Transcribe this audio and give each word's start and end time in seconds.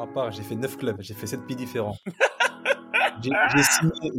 Moi, 0.00 0.08
à 0.08 0.14
part, 0.14 0.32
j'ai 0.32 0.42
fait 0.42 0.54
9 0.54 0.78
clubs, 0.78 0.96
j'ai 1.00 1.12
fait 1.12 1.26
7 1.26 1.46
pays 1.46 1.56
différents. 1.56 1.96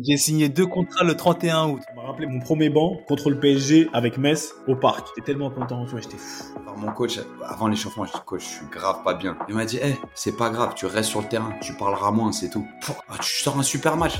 J'ai 0.04 0.18
signé, 0.18 0.48
deux 0.48 0.68
contrats 0.68 1.04
le 1.04 1.16
31 1.16 1.70
août. 1.70 1.82
Ça 1.88 1.96
m'a 1.96 2.04
rappelé 2.04 2.28
mon 2.28 2.40
premier 2.40 2.70
banc 2.70 2.98
contre 3.08 3.32
le 3.32 3.40
PSG 3.40 3.90
avec 3.94 4.20
Metz 4.20 4.54
au 4.68 4.76
parc. 4.76 5.08
J'étais 5.08 5.26
tellement 5.26 5.50
content, 5.50 5.84
tu 5.86 5.92
vois, 5.92 6.02
j'étais 6.02 6.18
fou. 6.18 6.44
Alors 6.62 6.78
mon 6.78 6.92
coach, 6.92 7.20
avant 7.44 7.68
l'échauffement, 7.68 8.06
je 8.06 8.12
dis 8.12 8.20
coach, 8.28 8.44
je 8.44 8.58
suis 8.58 8.66
grave 8.68 9.02
pas 9.04 9.16
bien. 9.16 9.36
Il 9.50 9.56
m'a 9.56 9.66
dit, 9.66 9.78
hé, 9.78 9.98
c'est 10.14 10.38
pas 10.38 10.52
grave, 10.52 10.74
tu 10.76 10.86
restes 10.86 11.10
sur 11.10 11.22
le 11.22 11.28
terrain, 11.28 11.52
tu 11.64 11.74
parleras 11.74 12.12
moins, 12.12 12.32
c'est 12.32 12.52
tout. 12.52 12.68
Ah, 13.10 13.16
tu 13.20 13.42
sors 13.42 13.58
un 13.58 13.64
super 13.64 13.98
match. 13.98 14.20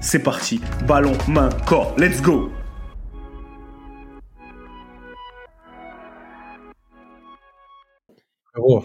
c'est 0.00 0.22
parti. 0.22 0.60
Ballon, 0.86 1.12
main, 1.28 1.48
corps. 1.66 1.94
Let's 1.96 2.20
go 2.20 2.50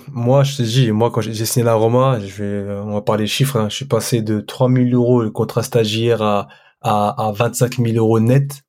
moi, 0.08 0.44
je 0.44 0.58
te 0.58 0.62
dis, 0.62 0.92
moi, 0.92 1.12
quand 1.12 1.22
j'ai 1.22 1.46
signé 1.46 1.66
la 1.66 1.74
Roma, 1.74 2.20
je 2.20 2.44
vais, 2.44 2.80
on 2.80 2.94
va 2.94 3.02
parler 3.02 3.28
chiffres, 3.28 3.58
hein. 3.58 3.70
je 3.70 3.76
suis 3.76 3.86
passé 3.86 4.22
de 4.22 4.40
3 4.40 4.72
000 4.72 4.90
euros 4.92 5.22
le 5.22 5.32
contrat 5.32 5.64
stagiaire 5.64 6.22
à, 6.22 6.48
à, 6.82 7.32
25 7.34 7.78
000 7.78 7.98
euros 7.98 8.20
net 8.20 8.64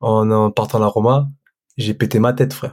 en, 0.00 0.30
en 0.30 0.50
partant 0.50 0.78
à 0.78 0.80
la 0.80 0.86
Roma. 0.86 1.28
J'ai 1.76 1.94
pété 1.94 2.18
ma 2.18 2.32
tête, 2.32 2.52
frère. 2.52 2.72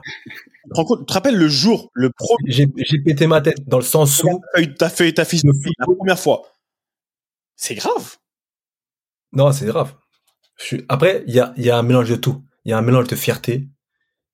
Tu 0.74 0.82
te 1.06 1.12
rappelles 1.12 1.36
le 1.36 1.48
jour, 1.48 1.90
le 1.94 2.10
premier. 2.10 2.52
J'ai 2.52 2.98
pété 2.98 3.26
ma 3.26 3.40
tête 3.40 3.66
dans 3.66 3.78
le 3.78 3.84
sens 3.84 4.22
où. 4.22 4.40
T'as 4.78 4.90
fait 4.90 5.12
ta 5.12 5.24
fille 5.24 5.40
la 5.44 5.86
première 5.86 6.18
fois. 6.18 6.42
C'est 7.56 7.74
grave. 7.74 8.16
Non, 9.32 9.52
c'est 9.52 9.66
grave. 9.66 9.94
Après, 10.88 11.24
il 11.26 11.34
y 11.34 11.70
a, 11.70 11.78
un 11.78 11.82
mélange 11.82 12.10
de 12.10 12.16
tout. 12.16 12.44
Il 12.64 12.70
y 12.70 12.72
a 12.72 12.78
un 12.78 12.82
mélange 12.82 13.08
de 13.08 13.16
fierté. 13.16 13.68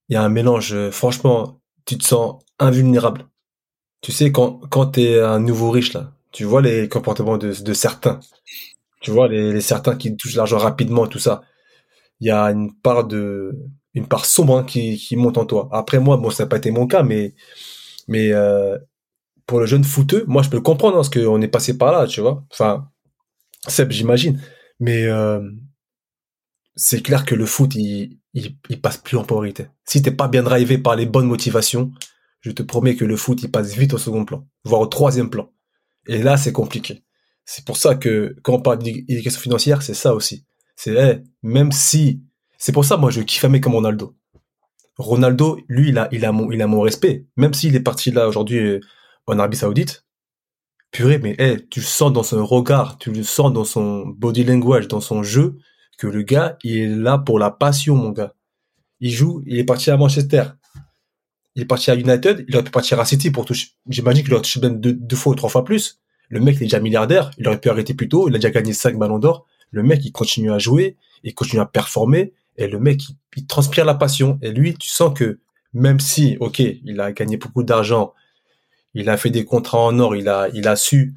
Il 0.08 0.14
y 0.14 0.16
a 0.16 0.22
un 0.22 0.28
mélange, 0.28 0.72
euh, 0.74 0.90
franchement, 0.90 1.60
tu 1.86 1.98
te 1.98 2.04
sens 2.04 2.42
invulnérable. 2.58 3.28
Tu 4.00 4.12
sais, 4.12 4.32
quand, 4.32 4.60
quand 4.70 4.86
t'es 4.86 5.20
un 5.20 5.40
nouveau 5.40 5.70
riche, 5.70 5.92
là, 5.94 6.12
tu 6.32 6.44
vois 6.44 6.60
les 6.62 6.88
comportements 6.88 7.38
de, 7.38 7.52
certains. 7.72 8.20
Tu 9.00 9.10
vois 9.10 9.28
les, 9.28 9.60
certains 9.60 9.96
qui 9.96 10.16
touchent 10.16 10.36
l'argent 10.36 10.58
rapidement, 10.58 11.06
tout 11.06 11.18
ça. 11.18 11.42
Il 12.20 12.26
y 12.28 12.30
a 12.30 12.44
une 12.46 12.74
part 12.74 13.04
de, 13.04 13.56
une 13.94 14.06
part 14.06 14.26
sombre 14.26 14.58
hein, 14.58 14.64
qui, 14.64 14.96
qui 14.96 15.16
monte 15.16 15.38
en 15.38 15.46
toi. 15.46 15.68
Après 15.72 15.98
moi, 15.98 16.16
bon, 16.16 16.30
ça 16.30 16.44
n'a 16.44 16.48
pas 16.48 16.56
été 16.58 16.70
mon 16.70 16.86
cas, 16.86 17.02
mais, 17.02 17.34
mais 18.08 18.32
euh, 18.32 18.78
pour 19.46 19.60
le 19.60 19.66
jeune 19.66 19.84
footeux, 19.84 20.24
moi, 20.26 20.42
je 20.42 20.50
peux 20.50 20.56
le 20.56 20.62
comprendre, 20.62 20.96
hein, 20.96 20.98
parce 20.98 21.10
qu'on 21.10 21.40
est 21.40 21.48
passé 21.48 21.78
par 21.78 21.92
là, 21.92 22.06
tu 22.06 22.20
vois. 22.20 22.44
Enfin, 22.50 22.88
Seb, 23.68 23.90
j'imagine. 23.90 24.40
Mais 24.80 25.04
euh, 25.04 25.40
c'est 26.76 27.02
clair 27.02 27.24
que 27.24 27.34
le 27.34 27.46
foot, 27.46 27.74
il, 27.74 28.18
passe 28.82 28.98
plus 28.98 29.16
en 29.16 29.24
priorité. 29.24 29.66
Si 29.84 30.02
t'es 30.02 30.10
pas 30.10 30.28
bien 30.28 30.42
drivé 30.42 30.78
par 30.78 30.96
les 30.96 31.06
bonnes 31.06 31.26
motivations, 31.26 31.92
je 32.40 32.50
te 32.50 32.62
promets 32.62 32.96
que 32.96 33.04
le 33.04 33.16
foot, 33.16 33.42
il 33.42 33.50
passe 33.50 33.74
vite 33.74 33.94
au 33.94 33.98
second 33.98 34.24
plan, 34.24 34.46
voire 34.64 34.80
au 34.80 34.86
troisième 34.86 35.30
plan. 35.30 35.50
Et 36.06 36.22
là, 36.22 36.36
c'est 36.36 36.52
compliqué. 36.52 37.04
C'est 37.44 37.64
pour 37.64 37.76
ça 37.76 37.94
que 37.94 38.36
quand 38.42 38.54
on 38.54 38.60
parle 38.60 38.78
d'éducation 38.78 39.40
financière, 39.40 39.82
c'est 39.82 39.94
ça 39.94 40.14
aussi. 40.14 40.46
C'est 40.76 41.22
même 41.42 41.72
si 41.72 42.22
c'est 42.58 42.72
pour 42.72 42.84
ça 42.84 42.96
moi 42.96 43.10
je 43.10 43.20
kiffe 43.20 43.44
un 43.44 43.58
comme 43.60 43.74
Ronaldo. 43.74 44.16
Ronaldo, 44.96 45.58
lui, 45.68 45.88
il 45.90 45.98
a, 45.98 46.08
il 46.12 46.24
a 46.24 46.32
mon, 46.32 46.50
il 46.50 46.62
a 46.62 46.66
mon 46.66 46.80
respect. 46.80 47.26
Même 47.36 47.52
s'il 47.52 47.74
est 47.76 47.80
parti 47.80 48.10
là 48.10 48.28
aujourd'hui 48.28 48.58
euh, 48.58 48.80
en 49.26 49.38
Arabie 49.38 49.56
Saoudite, 49.56 50.06
purée, 50.94 51.18
mais 51.18 51.34
hey, 51.38 51.58
tu 51.68 51.82
sens 51.82 52.12
dans 52.12 52.22
son 52.22 52.46
regard, 52.46 52.98
tu 52.98 53.10
le 53.10 53.24
sens 53.24 53.52
dans 53.52 53.64
son 53.64 54.06
body 54.06 54.44
language, 54.44 54.86
dans 54.86 55.00
son 55.00 55.24
jeu, 55.24 55.58
que 55.98 56.06
le 56.06 56.22
gars, 56.22 56.56
il 56.62 56.78
est 56.78 56.86
là 56.86 57.18
pour 57.18 57.40
la 57.40 57.50
passion, 57.50 57.96
mon 57.96 58.10
gars. 58.10 58.34
Il 59.00 59.10
joue, 59.10 59.42
il 59.44 59.58
est 59.58 59.64
parti 59.64 59.90
à 59.90 59.96
Manchester. 59.96 60.44
Il 61.56 61.62
est 61.62 61.66
parti 61.66 61.90
à 61.90 61.96
United, 61.96 62.44
il 62.48 62.54
aurait 62.54 62.64
pu 62.64 62.70
partir 62.70 63.00
à 63.00 63.04
City 63.04 63.32
pour 63.32 63.44
toucher. 63.44 63.70
J'imagine 63.88 64.22
qu'il 64.22 64.32
aurait 64.32 64.42
touché 64.42 64.60
même 64.60 64.80
deux, 64.80 64.92
deux, 64.92 65.16
fois 65.16 65.32
ou 65.32 65.34
trois 65.34 65.50
fois 65.50 65.64
plus. 65.64 66.00
Le 66.28 66.40
mec, 66.40 66.56
il 66.56 66.62
est 66.62 66.66
déjà 66.66 66.80
milliardaire, 66.80 67.32
il 67.38 67.48
aurait 67.48 67.60
pu 67.60 67.68
arrêter 67.68 67.94
plus 67.94 68.08
tôt, 68.08 68.28
il 68.28 68.34
a 68.36 68.38
déjà 68.38 68.50
gagné 68.50 68.72
cinq 68.72 68.96
ballons 68.96 69.18
d'or. 69.18 69.46
Le 69.72 69.82
mec, 69.82 70.04
il 70.04 70.12
continue 70.12 70.52
à 70.52 70.58
jouer, 70.58 70.96
il 71.24 71.34
continue 71.34 71.60
à 71.60 71.66
performer, 71.66 72.32
et 72.56 72.68
le 72.68 72.78
mec, 72.78 73.02
il, 73.36 73.46
transpire 73.46 73.84
la 73.84 73.94
passion. 73.94 74.38
Et 74.42 74.52
lui, 74.52 74.76
tu 74.76 74.88
sens 74.88 75.12
que 75.12 75.40
même 75.72 75.98
si, 75.98 76.36
ok, 76.38 76.60
il 76.60 77.00
a 77.00 77.10
gagné 77.10 77.36
beaucoup 77.36 77.64
d'argent, 77.64 78.14
il 78.94 79.08
a 79.08 79.16
fait 79.16 79.30
des 79.30 79.44
contrats 79.44 79.80
en 79.80 79.98
or, 79.98 80.16
il 80.16 80.28
a, 80.28 80.48
il 80.54 80.68
a 80.68 80.76
su 80.76 81.14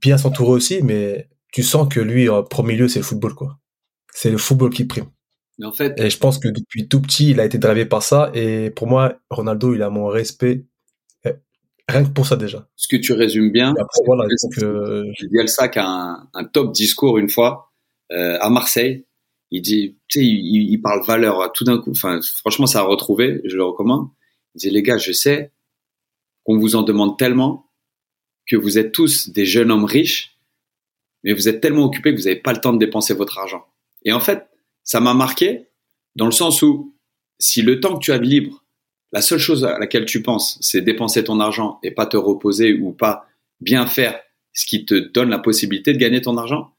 bien 0.00 0.18
s'entourer 0.18 0.52
aussi, 0.52 0.82
mais 0.82 1.28
tu 1.52 1.62
sens 1.62 1.88
que 1.88 2.00
lui, 2.00 2.28
en 2.28 2.42
premier 2.42 2.76
lieu, 2.76 2.88
c'est 2.88 3.00
le 3.00 3.04
football, 3.04 3.34
quoi. 3.34 3.58
C'est 4.14 4.30
le 4.30 4.38
football 4.38 4.70
qui 4.70 4.84
prime. 4.84 5.06
Mais 5.58 5.66
en 5.66 5.72
fait. 5.72 5.98
Et 5.98 6.10
je 6.10 6.18
pense 6.18 6.38
que 6.38 6.48
depuis 6.48 6.88
tout 6.88 7.00
petit, 7.00 7.30
il 7.30 7.40
a 7.40 7.44
été 7.44 7.58
drivé 7.58 7.86
par 7.86 8.02
ça. 8.02 8.30
Et 8.34 8.70
pour 8.70 8.86
moi, 8.86 9.14
Ronaldo, 9.30 9.74
il 9.74 9.82
a 9.82 9.90
mon 9.90 10.06
respect. 10.06 10.64
Eh, 11.24 11.32
rien 11.88 12.04
que 12.04 12.10
pour 12.10 12.26
ça 12.26 12.36
déjà. 12.36 12.68
Ce 12.76 12.88
que 12.88 12.96
tu 12.96 13.12
résumes 13.12 13.50
bien. 13.50 13.70
Après, 13.70 14.00
voilà, 14.06 14.24
donc, 14.24 14.58
euh... 14.62 15.04
Bielsa 15.30 15.68
qui 15.68 15.78
a 15.78 15.86
un, 15.86 16.28
un, 16.34 16.44
top 16.44 16.72
discours 16.72 17.18
une 17.18 17.28
fois 17.28 17.72
euh, 18.12 18.38
à 18.40 18.50
Marseille 18.50 19.06
il 19.52 19.60
dit, 19.60 19.98
tu 20.08 20.20
sais, 20.20 20.26
il, 20.26 20.78
parle 20.78 21.04
valeur 21.04 21.52
tout 21.52 21.64
d'un 21.64 21.78
coup. 21.78 21.90
Enfin, 21.90 22.20
franchement, 22.22 22.66
ça 22.66 22.80
a 22.80 22.82
retrouvé. 22.84 23.42
Je 23.44 23.54
le 23.54 23.64
recommande. 23.64 24.08
Il 24.54 24.60
dit, 24.60 24.70
les 24.70 24.82
gars, 24.82 24.96
je 24.96 25.12
sais 25.12 25.52
qu'on 26.44 26.58
vous 26.58 26.76
en 26.76 26.82
demande 26.82 27.18
tellement 27.18 27.70
que 28.46 28.56
vous 28.56 28.78
êtes 28.78 28.92
tous 28.92 29.30
des 29.30 29.46
jeunes 29.46 29.70
hommes 29.70 29.84
riches, 29.84 30.38
mais 31.22 31.32
vous 31.32 31.48
êtes 31.48 31.60
tellement 31.60 31.84
occupés 31.84 32.12
que 32.12 32.18
vous 32.18 32.26
n'avez 32.26 32.40
pas 32.40 32.52
le 32.52 32.60
temps 32.60 32.72
de 32.72 32.78
dépenser 32.78 33.14
votre 33.14 33.38
argent. 33.38 33.64
Et 34.04 34.12
en 34.12 34.20
fait, 34.20 34.46
ça 34.82 35.00
m'a 35.00 35.14
marqué 35.14 35.68
dans 36.16 36.26
le 36.26 36.32
sens 36.32 36.62
où 36.62 36.96
si 37.38 37.62
le 37.62 37.80
temps 37.80 37.98
que 37.98 38.04
tu 38.04 38.12
as 38.12 38.18
de 38.18 38.24
libre, 38.24 38.64
la 39.12 39.22
seule 39.22 39.38
chose 39.38 39.64
à 39.64 39.78
laquelle 39.78 40.04
tu 40.04 40.22
penses, 40.22 40.58
c'est 40.60 40.80
dépenser 40.80 41.22
ton 41.24 41.38
argent 41.38 41.78
et 41.82 41.90
pas 41.90 42.06
te 42.06 42.16
reposer 42.16 42.72
ou 42.74 42.92
pas 42.92 43.26
bien 43.60 43.86
faire 43.86 44.18
ce 44.52 44.66
qui 44.66 44.84
te 44.84 44.94
donne 44.94 45.30
la 45.30 45.38
possibilité 45.38 45.92
de 45.92 45.98
gagner 45.98 46.20
ton 46.20 46.36
argent, 46.36 46.74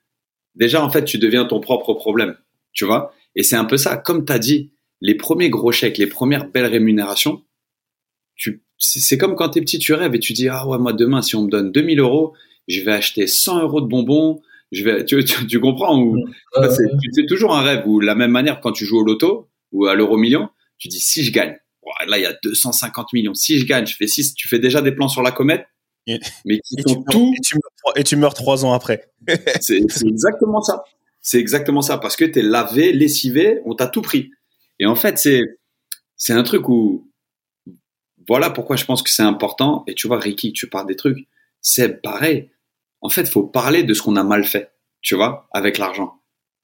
déjà 0.56 0.84
en 0.84 0.90
fait 0.90 1.06
tu 1.06 1.18
deviens 1.18 1.46
ton 1.46 1.60
propre 1.60 1.94
problème 1.94 2.38
tu 2.74 2.86
vois. 2.86 3.14
Et 3.36 3.44
c'est 3.44 3.56
un 3.56 3.66
peu 3.66 3.78
ça, 3.78 3.98
comme 3.98 4.26
tu 4.26 4.34
as 4.34 4.40
dit, 4.40 4.72
les 5.00 5.16
premiers 5.16 5.50
gros 5.50 5.72
chèques, 5.72 5.98
les 5.98 6.08
premières 6.08 6.50
belles 6.50 6.66
rémunérations, 6.66 7.44
c'est 8.84 9.18
comme 9.18 9.36
quand 9.36 9.50
t'es 9.50 9.62
petit, 9.62 9.80
tu 9.80 9.94
rêves 9.94 10.14
et 10.16 10.20
tu 10.20 10.34
dis, 10.34 10.50
ah 10.50 10.68
ouais, 10.68 10.78
moi 10.78 10.94
demain, 10.94 11.22
si 11.22 11.36
on 11.36 11.44
me 11.44 11.50
donne 11.50 11.72
2000 11.72 12.00
euros, 12.00 12.34
je 12.68 12.82
vais 12.82 12.92
acheter 12.92 13.28
100 13.28 13.62
euros 13.62 13.82
de 13.82 13.88
bonbons, 13.88 14.42
je 14.72 14.84
vais, 14.84 15.06
tu, 15.06 15.24
tu, 15.24 15.60
comprends 15.60 16.00
ou 16.00 16.18
c'est, 16.54 17.26
toujours 17.28 17.56
un 17.56 17.62
rêve 17.62 17.84
ou 17.88 18.00
la 18.00 18.16
même 18.16 18.32
manière 18.32 18.60
quand 18.60 18.72
tu 18.72 18.86
joues 18.86 19.00
au 19.00 19.04
loto 19.04 19.50
ou 19.72 19.86
à 19.86 19.96
l'euro 19.96 20.18
million, 20.18 20.50
tu 20.78 20.88
dis 20.88 21.00
si 21.00 21.24
je 21.24 21.32
gagne, 21.32 21.56
là 22.08 22.18
il 22.18 22.24
y 22.24 22.26
a 22.26 22.34
250 22.44 23.14
millions, 23.14 23.34
si 23.34 23.60
je 23.60 23.66
gagne, 23.66 23.86
je 23.86 23.96
fais 23.96 24.08
6, 24.08 24.34
tu 24.34 24.48
fais 24.48 24.60
déjà 24.60 24.82
des 24.82 24.92
plans 24.92 25.08
sur 25.08 25.22
la 25.22 25.32
comète, 25.32 25.66
mais 26.08 26.60
qui 26.60 26.76
et, 26.78 26.84
tu 26.84 26.96
tout... 27.10 27.34
et, 27.96 28.04
tu 28.04 28.16
meurs, 28.18 28.34
trois 28.34 28.66
ans 28.66 28.74
après. 28.74 29.10
c'est 29.62 29.82
exactement 30.06 30.62
ça. 30.62 30.84
C'est 31.22 31.40
exactement 31.40 31.82
ça, 31.82 31.98
parce 31.98 32.18
que 32.18 32.26
tu 32.26 32.40
es 32.40 32.42
lavé, 32.42 32.92
lessivé, 32.92 33.62
on 33.66 33.76
t'a 33.76 33.88
tout 33.88 34.02
pris. 34.02 34.32
Et 34.80 34.86
en 34.86 34.96
fait, 34.96 35.18
c'est 35.18 35.42
c'est 36.18 36.34
un 36.34 36.44
truc 36.44 36.68
où 36.68 37.10
voilà 38.28 38.50
pourquoi 38.50 38.76
je 38.76 38.86
pense 38.86 39.04
que 39.04 39.10
c'est 39.10 39.24
important. 39.24 39.84
Et 39.88 39.94
tu 39.94 40.08
vois, 40.08 40.20
Ricky, 40.20 40.54
tu 40.54 40.68
parles 40.68 40.88
des 40.88 40.96
trucs, 40.96 41.28
c'est 41.62 42.02
pareil. 42.02 42.50
En 43.02 43.10
fait, 43.10 43.28
faut 43.28 43.44
parler 43.44 43.84
de 43.84 43.94
ce 43.94 44.02
qu'on 44.02 44.16
a 44.16 44.24
mal 44.24 44.44
fait, 44.44 44.72
tu 45.02 45.16
vois, 45.16 45.48
avec 45.52 45.78
l'argent. 45.78 46.22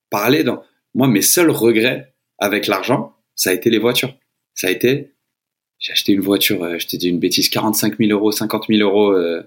Parler 0.09 0.43
dans 0.43 0.63
moi, 0.93 1.07
mes 1.07 1.21
seuls 1.21 1.51
regrets 1.51 2.15
avec 2.39 2.67
l'argent, 2.67 3.15
ça 3.35 3.51
a 3.51 3.53
été 3.53 3.69
les 3.69 3.79
voitures. 3.79 4.15
Ça 4.53 4.67
a 4.67 4.71
été, 4.71 5.13
j'ai 5.77 5.91
acheté 5.91 6.13
une 6.13 6.21
voiture, 6.21 6.63
euh, 6.63 6.79
je 6.79 6.87
t'ai 6.87 6.97
dit 6.97 7.09
une 7.09 7.19
bêtise, 7.19 7.49
45 7.49 7.97
000 7.97 8.11
euros, 8.11 8.31
50 8.31 8.65
000 8.67 8.81
euros 8.81 9.11
euh, 9.11 9.43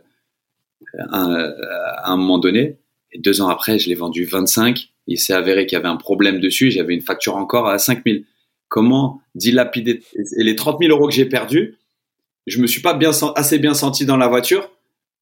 à 0.98 2.12
un 2.12 2.16
moment 2.16 2.38
donné. 2.38 2.78
Et 3.10 3.18
deux 3.18 3.40
ans 3.40 3.48
après, 3.48 3.78
je 3.78 3.88
l'ai 3.88 3.94
vendu 3.94 4.24
25 4.24 4.92
il 5.06 5.18
s'est 5.18 5.32
avéré 5.32 5.66
qu'il 5.66 5.76
y 5.76 5.80
avait 5.80 5.88
un 5.88 5.96
problème 5.96 6.40
dessus, 6.40 6.70
j'avais 6.70 6.94
une 6.94 7.02
facture 7.02 7.36
encore 7.36 7.68
à 7.68 7.78
5000. 7.78 8.24
Comment 8.68 9.20
dilapider 9.34 10.02
et 10.14 10.42
les 10.42 10.56
30 10.56 10.78
000 10.80 10.90
euros 10.96 11.06
que 11.06 11.14
j'ai 11.14 11.26
perdus, 11.26 11.76
je 12.46 12.60
me 12.60 12.66
suis 12.66 12.82
pas 12.82 12.94
bien 12.94 13.10
assez 13.36 13.58
bien 13.58 13.74
senti 13.74 14.04
dans 14.06 14.16
la 14.16 14.28
voiture 14.28 14.70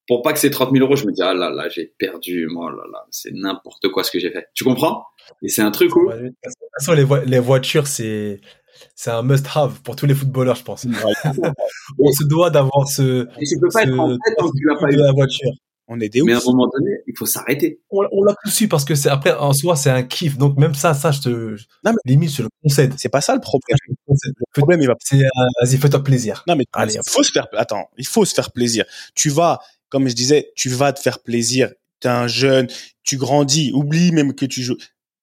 pour 0.08 0.22
pas 0.22 0.32
que 0.32 0.40
ces 0.40 0.50
30 0.50 0.72
000 0.72 0.84
euros, 0.84 0.96
je 0.96 1.06
me 1.06 1.12
dis 1.12 1.22
ah 1.22 1.34
là 1.34 1.50
là, 1.50 1.69
j'ai 1.69 1.94
perdu, 1.99 2.49
moi 2.49 2.70
là 2.72 2.82
là, 2.93 3.06
c'est 3.11 3.32
n'importe 3.32 3.88
quoi 3.90 4.02
ce 4.02 4.11
que 4.11 4.19
j'ai 4.19 4.31
fait. 4.31 4.49
Tu 4.55 4.64
comprends? 4.64 5.05
Et 5.43 5.49
c'est 5.49 5.62
un 5.62 5.70
truc 5.70 5.94
où. 5.94 6.11
De 6.11 6.28
toute 6.28 6.55
façon, 6.78 6.94
les, 6.94 7.06
les 7.26 7.38
voitures, 7.38 7.87
c'est 7.87 8.40
c'est 8.94 9.11
un 9.11 9.22
must-have 9.22 9.81
pour 9.82 9.96
tous 9.96 10.06
les 10.06 10.14
footballeurs, 10.14 10.56
je 10.56 10.64
pense. 10.64 10.84
on 11.99 12.12
se 12.12 12.25
doit 12.25 12.50
d'avoir 12.50 12.88
ce. 12.88 13.28
Et 13.40 13.46
tu 13.46 13.58
peux 13.61 13.69
pas 13.72 13.82
être 13.84 13.99
en 13.99 14.08
tête 14.08 14.37
tant 14.37 14.49
que 14.49 14.56
tu 14.56 14.67
l'as 14.67 14.78
pas 14.78 14.90
eu 14.90 14.96
la 14.96 15.12
voiture. 15.12 15.50
On 15.92 15.98
est 15.98 16.08
des 16.08 16.22
Mais 16.22 16.34
à 16.34 16.37
un 16.37 16.40
moment 16.44 16.69
donné, 16.72 16.98
il 17.08 17.14
faut 17.19 17.26
s'arrêter. 17.26 17.81
On, 17.90 18.02
l'a 18.22 18.37
tous 18.44 18.50
su 18.50 18.69
parce 18.69 18.84
que 18.84 18.94
c'est 18.94 19.08
après 19.08 19.32
en 19.32 19.52
soi 19.52 19.75
c'est 19.75 19.90
un 19.90 20.04
kiff. 20.04 20.38
Donc 20.38 20.56
même 20.56 20.72
ça, 20.72 20.94
ça 20.94 21.10
je 21.10 21.20
te 21.20 21.28
non, 21.84 21.92
mais, 21.92 22.12
limite 22.12 22.32
je 22.32 22.42
le 22.42 22.48
concède. 22.62 22.94
C'est 22.96 23.08
pas 23.08 23.20
ça 23.20 23.34
le 23.34 23.40
problème. 23.40 23.76
Le 24.06 24.44
problème 24.54 24.81
il 24.82 24.87
va. 24.87 24.94
C'est 25.00 25.16
euh, 25.16 25.28
vas-y 25.60 25.78
fais-toi 25.78 26.04
plaisir. 26.04 26.44
Non 26.46 26.54
mais 26.54 26.64
Allez, 26.72 26.94
il 26.94 27.10
faut 27.10 27.25
se 27.25 27.32
faire. 27.32 27.48
Attends, 27.54 27.90
il 27.98 28.06
faut 28.06 28.25
se 28.25 28.32
faire 28.32 28.52
plaisir. 28.52 28.84
Tu 29.16 29.31
vas, 29.31 29.58
comme 29.88 30.08
je 30.08 30.14
disais, 30.14 30.52
tu 30.54 30.69
vas 30.69 30.92
te 30.92 31.00
faire 31.00 31.19
plaisir. 31.25 31.72
T'es 31.98 32.08
un 32.08 32.28
jeune, 32.28 32.69
tu 33.02 33.16
grandis. 33.16 33.72
Oublie 33.75 34.12
même 34.12 34.34
que 34.34 34.46
tu 34.46 34.62
joues. 34.62 34.78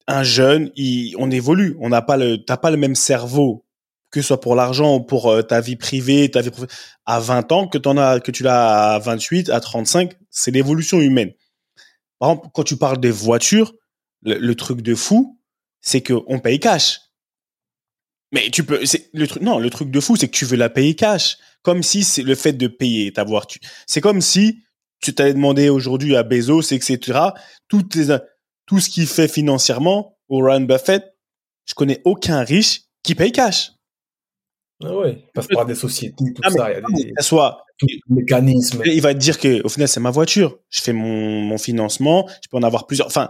Un 0.06 0.24
jeune, 0.24 0.70
il, 0.76 1.16
on 1.18 1.32
évolue. 1.32 1.78
On 1.80 1.88
n'a 1.88 2.02
pas 2.02 2.18
le, 2.18 2.44
t'as 2.44 2.58
pas 2.58 2.72
le 2.72 2.78
même 2.78 2.96
cerveau 2.96 3.64
que 4.12 4.22
ce 4.22 4.28
soit 4.28 4.40
pour 4.40 4.56
l'argent 4.56 4.96
ou 4.96 5.00
pour 5.02 5.30
euh, 5.30 5.42
ta 5.42 5.62
vie 5.62 5.76
privée, 5.76 6.30
ta 6.30 6.42
vie 6.42 6.52
à 7.06 7.20
20 7.20 7.52
ans, 7.52 7.68
que, 7.68 7.78
en 7.88 7.98
as, 7.98 8.20
que 8.20 8.32
tu 8.32 8.44
l'as 8.44 8.96
à 8.96 9.00
28, 9.00 9.50
à 9.50 9.60
35, 9.60 10.14
c'est 10.30 10.52
l'évolution 10.52 11.00
humaine. 11.00 11.34
Par 12.20 12.32
exemple, 12.32 12.50
quand 12.54 12.64
tu 12.64 12.78
parles 12.78 13.00
des 13.00 13.12
voitures, 13.12 13.74
le, 14.24 14.56
truc 14.56 14.82
de 14.82 14.96
fou, 14.96 15.40
c'est 15.82 16.02
qu'on 16.02 16.40
paye 16.40 16.60
cash. 16.60 17.02
Mais 18.32 18.50
tu 18.50 18.64
peux, 18.64 18.86
c'est 18.86 19.10
le 19.14 19.28
truc, 19.28 19.42
non, 19.42 19.60
le 19.60 19.70
truc 19.70 19.90
de 19.90 20.00
fou, 20.00 20.16
c'est 20.16 20.28
que 20.28 20.36
tu 20.36 20.46
veux 20.46 20.58
la 20.58 20.70
payer 20.70 20.96
cash. 20.96 21.38
Comme 21.62 21.84
si 21.84 22.04
c'est 22.04 22.24
le 22.24 22.36
fait 22.36 22.54
de 22.54 22.68
payer 22.68 23.12
ta 23.14 23.24
voiture. 23.24 23.62
C'est 23.86 24.02
comme 24.02 24.22
si 24.22 24.64
tu 25.00 25.14
t'allais 25.14 25.34
demander 25.34 25.70
aujourd'hui 25.70 26.16
à 26.16 26.24
Bezos, 26.24 26.74
etc., 26.74 27.20
toutes 27.68 27.96
les, 27.96 28.18
tout 28.66 28.80
ce 28.80 28.90
qu'il 28.90 29.08
fait 29.08 29.28
financièrement, 29.28 30.18
au 30.28 30.42
Warren 30.42 30.66
Buffett, 30.66 31.04
je 31.66 31.74
connais 31.74 32.02
aucun 32.04 32.42
riche 32.42 32.82
qui 33.04 33.16
paye 33.16 33.32
cash. 33.32 33.72
Ah 34.84 34.96
ouais, 34.96 35.18
passe 35.34 35.48
par 35.48 35.66
des 35.66 35.74
sociétés, 35.74 36.34
tout 36.36 36.42
ah, 36.44 36.52
ça. 36.52 36.70
Il 36.72 36.74
y 36.74 36.78
a 36.78 37.14
des, 37.16 37.22
soit, 37.22 37.66
mécanismes. 38.10 38.84
Il 38.86 39.02
va 39.02 39.14
te 39.14 39.20
dire 39.20 39.40
que 39.40 39.64
au 39.64 39.70
final, 39.70 39.88
c'est 39.88 40.00
ma 40.00 40.12
voiture. 40.12 40.60
Je 40.70 40.82
fais 40.82 40.94
mon, 40.94 41.42
mon 41.42 41.58
financement, 41.58 42.30
je 42.44 42.50
peux 42.50 42.58
en 42.58 42.64
avoir 42.64 42.86
plusieurs. 42.86 43.08
Enfin, 43.08 43.30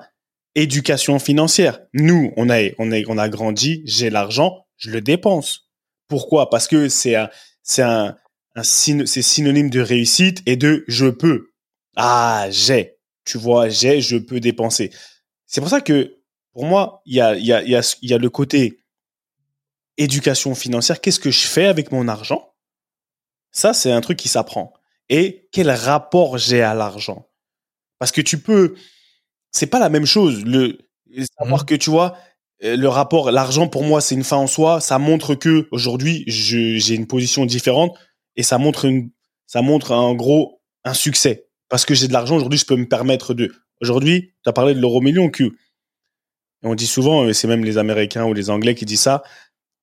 éducation 0.56 1.20
financière. 1.20 1.80
Nous, 1.94 2.34
on 2.36 2.50
a, 2.50 2.70
on 2.80 2.92
a, 2.92 3.02
on 3.08 3.18
a 3.18 3.30
grandi, 3.30 3.82
j'ai 3.86 4.10
l'argent, 4.10 4.66
je 4.76 4.90
le 4.92 5.02
dépense. 5.02 5.70
Pourquoi? 6.10 6.50
Parce 6.50 6.68
que 6.68 6.90
c'est 6.90 7.16
un, 7.16 7.30
c'est 7.64 7.84
un, 7.84 8.18
un 8.56 8.64
c'est 8.64 9.06
synonyme 9.22 9.70
de 9.70 9.80
réussite 9.80 10.42
et 10.46 10.58
de 10.58 10.84
je 10.88 11.08
peux. 11.08 11.52
Ah, 11.96 12.48
j'ai. 12.50 12.98
Tu 13.24 13.38
vois, 13.38 13.70
j'ai, 13.70 14.02
je 14.02 14.18
peux 14.18 14.40
dépenser. 14.40 14.92
C'est 15.46 15.62
pour 15.62 15.70
ça 15.70 15.80
que, 15.80 16.18
pour 16.54 16.66
moi, 16.66 17.02
il 17.06 17.16
y 17.16 17.22
a, 17.22 17.36
il 17.36 17.46
y 17.46 17.54
a, 17.54 17.62
il 17.64 17.70
y 17.70 17.76
a, 17.76 17.98
il 18.02 18.10
y 18.10 18.14
a 18.14 18.18
le 18.18 18.30
côté 18.30 18.80
éducation 19.98 20.56
financière, 20.56 21.02
qu'est-ce 21.02 21.20
que 21.20 21.32
je 21.32 21.48
fais 21.48 21.66
avec 21.66 21.92
mon 21.92 22.08
argent? 22.08 22.54
Ça, 23.52 23.74
c'est 23.74 23.92
un 23.92 24.02
truc 24.02 24.18
qui 24.18 24.30
s'apprend. 24.30 24.74
Et 25.10 25.50
quel 25.52 25.72
rapport 25.72 26.38
j'ai 26.38 26.62
à 26.62 26.74
l'argent? 26.74 27.28
Parce 28.00 28.12
que 28.12 28.22
tu 28.22 28.40
peux, 28.40 28.76
c'est 29.52 29.68
pas 29.68 29.80
la 29.80 29.90
même 29.90 30.06
chose. 30.06 30.44
Le 30.46 30.78
savoir 31.40 31.64
mmh. 31.64 31.66
que 31.66 31.76
tu 31.76 31.90
vois, 31.90 32.18
euh, 32.64 32.76
le 32.76 32.88
rapport, 32.88 33.32
l'argent 33.32 33.68
pour 33.68 33.84
moi, 33.84 34.02
c'est 34.02 34.16
une 34.16 34.24
fin 34.24 34.38
en 34.38 34.48
soi. 34.48 34.82
Ça 34.82 35.00
montre 35.00 35.36
que 35.36 35.68
aujourd'hui, 35.72 36.24
j'ai 36.28 36.94
une 36.94 37.08
position 37.08 37.46
différente 37.46 37.98
et 38.36 38.44
ça 38.44 38.58
montre 38.58 38.86
une, 38.86 39.12
ça 39.46 39.62
montre 39.62 39.92
en 39.92 40.14
gros 40.14 40.62
un 40.84 40.94
succès. 40.94 41.48
Parce 41.70 41.86
que 41.86 41.94
j'ai 41.94 42.08
de 42.08 42.14
l'argent 42.14 42.36
aujourd'hui, 42.36 42.60
je 42.60 42.66
peux 42.66 42.76
me 42.76 42.88
permettre 42.88 43.34
de. 43.34 43.54
Aujourd'hui, 43.82 44.34
tu 44.44 44.50
as 44.50 44.54
parlé 44.54 44.74
de 44.74 44.80
l'euro 44.80 45.02
million 45.02 45.30
Q. 45.30 45.46
Et 46.64 46.68
on 46.68 46.74
dit 46.74 46.88
souvent, 46.88 47.32
c'est 47.34 47.48
même 47.48 47.64
les 47.64 47.78
Américains 47.78 48.26
ou 48.26 48.34
les 48.34 48.50
Anglais 48.50 48.74
qui 48.74 48.86
disent 48.86 49.02
ça, 49.02 49.22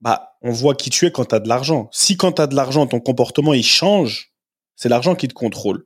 bah, 0.00 0.36
on 0.42 0.52
voit 0.52 0.74
qui 0.74 0.90
tu 0.90 1.06
es 1.06 1.10
quand 1.10 1.26
tu 1.26 1.34
as 1.34 1.40
de 1.40 1.48
l'argent. 1.48 1.88
Si 1.92 2.16
quand 2.16 2.32
tu 2.32 2.42
as 2.42 2.46
de 2.46 2.54
l'argent, 2.54 2.86
ton 2.86 3.00
comportement, 3.00 3.54
il 3.54 3.64
change, 3.64 4.32
c'est 4.76 4.88
l'argent 4.88 5.14
qui 5.14 5.28
te 5.28 5.34
contrôle. 5.34 5.84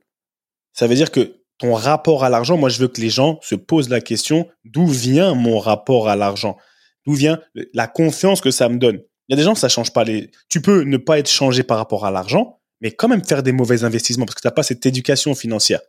Ça 0.73 0.87
veut 0.87 0.95
dire 0.95 1.11
que 1.11 1.43
ton 1.57 1.73
rapport 1.73 2.23
à 2.23 2.29
l'argent, 2.29 2.57
moi, 2.57 2.69
je 2.69 2.79
veux 2.79 2.87
que 2.87 3.01
les 3.01 3.09
gens 3.09 3.39
se 3.41 3.55
posent 3.55 3.89
la 3.89 4.01
question, 4.01 4.49
d'où 4.63 4.87
vient 4.87 5.35
mon 5.35 5.59
rapport 5.59 6.07
à 6.07 6.15
l'argent? 6.15 6.57
D'où 7.05 7.13
vient 7.13 7.39
la 7.73 7.87
confiance 7.87 8.41
que 8.41 8.51
ça 8.51 8.69
me 8.69 8.77
donne? 8.77 9.01
Il 9.27 9.33
y 9.33 9.33
a 9.33 9.37
des 9.37 9.43
gens, 9.43 9.55
ça 9.55 9.69
change 9.69 9.93
pas 9.93 10.03
les, 10.03 10.31
tu 10.49 10.61
peux 10.61 10.83
ne 10.83 10.97
pas 10.97 11.19
être 11.19 11.29
changé 11.29 11.63
par 11.63 11.77
rapport 11.77 12.05
à 12.05 12.11
l'argent, 12.11 12.59
mais 12.81 12.91
quand 12.91 13.07
même 13.07 13.23
faire 13.23 13.43
des 13.43 13.51
mauvais 13.51 13.83
investissements 13.83 14.25
parce 14.25 14.35
que 14.35 14.41
tu 14.41 14.47
n'as 14.47 14.53
pas 14.53 14.63
cette 14.63 14.85
éducation 14.85 15.35
financière. 15.35 15.81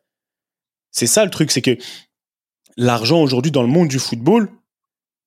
C'est 0.91 1.07
ça 1.07 1.25
le 1.25 1.31
truc, 1.31 1.51
c'est 1.51 1.63
que 1.63 1.79
l'argent 2.77 3.23
aujourd'hui 3.23 3.51
dans 3.51 3.63
le 3.63 3.69
monde 3.69 3.89
du 3.89 3.99
football, 3.99 4.51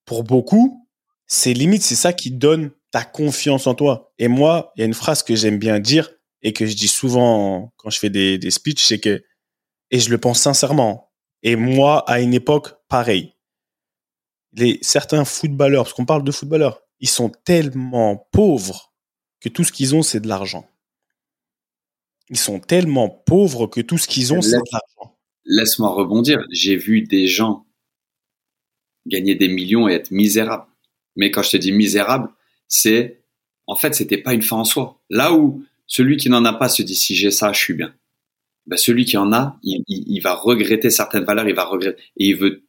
pour 0.06 0.24
beaucoup, 0.24 0.83
c'est 1.28 1.54
limite, 1.54 1.84
c'est 1.84 1.96
ça 1.96 2.14
qui 2.14 2.32
donne 2.32 2.72
ta 2.92 3.04
confiance 3.04 3.68
en 3.68 3.76
toi. 3.76 4.14
Et 4.20 4.28
moi, 4.28 4.72
il 4.76 4.82
y 4.82 4.84
a 4.84 4.86
une 4.86 4.94
phrase 4.94 5.24
que 5.24 5.36
j'aime 5.36 5.58
bien 5.58 5.80
dire 5.80 6.10
et 6.42 6.54
que 6.54 6.66
je 6.66 6.76
dis 6.76 6.88
souvent 6.88 7.74
quand 7.78 7.90
je 7.90 8.00
fais 8.00 8.10
des, 8.10 8.38
des 8.38 8.52
speeches, 8.52 8.84
c'est 8.86 9.00
que, 9.00 9.24
et 9.92 10.00
je 10.00 10.10
le 10.10 10.18
pense 10.18 10.42
sincèrement, 10.42 11.12
et 11.44 11.58
moi, 11.58 12.10
à 12.10 12.22
une 12.22 12.34
époque, 12.34 12.70
pareil. 12.88 13.34
Les, 14.54 14.80
certains 14.82 15.26
footballeurs, 15.26 15.84
parce 15.84 15.94
qu'on 15.94 16.06
parle 16.06 16.24
de 16.24 16.32
footballeurs, 16.32 16.82
ils 17.00 17.10
sont 17.10 17.30
tellement 17.30 18.30
pauvres 18.32 18.94
que 19.42 19.50
tout 19.50 19.64
ce 19.66 19.74
qu'ils 19.74 19.94
ont, 19.94 20.04
c'est 20.04 20.22
de 20.22 20.28
l'argent. 20.28 20.70
Ils 22.30 22.38
sont 22.38 22.60
tellement 22.60 23.10
pauvres 23.10 23.68
que 23.68 23.82
tout 23.82 23.98
ce 23.98 24.08
qu'ils 24.08 24.34
ont, 24.34 24.42
c'est 24.42 24.58
de 24.58 24.72
l'argent. 24.72 25.20
Laisse-moi 25.46 25.90
rebondir. 25.90 26.46
J'ai 26.50 26.78
vu 26.78 27.02
des 27.02 27.28
gens 27.28 27.66
gagner 29.06 29.36
des 29.36 29.50
millions 29.50 29.90
et 29.90 29.94
être 29.94 30.12
misérables. 30.12 30.68
Mais 31.16 31.32
quand 31.32 31.44
je 31.44 31.52
te 31.52 31.58
dis 31.58 31.72
misérable, 31.72 32.30
c'est 32.68 33.22
en 33.68 33.76
fait 33.76 33.94
c'était 33.96 34.18
pas 34.18 34.34
une 34.34 34.42
fin 34.42 34.58
en 34.58 34.66
soi. 34.66 35.02
Là 35.10 35.34
où 35.34 35.64
celui 35.86 36.18
qui 36.18 36.30
n'en 36.30 36.46
a 36.46 36.54
pas 36.54 36.70
se 36.70 36.82
dit 36.82 36.96
si 36.96 37.16
j'ai 37.16 37.32
ça, 37.32 37.52
je 37.54 37.60
suis 37.60 37.74
bien. 37.74 37.94
Ben, 38.66 38.78
celui 38.78 39.06
qui 39.06 39.18
en 39.18 39.34
a, 39.34 39.58
il, 39.64 40.20
va 40.22 40.34
regretter 40.34 40.90
certaines 40.90 41.26
valeurs, 41.26 41.48
il 41.48 41.56
va 41.56 41.66
regretter 41.66 42.02
et 42.18 42.30
il 42.30 42.36
veut 42.36 42.64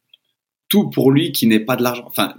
tout 0.67 0.89
pour 0.89 1.11
lui 1.11 1.31
qui 1.31 1.47
n'est 1.47 1.59
pas 1.59 1.77
de 1.77 1.83
l'argent. 1.83 2.03
Enfin, 2.05 2.35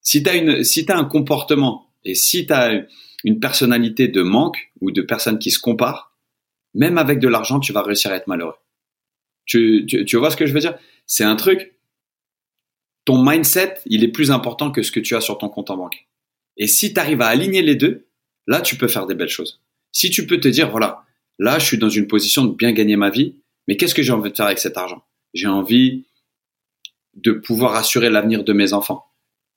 si 0.00 0.22
tu 0.22 0.30
as 0.30 0.36
une 0.36 0.62
si 0.62 0.84
as 0.88 0.96
un 0.96 1.04
comportement 1.04 1.90
et 2.04 2.14
si 2.14 2.46
tu 2.46 2.52
as 2.52 2.86
une 3.24 3.40
personnalité 3.40 4.08
de 4.08 4.22
manque 4.22 4.72
ou 4.80 4.90
de 4.90 5.02
personne 5.02 5.38
qui 5.38 5.50
se 5.50 5.58
compare, 5.58 6.16
même 6.74 6.96
avec 6.96 7.18
de 7.18 7.28
l'argent, 7.28 7.60
tu 7.60 7.72
vas 7.72 7.82
réussir 7.82 8.10
à 8.12 8.16
être 8.16 8.28
malheureux. 8.28 8.54
Tu, 9.44 9.84
tu, 9.86 10.04
tu 10.04 10.16
vois 10.16 10.30
ce 10.30 10.36
que 10.36 10.46
je 10.46 10.52
veux 10.52 10.60
dire? 10.60 10.76
C'est 11.06 11.24
un 11.24 11.36
truc. 11.36 11.74
Ton 13.04 13.22
mindset, 13.24 13.80
il 13.86 14.04
est 14.04 14.08
plus 14.08 14.30
important 14.30 14.70
que 14.70 14.82
ce 14.82 14.92
que 14.92 15.00
tu 15.00 15.16
as 15.16 15.20
sur 15.20 15.38
ton 15.38 15.48
compte 15.48 15.70
en 15.70 15.76
banque. 15.76 16.06
Et 16.56 16.66
si 16.66 16.94
tu 16.94 17.00
arrives 17.00 17.22
à 17.22 17.28
aligner 17.28 17.62
les 17.62 17.74
deux, 17.74 18.06
là, 18.46 18.60
tu 18.60 18.76
peux 18.76 18.88
faire 18.88 19.06
des 19.06 19.14
belles 19.14 19.28
choses. 19.28 19.60
Si 19.90 20.10
tu 20.10 20.26
peux 20.26 20.38
te 20.38 20.48
dire, 20.48 20.70
voilà, 20.70 21.04
là, 21.38 21.58
je 21.58 21.66
suis 21.66 21.78
dans 21.78 21.88
une 21.88 22.06
position 22.06 22.44
de 22.44 22.54
bien 22.54 22.72
gagner 22.72 22.96
ma 22.96 23.10
vie, 23.10 23.36
mais 23.66 23.76
qu'est-ce 23.76 23.94
que 23.94 24.02
j'ai 24.02 24.12
envie 24.12 24.30
de 24.30 24.36
faire 24.36 24.46
avec 24.46 24.58
cet 24.58 24.76
argent? 24.76 25.02
J'ai 25.34 25.48
envie 25.48 26.04
de 27.14 27.32
pouvoir 27.32 27.74
assurer 27.74 28.10
l'avenir 28.10 28.44
de 28.44 28.52
mes 28.52 28.72
enfants. 28.72 29.06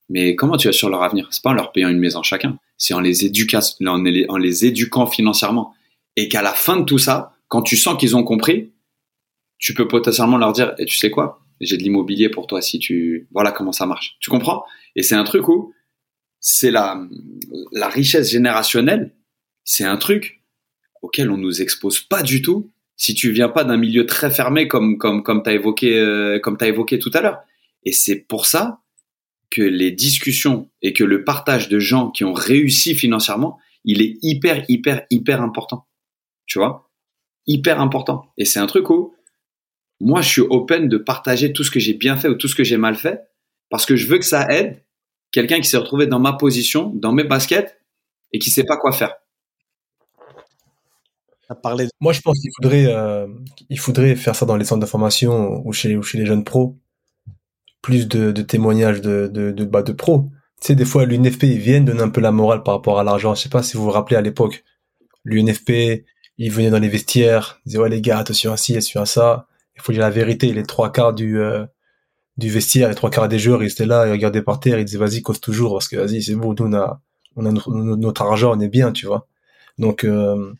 Mais 0.09 0.35
comment 0.35 0.57
tu 0.57 0.67
assures 0.67 0.89
leur 0.89 1.03
avenir? 1.03 1.27
C'est 1.31 1.41
pas 1.41 1.49
en 1.51 1.53
leur 1.53 1.71
payant 1.71 1.89
une 1.89 1.99
maison 1.99 2.21
chacun, 2.21 2.59
c'est 2.77 2.93
en 2.93 2.99
les, 2.99 3.13
les, 3.13 4.25
en 4.29 4.37
les 4.37 4.65
éduquant 4.65 5.07
financièrement. 5.07 5.73
Et 6.15 6.29
qu'à 6.29 6.41
la 6.41 6.53
fin 6.53 6.77
de 6.77 6.83
tout 6.83 6.97
ça, 6.97 7.33
quand 7.47 7.61
tu 7.61 7.75
sens 7.75 7.97
qu'ils 7.97 8.15
ont 8.15 8.23
compris, 8.23 8.71
tu 9.57 9.73
peux 9.73 9.87
potentiellement 9.87 10.37
leur 10.37 10.53
dire, 10.53 10.75
et 10.77 10.85
tu 10.85 10.97
sais 10.97 11.09
quoi? 11.09 11.44
J'ai 11.61 11.77
de 11.77 11.83
l'immobilier 11.83 12.29
pour 12.29 12.47
toi 12.47 12.61
si 12.61 12.79
tu... 12.79 13.27
Voilà 13.31 13.51
comment 13.51 13.71
ça 13.71 13.85
marche. 13.85 14.17
Tu 14.19 14.29
comprends? 14.29 14.65
Et 14.95 15.03
c'est 15.03 15.15
un 15.15 15.23
truc 15.23 15.47
où 15.47 15.73
c'est 16.39 16.71
la, 16.71 17.01
la 17.71 17.89
richesse 17.89 18.31
générationnelle, 18.31 19.15
c'est 19.63 19.83
un 19.83 19.97
truc 19.97 20.43
auquel 21.01 21.31
on 21.31 21.37
nous 21.37 21.61
expose 21.61 21.99
pas 21.99 22.23
du 22.23 22.41
tout 22.41 22.71
si 22.97 23.13
tu 23.13 23.31
viens 23.31 23.49
pas 23.49 23.63
d'un 23.63 23.77
milieu 23.77 24.05
très 24.05 24.31
fermé 24.31 24.67
comme 24.67 24.97
comme 24.97 25.23
comme 25.23 25.43
t'as 25.43 25.53
évoqué 25.53 25.97
euh, 25.97 26.39
comme 26.39 26.57
t'as 26.57 26.67
évoqué 26.67 26.99
tout 26.99 27.11
à 27.13 27.21
l'heure. 27.21 27.39
Et 27.83 27.91
c'est 27.91 28.15
pour 28.15 28.45
ça 28.45 28.81
que 29.49 29.61
les 29.61 29.91
discussions 29.91 30.69
et 30.81 30.93
que 30.93 31.03
le 31.03 31.23
partage 31.23 31.69
de 31.69 31.79
gens 31.79 32.09
qui 32.09 32.23
ont 32.23 32.33
réussi 32.33 32.95
financièrement, 32.95 33.59
il 33.83 34.01
est 34.01 34.17
hyper 34.21 34.65
hyper 34.69 35.05
hyper 35.09 35.41
important. 35.41 35.87
Tu 36.45 36.59
vois? 36.59 36.89
Hyper 37.47 37.79
important. 37.79 38.31
Et 38.37 38.45
c'est 38.45 38.59
un 38.59 38.67
truc 38.67 38.89
où 38.89 39.13
moi 39.99 40.21
je 40.21 40.29
suis 40.29 40.41
open 40.41 40.89
de 40.89 40.97
partager 40.97 41.53
tout 41.53 41.63
ce 41.63 41.71
que 41.71 41.79
j'ai 41.79 41.93
bien 41.93 42.17
fait 42.17 42.27
ou 42.27 42.35
tout 42.35 42.47
ce 42.47 42.55
que 42.55 42.63
j'ai 42.63 42.77
mal 42.77 42.95
fait 42.95 43.21
parce 43.69 43.85
que 43.85 43.95
je 43.95 44.07
veux 44.07 44.17
que 44.17 44.25
ça 44.25 44.47
aide 44.51 44.81
quelqu'un 45.31 45.59
qui 45.59 45.67
s'est 45.67 45.77
retrouvé 45.77 46.07
dans 46.07 46.19
ma 46.19 46.33
position, 46.33 46.93
dans 46.95 47.11
mes 47.11 47.25
baskets, 47.25 47.77
et 48.31 48.39
qui 48.39 48.49
sait 48.49 48.63
pas 48.63 48.77
quoi 48.77 48.93
faire. 48.93 49.15
Moi, 51.99 52.13
je 52.13 52.21
pense 52.21 52.39
qu'il 52.39 52.51
faudrait, 52.55 52.85
euh, 52.87 53.27
il 53.69 53.77
faudrait 53.77 54.15
faire 54.15 54.35
ça 54.35 54.45
dans 54.45 54.55
les 54.55 54.63
centres 54.63 54.81
de 54.81 54.89
formation 54.89 55.61
ou 55.65 55.73
chez, 55.73 55.97
ou 55.97 56.03
chez 56.03 56.17
les 56.17 56.25
jeunes 56.25 56.45
pros. 56.45 56.77
Plus 57.81 58.07
de, 58.07 58.31
témoignages 58.41 59.01
de, 59.01 59.29
de, 59.31 59.51
de, 59.51 59.65
bah, 59.65 59.83
de 59.83 59.91
pros. 59.91 60.29
Tu 60.61 60.67
sais, 60.67 60.75
des 60.75 60.85
fois, 60.85 61.05
l'UNFP, 61.05 61.43
ils 61.43 61.59
viennent 61.59 61.85
donner 61.85 62.01
un 62.01 62.09
peu 62.09 62.21
la 62.21 62.31
morale 62.31 62.63
par 62.63 62.75
rapport 62.75 62.97
à 62.97 63.03
l'argent. 63.03 63.35
Je 63.35 63.41
sais 63.41 63.49
pas 63.49 63.61
si 63.61 63.75
vous 63.75 63.83
vous 63.83 63.91
rappelez 63.91 64.15
à 64.15 64.21
l'époque. 64.21 64.63
L'UNFP, 65.25 66.05
il 66.37 66.51
venait 66.51 66.69
dans 66.69 66.79
les 66.79 66.87
vestiaires, 66.87 67.59
il 67.65 67.69
disait 67.69 67.79
ouais 67.79 67.89
les 67.89 68.01
gars, 68.01 68.19
attention 68.19 68.53
à 68.53 68.57
ci, 68.57 68.73
attention 68.73 69.01
à 69.01 69.05
ça. 69.05 69.47
Il 69.75 69.81
faut 69.81 69.91
dire 69.91 70.01
la 70.01 70.09
vérité, 70.09 70.53
les 70.53 70.63
trois 70.63 70.91
quarts 70.91 71.13
du 71.13 71.39
euh, 71.39 71.65
du 72.37 72.49
vestiaire, 72.49 72.89
les 72.89 72.95
trois 72.95 73.09
quarts 73.09 73.29
des 73.29 73.39
joueurs, 73.39 73.63
ils 73.63 73.71
étaient 73.71 73.85
là, 73.85 74.07
ils 74.07 74.11
regardaient 74.11 74.41
par 74.41 74.59
terre, 74.59 74.79
ils 74.79 74.85
disaient 74.85 74.97
vas-y 74.97 75.21
cause 75.21 75.39
toujours 75.39 75.73
parce 75.73 75.87
que 75.87 75.95
vas-y 75.97 76.21
c'est 76.21 76.35
bon, 76.35 76.53
nous 76.57 76.65
on 76.65 76.73
a 76.73 77.01
on 77.37 77.45
a 77.45 77.51
notre, 77.51 78.21
argent, 78.21 78.55
on 78.55 78.59
est 78.59 78.69
bien, 78.69 78.91
tu 78.91 79.05
vois. 79.05 79.27
Donc 79.77 80.03
euh, 80.03 80.53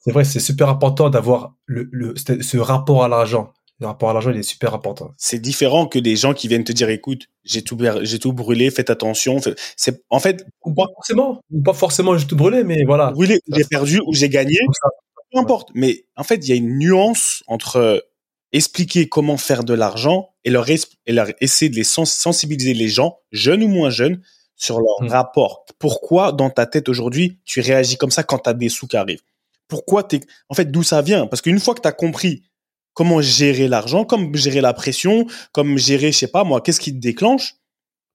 c'est 0.00 0.12
vrai, 0.12 0.24
c'est 0.24 0.40
super 0.40 0.68
important 0.68 1.10
d'avoir 1.10 1.54
le, 1.66 1.88
le 1.92 2.14
ce 2.16 2.58
rapport 2.58 3.04
à 3.04 3.08
l'argent. 3.08 3.52
Le 3.80 3.88
rapport 3.88 4.10
à 4.10 4.12
l'argent, 4.12 4.30
il 4.30 4.38
est 4.38 4.44
super 4.44 4.72
important. 4.72 5.10
C'est 5.18 5.40
différent 5.40 5.86
que 5.86 5.98
des 5.98 6.14
gens 6.14 6.32
qui 6.32 6.46
viennent 6.46 6.62
te 6.62 6.70
dire, 6.70 6.90
écoute, 6.90 7.26
j'ai 7.42 7.62
tout, 7.62 7.76
j'ai 8.02 8.20
tout 8.20 8.32
brûlé, 8.32 8.70
faites 8.70 8.88
attention. 8.88 9.40
C'est, 9.76 10.04
en 10.10 10.20
fait. 10.20 10.46
Ou 10.64 10.72
pas 10.72 10.86
forcément, 10.94 11.40
ou 11.50 11.60
pas 11.60 11.72
forcément 11.72 12.16
j'ai 12.16 12.26
tout 12.26 12.36
brûlé, 12.36 12.62
mais 12.62 12.84
voilà. 12.84 13.10
Brûlé, 13.10 13.40
j'ai 13.48 13.64
perdu 13.64 14.00
ou 14.06 14.14
j'ai 14.14 14.28
gagné. 14.28 14.58
Peu 15.32 15.38
importe. 15.40 15.70
Mais 15.74 16.04
en 16.16 16.22
fait, 16.22 16.36
il 16.36 16.48
y 16.48 16.52
a 16.52 16.56
une 16.56 16.78
nuance 16.78 17.42
entre 17.48 18.04
expliquer 18.54 19.08
comment 19.08 19.36
faire 19.36 19.64
de 19.64 19.74
l'argent 19.74 20.30
et 20.44 20.50
leur, 20.50 20.70
et 20.70 21.12
leur 21.12 21.28
essayer 21.40 21.68
de 21.68 21.76
les 21.76 21.84
sensibiliser 21.84 22.72
les 22.72 22.88
gens, 22.88 23.18
jeunes 23.32 23.62
ou 23.62 23.68
moins 23.68 23.90
jeunes, 23.90 24.22
sur 24.56 24.78
leur 24.80 25.02
mmh. 25.02 25.08
rapport. 25.08 25.66
Pourquoi, 25.78 26.32
dans 26.32 26.48
ta 26.48 26.64
tête 26.64 26.88
aujourd'hui, 26.88 27.40
tu 27.44 27.60
réagis 27.60 27.96
comme 27.96 28.12
ça 28.12 28.22
quand 28.22 28.38
tu 28.38 28.48
as 28.48 28.54
des 28.54 28.68
sous 28.68 28.86
qui 28.86 28.96
arrivent? 28.96 29.22
Pourquoi 29.66 30.04
t'es... 30.04 30.20
En 30.48 30.54
fait, 30.54 30.70
d'où 30.70 30.84
ça 30.84 31.02
vient? 31.02 31.26
Parce 31.26 31.42
qu'une 31.42 31.58
fois 31.58 31.74
que 31.74 31.80
tu 31.80 31.88
as 31.88 31.92
compris 31.92 32.44
comment 32.92 33.20
gérer 33.20 33.66
l'argent, 33.66 34.04
comme 34.04 34.34
gérer 34.36 34.60
la 34.60 34.72
pression, 34.72 35.26
comme 35.50 35.76
gérer, 35.76 36.12
je 36.12 36.18
sais 36.18 36.28
pas 36.28 36.44
moi, 36.44 36.60
qu'est-ce 36.60 36.78
qui 36.78 36.92
te 36.92 36.98
déclenche, 36.98 37.56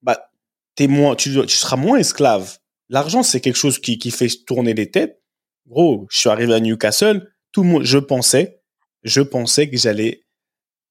bah, 0.01 0.31
t'es 0.75 0.87
moins, 0.87 1.15
tu, 1.15 1.31
tu 1.45 1.57
seras 1.57 1.75
moins 1.75 1.97
esclave. 1.97 2.59
L'argent, 2.87 3.23
c'est 3.23 3.41
quelque 3.41 3.57
chose 3.57 3.77
qui, 3.77 3.99
qui 3.99 4.09
fait 4.09 4.29
tourner 4.45 4.73
les 4.73 4.89
têtes. 4.89 5.21
Gros, 5.67 6.07
je 6.09 6.19
suis 6.19 6.29
arrivé 6.29 6.53
à 6.53 6.61
Newcastle, 6.61 7.29
tout 7.51 7.63
le 7.63 7.69
monde, 7.69 7.83
je 7.83 7.97
pensais, 7.97 8.61
je 9.03 9.21
pensais 9.21 9.69
que 9.69 9.77
j'allais, 9.77 10.23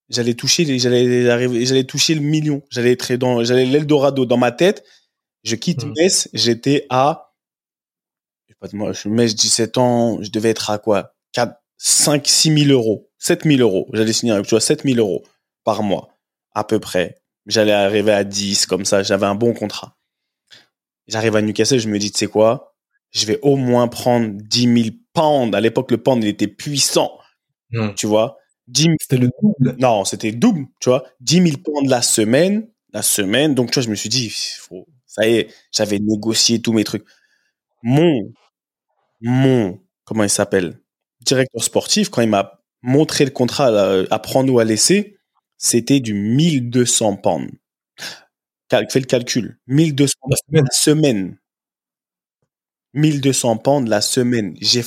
j'allais 0.08 0.34
toucher, 0.34 0.78
j'allais 0.78 1.28
arriver, 1.28 1.66
j'allais 1.66 1.84
toucher 1.84 2.14
le 2.14 2.20
million. 2.20 2.62
J'allais 2.70 2.92
être 2.92 3.12
dans, 3.14 3.44
j'allais 3.44 3.66
l'Eldorado 3.66 4.26
dans 4.26 4.36
ma 4.36 4.52
tête. 4.52 4.84
Je 5.44 5.54
quitte 5.54 5.84
mmh. 5.84 5.92
Metz, 5.96 6.28
j'étais 6.32 6.86
à, 6.90 7.34
je 8.46 8.52
sais 8.52 8.56
pas, 8.60 8.68
moi, 8.76 8.92
je 8.92 9.08
Metz 9.08 9.34
17 9.34 9.78
ans, 9.78 10.22
je 10.22 10.30
devais 10.30 10.50
être 10.50 10.70
à 10.70 10.78
quoi? 10.78 11.14
4, 11.32 11.54
5, 11.76 12.26
6 12.26 12.64
000 12.66 12.72
euros. 12.72 13.10
7 13.18 13.44
000 13.44 13.60
euros. 13.60 13.88
J'allais 13.92 14.12
signer 14.12 14.32
avec, 14.32 14.46
tu 14.46 14.50
vois, 14.50 14.60
7 14.60 14.84
000 14.84 14.98
euros 14.98 15.24
par 15.64 15.82
mois, 15.82 16.08
à 16.54 16.64
peu 16.64 16.80
près. 16.80 17.20
J'allais 17.46 17.72
arriver 17.72 18.12
à 18.12 18.24
10, 18.24 18.66
comme 18.66 18.84
ça, 18.84 19.02
j'avais 19.02 19.26
un 19.26 19.34
bon 19.34 19.54
contrat. 19.54 19.96
J'arrive 21.06 21.36
à 21.36 21.42
Newcastle, 21.42 21.78
je 21.78 21.88
me 21.88 21.98
dis, 21.98 22.10
tu 22.10 22.18
sais 22.18 22.26
quoi, 22.26 22.74
je 23.10 23.26
vais 23.26 23.38
au 23.42 23.56
moins 23.56 23.88
prendre 23.88 24.28
10 24.30 24.82
000 24.82 24.96
pounds. 25.14 25.54
À 25.54 25.60
l'époque, 25.60 25.90
le 25.90 25.98
pound, 25.98 26.22
il 26.22 26.28
était 26.28 26.48
puissant. 26.48 27.18
Hmm. 27.70 27.94
Tu 27.94 28.06
vois? 28.06 28.37
10 28.68 28.88
C'était 29.00 29.16
le 29.18 29.30
double. 29.42 29.76
Non, 29.78 30.04
c'était 30.04 30.32
double, 30.32 30.66
tu 30.80 30.90
vois. 30.90 31.04
10 31.20 31.42
000 31.42 31.56
pounds 31.64 31.88
la 31.88 32.02
semaine, 32.02 32.68
la 32.92 33.02
semaine. 33.02 33.54
Donc, 33.54 33.70
tu 33.70 33.74
vois, 33.74 33.82
je 33.84 33.90
me 33.90 33.94
suis 33.94 34.08
dit, 34.08 34.30
faut... 34.30 34.86
ça 35.06 35.26
y 35.28 35.36
est, 35.36 35.54
j'avais 35.72 35.98
négocié 35.98 36.60
tous 36.60 36.72
mes 36.72 36.84
trucs. 36.84 37.04
Mon, 37.82 38.32
mon, 39.20 39.80
comment 40.04 40.24
il 40.24 40.30
s'appelle? 40.30 40.80
Directeur 41.24 41.62
sportif, 41.62 42.10
quand 42.10 42.22
il 42.22 42.28
m'a 42.28 42.60
montrer 42.82 43.24
le 43.24 43.30
contrat, 43.30 43.68
apprends-nous 44.10 44.58
à 44.58 44.64
laisser, 44.64 45.18
c'était 45.56 46.00
du 46.00 46.14
1200 46.14 47.16
pounds. 47.16 47.50
fais 48.70 49.00
le 49.00 49.06
calcul. 49.06 49.58
1200 49.66 50.14
la 50.30 50.36
semaine. 50.36 50.64
la 50.64 50.70
semaine. 50.70 51.38
1200 52.94 53.58
pounds 53.58 53.88
la 53.88 54.00
semaine. 54.00 54.56
J'ai 54.60 54.82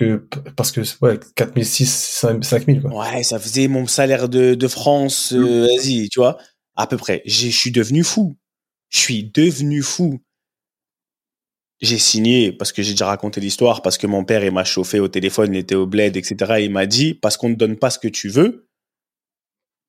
que, 0.00 0.26
parce 0.56 0.72
que, 0.72 0.80
ouais, 1.02 1.20
4006, 1.36 2.26
5000, 2.42 2.82
quoi. 2.82 2.98
Ouais, 2.98 3.22
ça 3.22 3.38
faisait 3.38 3.68
mon 3.68 3.86
salaire 3.86 4.28
de, 4.28 4.54
de 4.54 4.68
France, 4.68 5.32
euh, 5.32 5.38
mmh. 5.38 5.66
vas-y, 5.66 6.08
tu 6.08 6.20
vois, 6.20 6.38
à 6.76 6.86
peu 6.86 6.96
près. 6.96 7.22
Je 7.26 7.48
suis 7.48 7.70
devenu 7.70 8.02
fou. 8.04 8.36
Je 8.88 8.98
suis 8.98 9.24
devenu 9.24 9.82
fou 9.82 10.20
j'ai 11.80 11.98
signé 11.98 12.52
parce 12.52 12.72
que 12.72 12.82
j'ai 12.82 12.92
déjà 12.92 13.06
raconté 13.06 13.40
l'histoire, 13.40 13.82
parce 13.82 13.96
que 13.96 14.06
mon 14.06 14.24
père 14.24 14.44
il 14.44 14.52
m'a 14.52 14.64
chauffé 14.64 15.00
au 15.00 15.08
téléphone, 15.08 15.54
il 15.54 15.58
était 15.58 15.74
au 15.74 15.86
bled, 15.86 16.16
etc. 16.16 16.56
il 16.60 16.70
m'a 16.70 16.86
dit 16.86 17.14
parce 17.14 17.36
qu'on 17.36 17.48
ne 17.48 17.54
donne 17.54 17.76
pas 17.76 17.90
ce 17.90 17.98
que 17.98 18.08
tu 18.08 18.28
veux. 18.28 18.68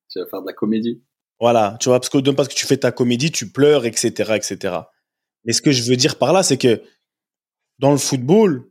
Tu 0.09 0.19
vas 0.19 0.25
faire 0.27 0.41
de 0.41 0.47
la 0.47 0.53
comédie. 0.53 1.03
Voilà, 1.39 1.77
tu 1.79 1.89
vois, 1.89 1.99
parce 1.99 2.09
qu'on 2.09 2.19
ne 2.19 2.23
donne 2.23 2.35
pas 2.35 2.43
ce 2.43 2.49
que 2.49 2.55
tu 2.55 2.65
fais 2.65 2.77
ta 2.77 2.91
comédie, 2.91 3.31
tu 3.31 3.51
pleures, 3.51 3.85
etc., 3.85 4.33
etc. 4.35 4.75
Mais 5.43 5.53
ce 5.53 5.61
que 5.61 5.71
je 5.71 5.83
veux 5.83 5.95
dire 5.95 6.17
par 6.17 6.33
là, 6.33 6.43
c'est 6.43 6.57
que 6.57 6.81
dans 7.79 7.91
le 7.91 7.97
football, 7.97 8.70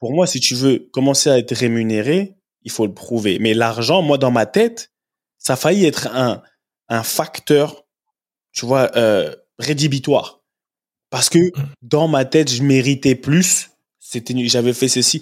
pour 0.00 0.12
moi, 0.12 0.26
si 0.26 0.40
tu 0.40 0.54
veux 0.54 0.88
commencer 0.92 1.30
à 1.30 1.38
être 1.38 1.54
rémunéré, 1.54 2.36
il 2.62 2.70
faut 2.70 2.86
le 2.86 2.94
prouver. 2.94 3.38
Mais 3.38 3.54
l'argent, 3.54 4.02
moi, 4.02 4.18
dans 4.18 4.30
ma 4.30 4.46
tête, 4.46 4.92
ça 5.38 5.52
a 5.52 5.56
failli 5.56 5.84
être 5.84 6.08
un, 6.08 6.42
un 6.88 7.02
facteur, 7.02 7.86
tu 8.52 8.66
vois, 8.66 8.90
euh, 8.96 9.34
rédhibitoire 9.58 10.40
parce 11.10 11.28
que 11.28 11.38
dans 11.82 12.08
ma 12.08 12.24
tête, 12.24 12.50
je 12.50 12.62
méritais 12.62 13.16
plus. 13.16 13.70
C'était, 13.98 14.34
j'avais 14.46 14.72
fait 14.72 14.88
ceci 14.88 15.20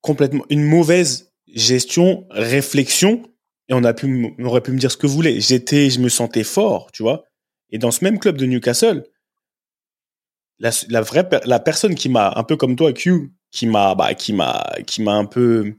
complètement 0.00 0.44
une 0.50 0.62
mauvaise 0.62 1.32
gestion, 1.48 2.26
réflexion, 2.30 3.22
et 3.68 3.74
on 3.74 3.82
a 3.84 3.94
pu, 3.94 4.34
on 4.38 4.44
aurait 4.44 4.60
pu 4.60 4.72
me 4.72 4.78
dire 4.78 4.92
ce 4.92 4.98
que 4.98 5.06
vous 5.06 5.14
voulez. 5.14 5.40
J'étais, 5.40 5.88
je 5.88 5.98
me 5.98 6.10
sentais 6.10 6.44
fort, 6.44 6.92
tu 6.92 7.02
vois. 7.02 7.24
Et 7.70 7.78
dans 7.78 7.90
ce 7.90 8.04
même 8.04 8.18
club 8.18 8.36
de 8.36 8.44
Newcastle, 8.44 9.04
la, 10.58 10.70
la 10.88 11.00
vraie, 11.00 11.28
la 11.46 11.58
personne 11.58 11.94
qui 11.94 12.10
m'a, 12.10 12.32
un 12.36 12.44
peu 12.44 12.56
comme 12.56 12.76
toi, 12.76 12.92
Q, 12.92 13.32
qui 13.54 13.66
m'a, 13.66 13.94
bah, 13.94 14.14
qui 14.14 14.32
m'a, 14.32 14.66
qui 14.86 15.02
m'a 15.02 15.14
un 15.14 15.24
peu, 15.24 15.74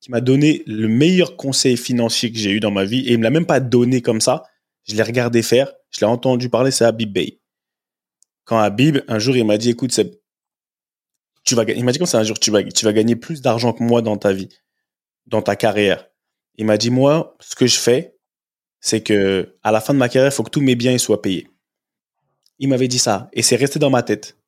qui 0.00 0.10
m'a 0.10 0.20
donné 0.20 0.62
le 0.66 0.88
meilleur 0.88 1.36
conseil 1.36 1.76
financier 1.76 2.32
que 2.32 2.38
j'ai 2.38 2.50
eu 2.50 2.60
dans 2.60 2.70
ma 2.70 2.84
vie, 2.84 3.00
et 3.00 3.12
il 3.12 3.18
me 3.18 3.24
l'a 3.24 3.30
même 3.30 3.46
pas 3.46 3.60
donné 3.60 4.02
comme 4.02 4.20
ça. 4.20 4.44
Je 4.84 4.94
l'ai 4.94 5.02
regardé 5.02 5.42
faire, 5.42 5.72
je 5.90 6.00
l'ai 6.00 6.06
entendu 6.06 6.48
parler, 6.48 6.70
c'est 6.70 6.84
Habib 6.84 7.12
Bey 7.12 7.38
quand 8.48 8.58
Habib, 8.58 9.00
un 9.08 9.18
jour, 9.18 9.36
il 9.36 9.44
m'a 9.44 9.58
dit, 9.58 9.68
écoute, 9.68 9.92
tu 11.44 11.54
vas, 11.54 11.64
il 11.64 11.84
m'a 11.84 11.92
dit 11.92 11.98
comme 11.98 12.06
ça 12.06 12.18
un 12.18 12.24
jour, 12.24 12.38
tu 12.38 12.50
vas, 12.50 12.62
tu 12.62 12.82
vas 12.86 12.94
gagner 12.94 13.14
plus 13.14 13.42
d'argent 13.42 13.74
que 13.74 13.82
moi 13.82 14.00
dans 14.00 14.16
ta 14.16 14.32
vie, 14.32 14.48
dans 15.26 15.42
ta 15.42 15.54
carrière. 15.54 16.08
Il 16.56 16.64
m'a 16.64 16.78
dit, 16.78 16.88
moi, 16.88 17.36
ce 17.40 17.54
que 17.54 17.66
je 17.66 17.78
fais, 17.78 18.16
c'est 18.80 19.02
que 19.02 19.54
à 19.62 19.70
la 19.70 19.82
fin 19.82 19.92
de 19.92 19.98
ma 19.98 20.08
carrière, 20.08 20.32
il 20.32 20.34
faut 20.34 20.44
que 20.44 20.50
tous 20.50 20.62
mes 20.62 20.76
biens 20.76 20.96
soient 20.96 21.20
payés. 21.20 21.46
Il 22.58 22.70
m'avait 22.70 22.88
dit 22.88 22.98
ça 22.98 23.28
et 23.34 23.42
c'est 23.42 23.56
resté 23.56 23.78
dans 23.78 23.90
ma 23.90 24.02
tête. 24.02 24.38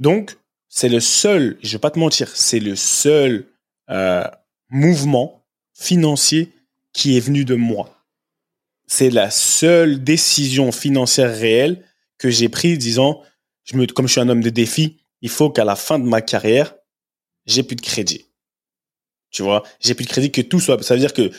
Donc, 0.00 0.38
c'est 0.70 0.88
le 0.88 1.00
seul, 1.00 1.58
je 1.62 1.72
vais 1.72 1.78
pas 1.78 1.90
te 1.90 1.98
mentir, 1.98 2.28
c'est 2.34 2.60
le 2.60 2.76
seul 2.76 3.46
euh, 3.90 4.24
mouvement 4.70 5.44
financier 5.74 6.52
qui 6.92 7.16
est 7.16 7.20
venu 7.20 7.44
de 7.44 7.56
moi. 7.56 7.90
C'est 8.86 9.10
la 9.10 9.30
seule 9.30 10.02
décision 10.02 10.72
financière 10.72 11.36
réelle 11.36 11.84
que 12.18 12.30
j'ai 12.30 12.48
prise 12.48 12.78
disant 12.78 13.22
je 13.64 13.76
me, 13.76 13.86
comme 13.86 14.06
je 14.06 14.12
suis 14.12 14.20
un 14.20 14.28
homme 14.28 14.42
de 14.42 14.50
défi, 14.50 14.98
il 15.22 15.28
faut 15.28 15.50
qu'à 15.50 15.64
la 15.64 15.76
fin 15.76 15.98
de 15.98 16.04
ma 16.04 16.22
carrière, 16.22 16.74
j'ai 17.46 17.62
plus 17.62 17.76
de 17.76 17.82
crédit. 17.82 18.26
Tu 19.30 19.42
vois, 19.42 19.64
j'ai 19.80 19.94
plus 19.94 20.04
de 20.04 20.10
crédit 20.10 20.30
que 20.30 20.40
tout 20.40 20.60
soit. 20.60 20.82
Ça 20.82 20.94
veut 20.94 21.00
dire 21.00 21.12
que 21.12 21.30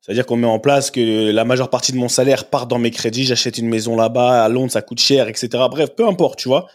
ça 0.00 0.12
veut 0.12 0.14
dire 0.14 0.26
qu'on 0.26 0.36
met 0.36 0.46
en 0.46 0.58
place 0.58 0.90
que 0.90 1.30
la 1.30 1.44
majeure 1.44 1.70
partie 1.70 1.92
de 1.92 1.96
mon 1.96 2.08
salaire 2.08 2.48
part 2.48 2.66
dans 2.66 2.78
mes 2.78 2.90
crédits. 2.90 3.24
J'achète 3.24 3.58
une 3.58 3.68
maison 3.68 3.96
là-bas 3.96 4.44
à 4.44 4.48
Londres, 4.48 4.72
ça 4.72 4.82
coûte 4.82 5.00
cher, 5.00 5.28
etc. 5.28 5.48
Bref, 5.70 5.90
peu 5.96 6.06
importe, 6.06 6.38
tu 6.38 6.48
vois? 6.48 6.68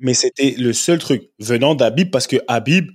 Mais 0.00 0.14
c'était 0.14 0.54
le 0.58 0.72
seul 0.72 0.98
truc 0.98 1.30
venant 1.38 1.74
d'Habib 1.74 2.10
parce 2.10 2.26
que 2.26 2.36
Habib, 2.48 2.90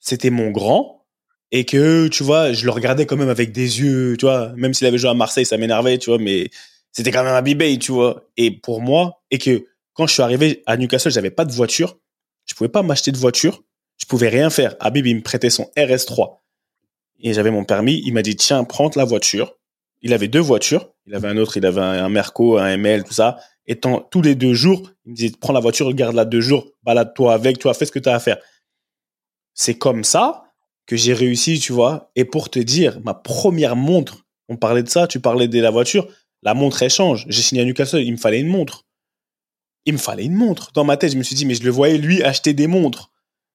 c'était 0.00 0.30
mon 0.30 0.50
grand 0.50 1.06
et 1.52 1.64
que 1.64 2.08
tu 2.08 2.22
vois, 2.22 2.52
je 2.52 2.64
le 2.64 2.70
regardais 2.70 3.06
quand 3.06 3.16
même 3.16 3.28
avec 3.28 3.52
des 3.52 3.80
yeux, 3.80 4.16
tu 4.18 4.26
vois. 4.26 4.52
Même 4.56 4.74
s'il 4.74 4.86
avait 4.86 4.98
joué 4.98 5.10
à 5.10 5.14
Marseille, 5.14 5.46
ça 5.46 5.56
m'énervait, 5.56 5.98
tu 5.98 6.10
vois. 6.10 6.18
Mais 6.18 6.50
c'était 6.92 7.10
quand 7.12 7.22
même 7.22 7.34
Habib, 7.34 7.62
tu 7.78 7.92
vois. 7.92 8.28
Et 8.36 8.50
pour 8.50 8.80
moi, 8.82 9.22
et 9.30 9.38
que 9.38 9.66
quand 9.94 10.06
je 10.06 10.12
suis 10.12 10.22
arrivé 10.22 10.62
à 10.66 10.76
Newcastle, 10.76 11.10
j'avais 11.10 11.30
pas 11.30 11.44
de 11.44 11.52
voiture. 11.52 11.98
Je 12.44 12.54
pouvais 12.54 12.68
pas 12.68 12.82
m'acheter 12.82 13.12
de 13.12 13.18
voiture. 13.18 13.62
Je 13.98 14.06
pouvais 14.06 14.28
rien 14.28 14.50
faire. 14.50 14.74
Habib, 14.80 15.06
il 15.06 15.16
me 15.16 15.22
prêtait 15.22 15.50
son 15.50 15.70
RS3. 15.76 16.40
Et 17.20 17.32
j'avais 17.32 17.50
mon 17.50 17.64
permis. 17.64 18.02
Il 18.04 18.12
m'a 18.12 18.22
dit, 18.22 18.36
tiens, 18.36 18.64
prends 18.64 18.90
la 18.94 19.04
voiture. 19.04 19.56
Il 20.02 20.12
avait 20.12 20.28
deux 20.28 20.40
voitures. 20.40 20.90
Il 21.06 21.14
avait 21.14 21.28
un 21.28 21.36
autre, 21.36 21.56
il 21.56 21.64
avait 21.64 21.80
un 21.80 22.08
Merco, 22.08 22.58
un 22.58 22.66
ML, 22.76 23.04
tout 23.04 23.14
ça. 23.14 23.38
Et 23.66 23.80
tous 23.80 24.22
les 24.22 24.34
deux 24.34 24.54
jours, 24.54 24.90
il 25.04 25.10
me 25.10 25.16
disait, 25.16 25.32
prends 25.40 25.52
la 25.52 25.60
voiture, 25.60 25.86
regarde-la 25.86 26.24
deux 26.24 26.40
jours, 26.40 26.70
balade-toi 26.84 27.34
avec, 27.34 27.58
toi, 27.58 27.74
fais 27.74 27.84
ce 27.84 27.92
que 27.92 27.98
tu 27.98 28.08
as 28.08 28.14
à 28.14 28.20
faire. 28.20 28.38
C'est 29.54 29.76
comme 29.76 30.04
ça 30.04 30.44
que 30.86 30.96
j'ai 30.96 31.14
réussi, 31.14 31.58
tu 31.58 31.72
vois. 31.72 32.10
Et 32.14 32.24
pour 32.24 32.48
te 32.48 32.60
dire, 32.60 33.00
ma 33.04 33.14
première 33.14 33.74
montre, 33.74 34.24
on 34.48 34.56
parlait 34.56 34.84
de 34.84 34.88
ça, 34.88 35.08
tu 35.08 35.18
parlais 35.18 35.48
de 35.48 35.60
la 35.60 35.70
voiture, 35.70 36.06
la 36.42 36.54
montre, 36.54 36.82
elle 36.82 36.90
change. 36.90 37.26
J'ai 37.28 37.42
signé 37.42 37.62
à 37.62 37.64
Newcastle, 37.64 38.02
il 38.02 38.12
me 38.12 38.16
fallait 38.16 38.40
une 38.40 38.46
montre 38.46 38.86
il 39.86 39.92
me 39.92 39.98
fallait 39.98 40.24
une 40.24 40.34
montre. 40.34 40.72
Dans 40.72 40.84
ma 40.84 40.96
tête, 40.96 41.12
je 41.12 41.16
me 41.16 41.22
suis 41.22 41.36
dit, 41.36 41.46
mais 41.46 41.54
je 41.54 41.62
le 41.62 41.70
voyais 41.70 41.96
lui 41.96 42.22
acheter 42.22 42.52
des 42.52 42.66
montres. 42.66 43.12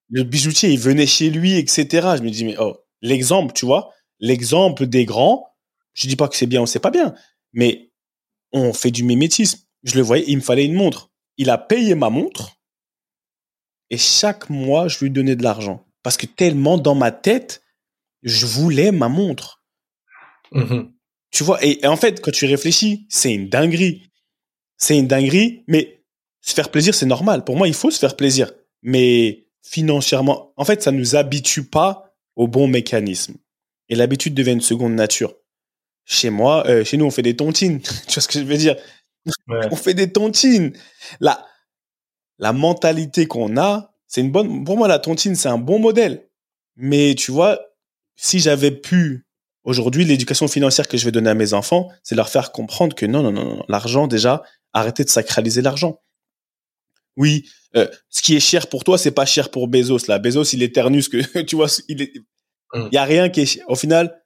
Le 0.10 0.24
bijoutier, 0.24 0.70
il 0.70 0.80
venait 0.80 1.06
chez 1.06 1.30
lui, 1.30 1.58
etc. 1.58 1.86
Je 2.18 2.24
me 2.24 2.30
dis, 2.30 2.46
mais 2.46 2.56
oh, 2.58 2.78
l'exemple, 3.02 3.54
tu 3.54 3.66
vois, 3.66 3.94
l'exemple 4.20 4.88
des 4.88 5.06
grands, 5.06 5.54
je 5.94 6.08
dis 6.08 6.16
pas 6.16 6.30
que 6.30 6.36
c'est 6.36 6.48
bien 6.48 6.62
ou 6.62 6.66
c'est 6.66 6.80
pas 6.80 6.90
bien, 6.90 7.14
mais 7.54 7.92
on 8.54 8.74
fait 8.74 8.92
du 8.92 9.04
mimétisme. 9.04 9.60
Je 9.84 9.96
le 9.96 10.02
voyais, 10.02 10.26
il 10.28 10.38
me 10.38 10.42
fallait 10.42 10.66
une 10.66 10.74
montre. 10.74 11.10
Il 11.38 11.50
a 11.50 11.58
payé 11.58 11.96
ma 11.96 12.10
montre 12.10 12.62
et 13.92 13.98
chaque 13.98 14.50
mois, 14.50 14.88
je 14.88 15.00
lui 15.00 15.12
donnais 15.12 15.36
de 15.36 15.44
l'argent. 15.44 15.86
parce 16.04 16.18
que 16.18 16.26
tellement 16.26 16.80
dans 16.80 16.96
ma 16.96 17.12
tête, 17.12 17.62
je 18.24 18.48
voulais 18.48 18.92
ma 18.92 19.08
montre. 19.08 19.64
Mhm. 20.52 20.92
Tu 21.30 21.44
vois, 21.44 21.64
et, 21.64 21.86
en 21.86 21.96
fait, 21.96 22.22
quand 22.22 22.32
tu 22.32 22.48
réfléchis, 22.48 23.06
c'est 23.08 23.32
une 23.32 23.50
dinguerie. 23.50 24.10
C'est 24.78 24.98
une 24.98 25.08
dinguerie, 25.08 25.64
mais 25.68 26.04
se 26.42 26.56
faire 26.56 26.72
plaisir, 26.72 26.96
c'est 26.96 27.06
normal. 27.06 27.44
Pour 27.44 27.56
moi, 27.56 27.68
il 27.68 27.76
faut 27.76 27.92
se 27.92 28.00
faire 28.00 28.16
plaisir. 28.16 28.52
Mais 28.82 29.46
financièrement, 29.62 30.54
en 30.58 30.66
fait, 30.66 30.82
ça 30.82 30.92
nous 30.92 31.16
habitue 31.16 31.66
pas 31.66 32.16
au 32.36 32.48
bon 32.48 32.68
mécanisme. 32.68 33.36
Et 33.88 33.96
l'habitude 33.96 34.34
devient 34.34 34.54
une 34.54 34.62
seconde 34.62 34.96
nature. 34.96 35.36
Chez 36.06 36.32
moi, 36.32 36.66
euh, 36.68 36.84
chez 36.84 36.98
nous, 36.98 37.06
on 37.06 37.12
fait 37.12 37.22
des 37.22 37.36
tontines. 37.36 37.80
tu 38.08 38.14
vois 38.14 38.24
ce 38.24 38.28
que 38.28 38.40
je 38.40 38.46
veux 38.46 38.58
dire? 38.58 38.76
On 39.72 39.76
fait 39.76 39.94
des 39.94 40.12
tontines. 40.12 40.74
La, 41.20 41.46
la 42.40 42.54
mentalité 42.54 43.28
qu'on 43.28 43.58
a, 43.58 43.94
c'est 44.08 44.22
une 44.22 44.32
bonne. 44.32 44.64
Pour 44.64 44.78
moi, 44.78 44.88
la 44.88 45.00
tontine, 45.00 45.36
c'est 45.36 45.50
un 45.50 45.58
bon 45.58 45.80
modèle. 45.80 46.28
Mais 46.76 47.16
tu 47.16 47.32
vois, 47.32 47.60
si 48.16 48.40
j'avais 48.40 48.72
pu 48.72 49.26
aujourd'hui, 49.64 50.06
l'éducation 50.06 50.48
financière 50.48 50.88
que 50.88 50.98
je 50.98 51.06
vais 51.06 51.12
donner 51.12 51.30
à 51.30 51.34
mes 51.34 51.54
enfants, 51.54 51.90
c'est 52.04 52.16
leur 52.16 52.30
faire 52.30 52.52
comprendre 52.52 52.96
que 52.96 53.06
non, 53.06 53.22
non, 53.22 53.32
non, 53.32 53.58
non 53.58 53.66
l'argent 53.68 54.08
déjà, 54.08 54.44
arrêtez 54.74 55.04
de 55.04 55.10
sacraliser 55.10 55.62
l'argent. 55.62 56.02
Oui, 57.18 57.48
euh, 57.76 57.88
ce 58.10 58.22
qui 58.22 58.36
est 58.36 58.40
cher 58.40 58.68
pour 58.68 58.84
toi, 58.84 58.98
c'est 58.98 59.12
pas 59.12 59.26
cher 59.26 59.52
pour 59.52 59.68
Bezos. 59.68 60.08
Là, 60.08 60.20
Bezos, 60.20 60.44
il 60.54 60.64
éternue 60.64 61.02
ce 61.02 61.10
que 61.10 61.42
tu 61.44 61.56
vois. 61.56 61.68
Il 61.88 62.02
est, 62.02 62.14
mm. 62.74 62.90
y 62.92 62.98
a 62.98 63.04
rien 63.04 63.30
qui 63.30 63.42
est. 63.42 63.62
Au 63.68 63.76
final, 63.76 64.22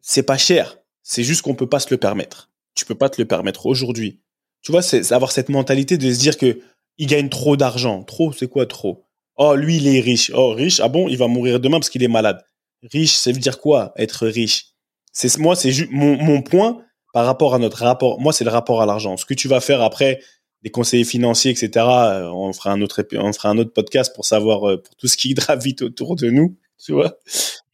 c'est 0.00 0.22
pas 0.22 0.38
cher. 0.38 0.78
C'est 1.02 1.24
juste 1.24 1.42
qu'on 1.42 1.54
peut 1.54 1.68
pas 1.68 1.80
se 1.80 1.88
le 1.90 1.96
permettre. 1.96 2.49
Tu 2.74 2.84
peux 2.84 2.94
pas 2.94 3.08
te 3.08 3.20
le 3.20 3.26
permettre 3.26 3.66
aujourd'hui. 3.66 4.20
Tu 4.62 4.72
vois, 4.72 4.82
c'est 4.82 5.12
avoir 5.12 5.32
cette 5.32 5.48
mentalité 5.48 5.98
de 5.98 6.12
se 6.12 6.18
dire 6.18 6.36
que 6.36 6.60
il 6.98 7.06
gagne 7.06 7.28
trop 7.28 7.56
d'argent. 7.56 8.02
Trop, 8.02 8.32
c'est 8.32 8.48
quoi 8.48 8.66
trop? 8.66 9.04
Oh, 9.36 9.54
lui, 9.54 9.78
il 9.78 9.88
est 9.88 10.00
riche. 10.00 10.30
Oh, 10.34 10.52
riche. 10.52 10.80
Ah 10.80 10.88
bon, 10.88 11.08
il 11.08 11.16
va 11.16 11.28
mourir 11.28 11.60
demain 11.60 11.78
parce 11.78 11.88
qu'il 11.88 12.02
est 12.02 12.08
malade. 12.08 12.44
Riche, 12.82 13.12
ça 13.12 13.32
veut 13.32 13.38
dire 13.38 13.58
quoi 13.58 13.92
Être 13.96 14.26
riche? 14.26 14.74
C'est 15.12 15.38
moi, 15.38 15.56
c'est 15.56 15.72
juste 15.72 15.90
mon, 15.90 16.16
mon 16.22 16.42
point 16.42 16.82
par 17.12 17.24
rapport 17.24 17.54
à 17.54 17.58
notre 17.58 17.78
rapport. 17.78 18.20
Moi, 18.20 18.32
c'est 18.32 18.44
le 18.44 18.50
rapport 18.50 18.82
à 18.82 18.86
l'argent. 18.86 19.16
Ce 19.16 19.24
que 19.24 19.34
tu 19.34 19.48
vas 19.48 19.60
faire 19.60 19.80
après, 19.80 20.20
des 20.62 20.70
conseillers 20.70 21.04
financiers, 21.04 21.50
etc. 21.50 21.70
Euh, 21.76 22.30
on 22.32 22.52
fera 22.52 22.70
un 22.70 22.82
autre, 22.82 23.02
on 23.14 23.32
fera 23.32 23.48
un 23.48 23.58
autre 23.58 23.72
podcast 23.72 24.14
pour 24.14 24.26
savoir 24.26 24.68
euh, 24.68 24.82
pour 24.82 24.94
tout 24.96 25.08
ce 25.08 25.16
qui 25.16 25.34
gravite 25.34 25.82
autour 25.82 26.16
de 26.16 26.30
nous, 26.30 26.56
tu 26.82 26.92
vois? 26.92 27.18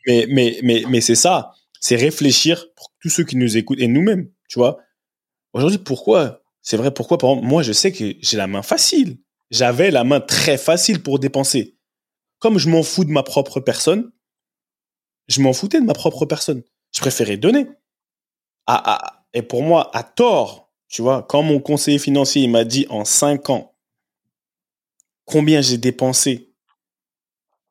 Mais, 0.06 0.26
mais, 0.28 0.58
mais, 0.62 0.84
mais 0.88 1.00
c'est 1.00 1.16
ça. 1.16 1.52
C'est 1.80 1.96
réfléchir 1.96 2.66
pour 2.76 2.92
tous 3.02 3.10
ceux 3.10 3.24
qui 3.24 3.36
nous 3.36 3.56
écoutent 3.56 3.80
et 3.80 3.88
nous-mêmes, 3.88 4.30
tu 4.48 4.58
vois? 4.58 4.78
Aujourd'hui, 5.56 5.78
pourquoi? 5.78 6.42
C'est 6.60 6.76
vrai, 6.76 6.92
pourquoi? 6.92 7.16
Par 7.16 7.30
exemple, 7.30 7.48
moi, 7.48 7.62
je 7.62 7.72
sais 7.72 7.90
que 7.90 8.14
j'ai 8.20 8.36
la 8.36 8.46
main 8.46 8.60
facile. 8.60 9.16
J'avais 9.50 9.90
la 9.90 10.04
main 10.04 10.20
très 10.20 10.58
facile 10.58 11.02
pour 11.02 11.18
dépenser. 11.18 11.78
Comme 12.40 12.58
je 12.58 12.68
m'en 12.68 12.82
fous 12.82 13.06
de 13.06 13.10
ma 13.10 13.22
propre 13.22 13.60
personne, 13.60 14.12
je 15.28 15.40
m'en 15.40 15.54
foutais 15.54 15.80
de 15.80 15.86
ma 15.86 15.94
propre 15.94 16.26
personne. 16.26 16.62
Je 16.92 17.00
préférais 17.00 17.38
donner. 17.38 17.68
Et 19.32 19.40
pour 19.40 19.62
moi, 19.62 19.90
à 19.96 20.02
tort, 20.02 20.70
tu 20.88 21.00
vois, 21.00 21.22
quand 21.22 21.42
mon 21.42 21.58
conseiller 21.58 21.98
financier 21.98 22.46
m'a 22.48 22.64
dit 22.64 22.84
en 22.90 23.06
cinq 23.06 23.48
ans 23.48 23.74
combien 25.24 25.62
j'ai 25.62 25.78
dépensé 25.78 26.52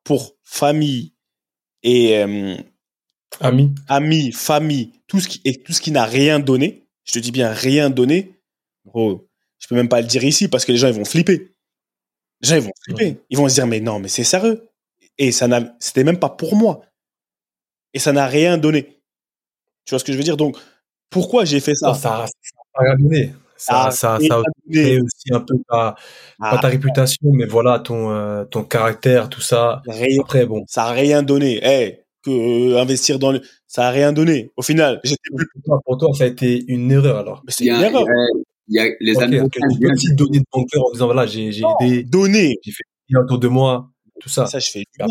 pour 0.02 0.36
famille 0.42 1.14
et 1.84 2.18
euh, 2.18 2.56
amis, 3.38 3.76
amis, 3.86 4.32
famille, 4.32 4.92
tout 5.06 5.20
ce 5.20 5.28
qui 5.28 5.40
et 5.44 5.62
tout 5.62 5.72
ce 5.72 5.80
qui 5.80 5.92
n'a 5.92 6.04
rien 6.04 6.40
donné, 6.40 6.85
je 7.06 7.14
te 7.14 7.18
dis 7.18 7.30
bien 7.30 7.52
rien 7.52 7.88
donné, 7.90 8.34
gros, 8.84 9.26
je 9.58 9.66
peux 9.68 9.74
même 9.74 9.88
pas 9.88 10.00
le 10.00 10.06
dire 10.06 10.24
ici 10.24 10.48
parce 10.48 10.64
que 10.64 10.72
les 10.72 10.78
gens 10.78 10.88
ils 10.88 10.94
vont 10.94 11.04
flipper. 11.04 11.54
Les 12.42 12.48
gens 12.48 12.56
ils 12.56 12.62
vont 12.62 12.72
flipper, 12.84 13.18
ils 13.30 13.38
vont 13.38 13.48
se 13.48 13.54
dire 13.54 13.66
mais 13.66 13.80
non 13.80 13.98
mais 13.98 14.08
c'est 14.08 14.24
sérieux 14.24 14.68
et 15.18 15.32
ça 15.32 15.48
n'a 15.48 15.74
c'était 15.80 16.04
même 16.04 16.18
pas 16.18 16.28
pour 16.28 16.56
moi 16.56 16.82
et 17.94 17.98
ça 17.98 18.12
n'a 18.12 18.26
rien 18.26 18.58
donné. 18.58 19.00
Tu 19.84 19.90
vois 19.90 19.98
ce 19.98 20.04
que 20.04 20.12
je 20.12 20.18
veux 20.18 20.24
dire? 20.24 20.36
Donc 20.36 20.58
pourquoi 21.08 21.44
j'ai 21.44 21.60
fait 21.60 21.74
ça, 21.74 21.94
ça 21.94 22.26
ça, 23.56 23.84
ah, 23.86 23.90
ça, 23.90 24.18
ça 24.20 24.38
aussi 24.38 25.32
un 25.32 25.40
peu 25.40 25.54
ta, 25.68 25.94
pas 26.38 26.58
ta 26.58 26.66
ah. 26.66 26.70
réputation, 26.70 27.30
mais 27.32 27.46
voilà, 27.46 27.78
ton, 27.78 28.10
euh, 28.10 28.44
ton 28.44 28.64
caractère, 28.64 29.30
tout 29.30 29.40
ça. 29.40 29.80
Rien, 29.86 30.18
Après, 30.20 30.44
bon. 30.44 30.64
Ça 30.68 30.84
a 30.84 30.90
rien 30.90 31.22
donné. 31.22 31.60
Eh, 31.62 32.04
que 32.26 32.74
euh, 32.74 32.80
investir 32.80 33.18
dans 33.18 33.32
le, 33.32 33.40
ça 33.66 33.86
a 33.86 33.90
rien 33.90 34.12
donné. 34.12 34.50
Au 34.56 34.62
final, 34.62 35.00
j'étais 35.04 35.30
plus. 35.34 35.46
Pour 35.84 35.98
toi, 35.98 36.10
ça 36.14 36.24
a 36.24 36.26
été 36.26 36.64
une 36.68 36.90
erreur, 36.90 37.16
alors. 37.16 37.42
c'est 37.48 37.66
une 37.66 37.80
erreur. 37.80 38.04
Il 38.68 38.74
y 38.74 38.80
a 38.80 38.88
les 38.98 39.16
okay, 39.16 39.40
okay. 39.40 39.60
Aussi 39.92 40.14
donner 40.14 40.40
de 40.40 40.44
ton 40.50 40.64
cœur 40.64 40.82
en 40.86 40.92
disant, 40.92 41.06
voilà, 41.06 41.26
j'ai, 41.26 41.52
j'ai 41.52 41.62
aidé. 41.80 42.02
Donner. 42.02 42.58
J'ai 42.62 42.72
fait 42.72 43.16
autour 43.16 43.38
de 43.38 43.48
moi, 43.48 43.90
tout 44.20 44.28
ça. 44.28 44.46
Ça, 44.46 44.58
je 44.58 44.68
fais 44.70 44.84
bien. 44.98 45.06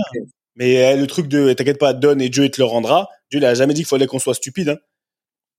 Mais 0.57 0.73
eh, 0.73 0.97
le 0.97 1.07
truc 1.07 1.27
de, 1.27 1.53
t'inquiète 1.53 1.79
pas, 1.79 1.93
donne 1.93 2.21
et 2.21 2.29
Dieu 2.29 2.49
te 2.49 2.61
le 2.61 2.65
rendra. 2.65 3.07
Dieu, 3.29 3.39
il 3.39 3.45
a 3.45 3.53
jamais 3.53 3.73
dit 3.73 3.81
qu'il 3.81 3.87
fallait 3.87 4.07
qu'on 4.07 4.19
soit 4.19 4.33
stupide, 4.33 4.69
hein. 4.69 4.77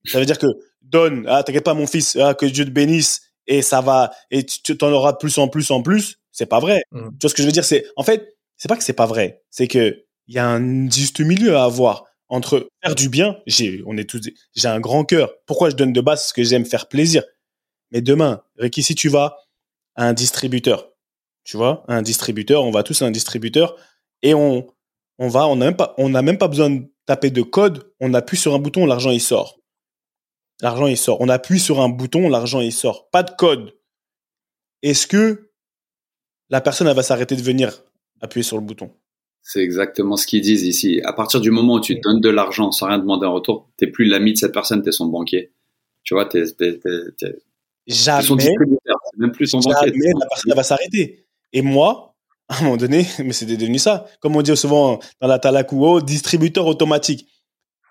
Ça 0.05 0.21
veut 0.21 0.27
dire 0.27 0.39
que 0.39 0.47
donne, 0.83 1.25
ah, 1.27 1.43
t'inquiète 1.43 1.65
pas, 1.65 1.75
mon 1.75 1.87
fils, 1.87 2.17
ah, 2.17 2.35
que 2.35 2.47
Dieu 2.47 2.65
te 2.65 2.71
bénisse 2.71 3.23
et 3.49 3.63
ça 3.63 3.81
va, 3.81 4.13
et 4.31 4.45
tu 4.45 4.77
t'en 4.77 4.91
auras 4.93 5.15
plus 5.15 5.39
en 5.39 5.49
plus 5.49 5.71
en 5.71 5.83
plus. 5.83 6.21
C'est 6.33 6.47
pas 6.47 6.61
vrai. 6.61 6.83
Mm. 6.93 7.09
Tu 7.11 7.17
vois 7.23 7.31
ce 7.31 7.35
que 7.35 7.43
je 7.43 7.47
veux 7.47 7.53
dire? 7.53 7.65
C'est, 7.65 7.87
en 7.97 8.03
fait, 8.03 8.37
c'est 8.57 8.69
pas 8.69 8.77
que 8.77 8.85
c'est 8.85 8.93
pas 8.93 9.07
vrai. 9.07 9.43
C'est 9.51 9.69
que 9.69 10.05
il 10.29 10.35
y 10.35 10.39
a 10.39 10.49
un 10.49 10.91
juste 10.91 11.21
milieu 11.21 11.57
à 11.57 11.65
avoir 11.65 12.05
entre 12.29 12.69
faire 12.83 12.95
du 12.95 13.09
bien. 13.09 13.39
J'ai, 13.47 13.83
on 13.87 13.97
est 13.97 14.09
tous, 14.09 14.21
j'ai 14.55 14.69
un 14.69 14.81
grand 14.81 15.05
cœur. 15.05 15.33
Pourquoi 15.47 15.71
je 15.71 15.77
donne 15.77 15.93
de 15.93 16.01
base? 16.01 16.21
Parce 16.21 16.33
que 16.33 16.43
j'aime 16.43 16.65
faire 16.65 16.89
plaisir? 16.89 17.23
Mais 17.93 18.01
demain, 18.01 18.43
Ricky, 18.57 18.83
si 18.83 18.95
tu 18.95 19.09
vas 19.09 19.37
à 19.95 20.07
un 20.07 20.13
distributeur, 20.13 20.91
tu 21.45 21.57
vois, 21.57 21.85
un 21.89 22.03
distributeur, 22.03 22.65
on 22.65 22.71
va 22.71 22.83
tous 22.83 23.03
à 23.03 23.07
un 23.07 23.11
distributeur 23.11 23.77
et 24.23 24.35
on, 24.35 24.67
on 25.19 25.29
va, 25.29 25.47
on 25.47 25.57
n'a 25.57 25.67
même 25.67 25.77
pas, 25.77 25.95
on 25.99 26.09
n'a 26.09 26.23
même 26.23 26.39
pas 26.39 26.49
besoin 26.49 26.71
de 26.71 26.83
taper 27.07 27.31
de 27.31 27.43
code. 27.43 27.93
On 28.01 28.13
appuie 28.15 28.37
sur 28.37 28.55
un 28.55 28.59
bouton, 28.59 28.87
l'argent 28.87 29.11
il 29.11 29.21
sort 29.21 29.61
l'argent 30.61 30.87
il 30.87 30.97
sort. 30.97 31.21
On 31.21 31.29
appuie 31.29 31.61
sur 31.61 31.81
un 31.81 31.89
bouton, 31.89 32.29
l'argent 32.29 32.61
il 32.61 32.73
sort. 32.73 33.09
Pas 33.11 33.23
de 33.23 33.31
code. 33.33 33.75
Est-ce 34.83 35.07
que 35.07 35.51
la 36.49 36.61
personne 36.61 36.91
va 36.93 37.03
s'arrêter 37.03 37.37
de 37.37 37.43
venir 37.43 37.83
appuyer 38.21 38.43
sur 38.45 38.57
le 38.57 38.63
bouton? 38.63 38.95
C'est 39.49 39.61
exactement 39.61 40.17
ce 40.17 40.27
qu'ils 40.27 40.41
disent 40.41 40.65
ici. 40.65 41.01
À 41.05 41.13
partir 41.13 41.41
du 41.41 41.53
moment 41.53 41.75
où 41.75 41.81
tu 41.81 41.95
donnes 42.01 42.21
de 42.21 42.29
l'argent 42.29 42.73
sans 42.73 42.87
rien 42.87 42.99
demander 42.99 43.27
en 43.27 43.35
retour, 43.35 43.69
t'es 43.77 43.87
plus 43.87 44.05
l'ami 44.05 44.33
de 44.33 44.39
cette 44.39 44.53
personne, 44.53 44.83
t'es 44.83 44.91
son 44.91 45.07
banquier. 45.07 45.53
Tu 46.03 46.15
vois, 46.15 46.27
t'es, 46.27 46.45
jamais, 47.87 48.23
son 48.23 48.37
distributeur, 48.37 48.97
même 49.19 49.31
plus 49.31 49.47
son 49.47 49.61
jamais 49.61 49.93
la 50.19 50.27
personne 50.27 50.55
va 50.55 50.63
s'arrêter. 50.65 51.27
Et 51.53 51.63
moi, 51.63 52.17
à 52.49 52.59
un 52.59 52.65
moment 52.65 52.77
donné, 52.77 53.07
mais 53.21 53.33
c'est 53.33 53.47
devenu 53.47 53.79
ça. 53.79 54.07
Comme 54.21 54.35
on 54.35 54.43
dit 54.43 54.57
souvent 54.57 54.99
dans 55.21 55.29
la 55.29 55.39
Talakuo, 55.39 56.01
distributeur 56.01 56.67
automatique. 56.67 57.29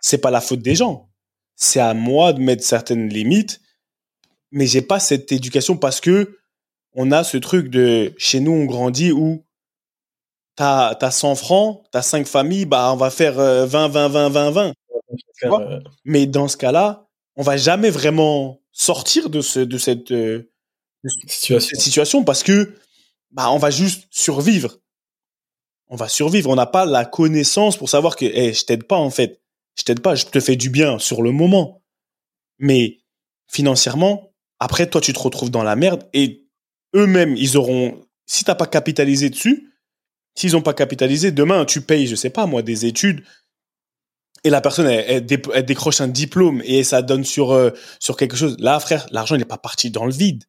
C'est 0.02 0.20
pas 0.20 0.32
la 0.32 0.42
faute 0.42 0.62
des 0.62 0.76
gens 0.76 1.10
c'est 1.56 1.80
à 1.80 1.94
moi 1.94 2.34
de 2.34 2.42
mettre 2.42 2.64
certaines 2.64 3.10
limites, 3.10 3.62
mais 4.52 4.68
j'ai 4.68 4.82
pas 4.82 5.00
cette 5.00 5.32
éducation 5.32 5.78
parce 5.78 6.02
que 6.02 6.38
on 6.94 7.12
a 7.12 7.24
ce 7.24 7.38
truc 7.38 7.70
de 7.70 8.14
chez 8.18 8.40
nous 8.40 8.52
on 8.52 8.66
grandit 8.66 9.12
où 9.12 9.45
t'as 10.56 10.98
as 11.00 11.12
100 11.12 11.36
francs, 11.36 11.84
t'as 11.92 12.02
5 12.02 12.28
familles, 12.28 12.66
bah 12.66 12.92
on 12.94 12.98
va 12.98 13.10
faire 13.10 13.36
20 13.36 13.66
20 13.88 14.08
20 14.10 14.30
20 14.30 14.52
20. 14.52 14.74
mais 16.06 16.26
dans 16.26 16.48
ce 16.48 16.58
cas-là, 16.58 17.08
on 17.36 17.44
va 17.44 17.58
jamais 17.58 17.90
vraiment 17.90 18.60
sortir 18.72 19.30
de 19.30 19.42
ce 19.42 19.60
de 19.60 19.78
cette, 19.78 20.12
euh, 20.12 20.52
situation. 21.28 21.80
situation 21.80 22.24
parce 22.24 22.44
que 22.44 22.76
bah 23.32 23.52
on 23.52 23.58
va 23.58 23.70
juste 23.70 24.08
survivre. 24.12 24.78
On 25.88 25.96
va 25.96 26.10
survivre, 26.10 26.50
on 26.50 26.56
n'a 26.56 26.66
pas 26.66 26.86
la 26.86 27.06
connaissance 27.06 27.78
pour 27.78 27.90
savoir 27.90 28.16
que 28.16 28.26
hey, 28.26 28.54
je 28.54 28.66
t'aide 28.66 28.86
pas 28.86 28.98
en 28.98 29.12
fait 29.12 29.42
je 29.76 29.84
t'aide 29.84 30.00
pas, 30.00 30.16
je 30.16 30.26
te 30.26 30.40
fais 30.40 30.56
du 30.56 30.70
bien 30.70 31.00
sur 31.00 31.22
le 31.22 31.32
moment. 31.32 31.84
Mais 32.60 33.00
financièrement, 33.48 34.32
après, 34.60 34.90
toi, 34.90 35.02
tu 35.02 35.14
te 35.14 35.20
retrouves 35.20 35.52
dans 35.52 35.64
la 35.64 35.76
merde 35.76 36.08
et 36.14 36.48
eux-mêmes, 36.96 37.36
ils 37.36 37.58
auront, 37.58 38.02
si 38.26 38.46
t'as 38.46 38.56
pas 38.56 38.68
capitalisé 38.68 39.30
dessus, 39.30 39.74
s'ils 40.36 40.52
n'ont 40.52 40.62
pas 40.62 40.74
capitalisé, 40.74 41.32
demain, 41.32 41.66
tu 41.66 41.82
payes, 41.82 42.08
je 42.08 42.16
sais 42.16 42.30
pas, 42.30 42.46
moi, 42.46 42.62
des 42.62 42.86
études 42.86 43.24
et 44.46 44.52
la 44.52 44.62
personne, 44.62 44.86
elle, 44.86 45.26
décroche 45.26 46.02
un 46.02 46.08
diplôme 46.08 46.62
et 46.66 46.84
ça 46.84 47.02
donne 47.02 47.24
sur, 47.24 47.52
euh, 47.52 47.72
sur 48.00 48.16
quelque 48.16 48.36
chose. 48.36 48.56
Là, 48.60 48.80
frère, 48.80 49.08
l'argent, 49.10 49.34
il 49.34 49.40
n'est 49.40 49.46
pas 49.46 49.58
parti 49.58 49.90
dans 49.90 50.06
le 50.06 50.12
vide. 50.12 50.44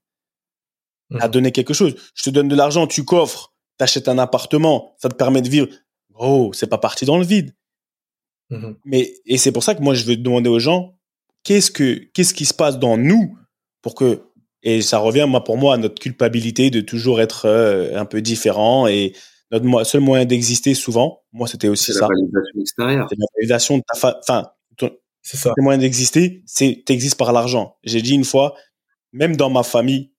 Il 1.11 1.23
a 1.23 1.29
mmh. 1.29 1.31
donné 1.31 1.51
quelque 1.51 1.73
chose. 1.73 1.95
Je 2.15 2.25
te 2.25 2.29
donne 2.29 2.49
de 2.49 2.55
l'argent, 2.55 2.87
tu 2.87 3.05
coffres, 3.05 3.55
t'achètes 3.79 4.09
un 4.09 4.19
appartement, 4.19 4.95
ça 4.99 5.09
te 5.09 5.15
permet 5.15 5.41
de 5.41 5.49
vivre. 5.49 5.69
Oh, 6.15 6.51
c'est 6.53 6.67
pas 6.67 6.77
parti 6.77 7.07
dans 7.07 7.17
le 7.17 7.25
vide. 7.25 7.55
Mmh 8.51 8.75
Mais 8.85 9.15
et 9.25 9.39
c'est 9.39 9.51
pour 9.51 9.65
ça 9.65 9.75
que 9.75 9.83
moi 9.83 9.95
je 9.95 10.05
veux 10.05 10.17
demander 10.17 10.49
aux 10.49 10.59
gens 10.59 10.95
qu'est-ce 11.43 11.71
que 11.71 11.95
qu'est-ce 12.13 12.35
qui 12.35 12.45
se 12.45 12.55
passe 12.55 12.79
dans 12.79 12.97
nous 12.97 13.37
pour 13.83 13.95
que 13.95 14.23
et 14.63 14.83
ça 14.83 14.99
revient 14.99 15.27
moi 15.29 15.43
pour 15.43 15.57
moi 15.57 15.75
à 15.75 15.79
notre 15.79 16.01
culpabilité 16.01 16.71
de 16.71 16.81
toujours 16.81 17.21
être 17.21 17.47
euh, 17.47 17.99
un 17.99 18.05
peu 18.05 18.23
différent 18.23 18.87
et 18.87 19.15
notre 19.51 19.85
seul 19.85 20.01
moyen 20.01 20.25
d'exister 20.25 20.75
souvent 20.75 21.23
moi 21.33 21.47
c'était 21.47 21.69
aussi 21.69 21.93
ça. 21.93 22.01
La 22.01 22.09
validation 22.09 22.61
extérieure. 22.61 23.07
C'est 23.09 23.19
la 23.19 23.27
validation 23.37 23.79
de 23.79 23.83
ta 23.83 24.19
enfin 24.21 24.51
c'est 25.23 25.37
ça. 25.39 25.53
Le 25.57 25.63
moyen 25.63 25.79
d'exister 25.79 26.43
c'est 26.47 26.83
t'existes 26.87 27.17
par 27.19 27.33
l'argent. 27.33 27.77
J'ai 27.83 28.03
dit 28.03 28.15
une 28.15 28.25
fois 28.25 28.55
même 29.13 29.37
dans 29.37 29.51
ma 29.51 29.63
famille 29.63 30.13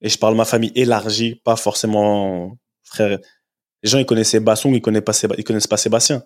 et 0.00 0.08
je 0.08 0.18
parle 0.18 0.34
de 0.34 0.38
ma 0.38 0.44
famille 0.44 0.72
élargie 0.74 1.36
pas 1.44 1.56
forcément 1.56 2.56
frère 2.82 3.18
Les 3.82 3.88
gens, 3.90 3.98
ils 3.98 4.06
connaissaient 4.06 4.40
Basson, 4.40 4.72
ils 4.72 4.82
connaissent 4.82 5.02
pas, 5.02 5.12
ils 5.38 5.44
connaissent 5.44 5.66
pas 5.66 5.76
Sébastien. 5.76 6.24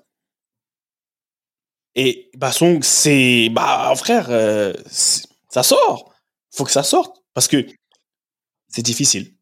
Et 1.94 2.30
Basson, 2.36 2.80
c'est, 2.82 3.48
bah, 3.50 3.92
frère, 3.96 4.26
euh, 4.30 4.74
ça 4.86 5.62
sort. 5.62 6.14
Faut 6.54 6.64
que 6.64 6.70
ça 6.70 6.82
sorte. 6.82 7.16
Parce 7.32 7.48
que 7.48 7.66
c'est 8.68 8.82
difficile. 8.82 9.35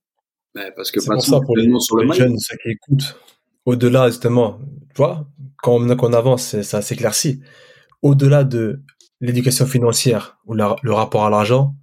Parce 0.77 0.91
que 0.91 1.01
c'est 1.01 1.11
pour 1.11 1.23
ça, 1.23 1.41
pour 1.41 1.57
les, 1.57 1.69
sur 1.81 1.97
le 1.97 2.13
jeunes, 2.13 2.39
ceux 2.39 2.57
qui 2.63 2.71
écoutent, 2.71 3.17
au-delà, 3.65 4.09
justement, 4.09 4.59
tu 4.95 4.99
vois, 4.99 5.27
quand 5.63 5.75
on, 5.75 6.13
avance, 6.13 6.61
ça 6.63 6.83
s'éclaircit. 6.83 7.41
Au-delà 8.03 8.45
de 8.45 8.83
l'éducation 9.21 9.67
financière 9.67 10.39
ou 10.47 10.55
le 10.55 10.93
rapport 10.93 11.25
à 11.25 11.31
l'argent, 11.31 11.75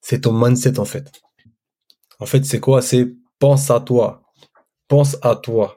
c'est 0.00 0.22
ton 0.22 0.32
mindset, 0.32 0.78
en 0.78 0.84
fait. 0.84 1.10
En 2.18 2.26
fait, 2.26 2.44
c'est 2.44 2.60
quoi? 2.60 2.82
C'est 2.82 3.14
pense 3.38 3.70
à 3.70 3.80
toi. 3.80 4.22
Pense 4.88 5.16
à 5.22 5.36
toi. 5.36 5.76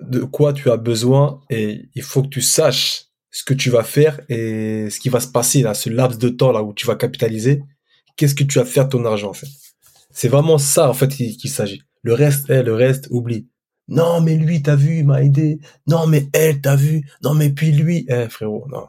De 0.00 0.20
quoi 0.20 0.52
tu 0.52 0.70
as 0.70 0.76
besoin 0.76 1.40
et 1.50 1.88
il 1.94 2.02
faut 2.02 2.22
que 2.22 2.28
tu 2.28 2.42
saches 2.42 3.06
ce 3.30 3.42
que 3.44 3.54
tu 3.54 3.70
vas 3.70 3.84
faire 3.84 4.20
et 4.28 4.90
ce 4.90 5.00
qui 5.00 5.08
va 5.08 5.20
se 5.20 5.28
passer 5.28 5.62
là, 5.62 5.74
ce 5.74 5.88
laps 5.88 6.18
de 6.18 6.28
temps 6.28 6.52
là 6.52 6.62
où 6.62 6.74
tu 6.74 6.86
vas 6.86 6.96
capitaliser. 6.96 7.62
Qu'est-ce 8.16 8.34
que 8.34 8.44
tu 8.44 8.58
vas 8.58 8.64
faire 8.64 8.84
de 8.84 8.90
ton 8.90 9.04
argent 9.04 9.30
en 9.30 9.32
fait? 9.32 9.48
C'est 10.14 10.28
vraiment 10.28 10.58
ça 10.58 10.88
en 10.88 10.94
fait 10.94 11.08
qu'il 11.08 11.50
s'agit. 11.50 11.82
Le 12.02 12.14
reste, 12.14 12.48
eh, 12.48 12.62
le 12.62 12.74
reste, 12.74 13.08
oublie. 13.10 13.48
Non 13.88 14.20
mais 14.20 14.36
lui, 14.36 14.62
t'as 14.62 14.76
vu, 14.76 14.98
il 14.98 15.06
m'a 15.06 15.22
aidé. 15.22 15.58
Non 15.86 16.06
mais 16.06 16.28
elle, 16.32 16.60
t'as 16.60 16.76
vu. 16.76 17.04
Non 17.22 17.34
mais 17.34 17.50
puis 17.50 17.72
lui, 17.72 18.06
eh 18.08 18.28
frérot, 18.28 18.66
non. 18.70 18.86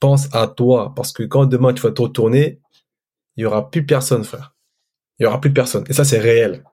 Pense 0.00 0.28
à 0.32 0.48
toi 0.48 0.92
parce 0.94 1.12
que 1.12 1.22
quand 1.22 1.46
demain 1.46 1.72
tu 1.72 1.82
vas 1.82 1.92
te 1.92 2.02
retourner, 2.02 2.60
il 3.36 3.42
y 3.42 3.44
aura 3.46 3.70
plus 3.70 3.86
personne, 3.86 4.24
frère. 4.24 4.54
Il 5.18 5.22
y 5.22 5.26
aura 5.26 5.40
plus 5.40 5.52
personne. 5.52 5.84
Et 5.88 5.92
ça, 5.92 6.04
c'est 6.04 6.18
réel. 6.18 6.64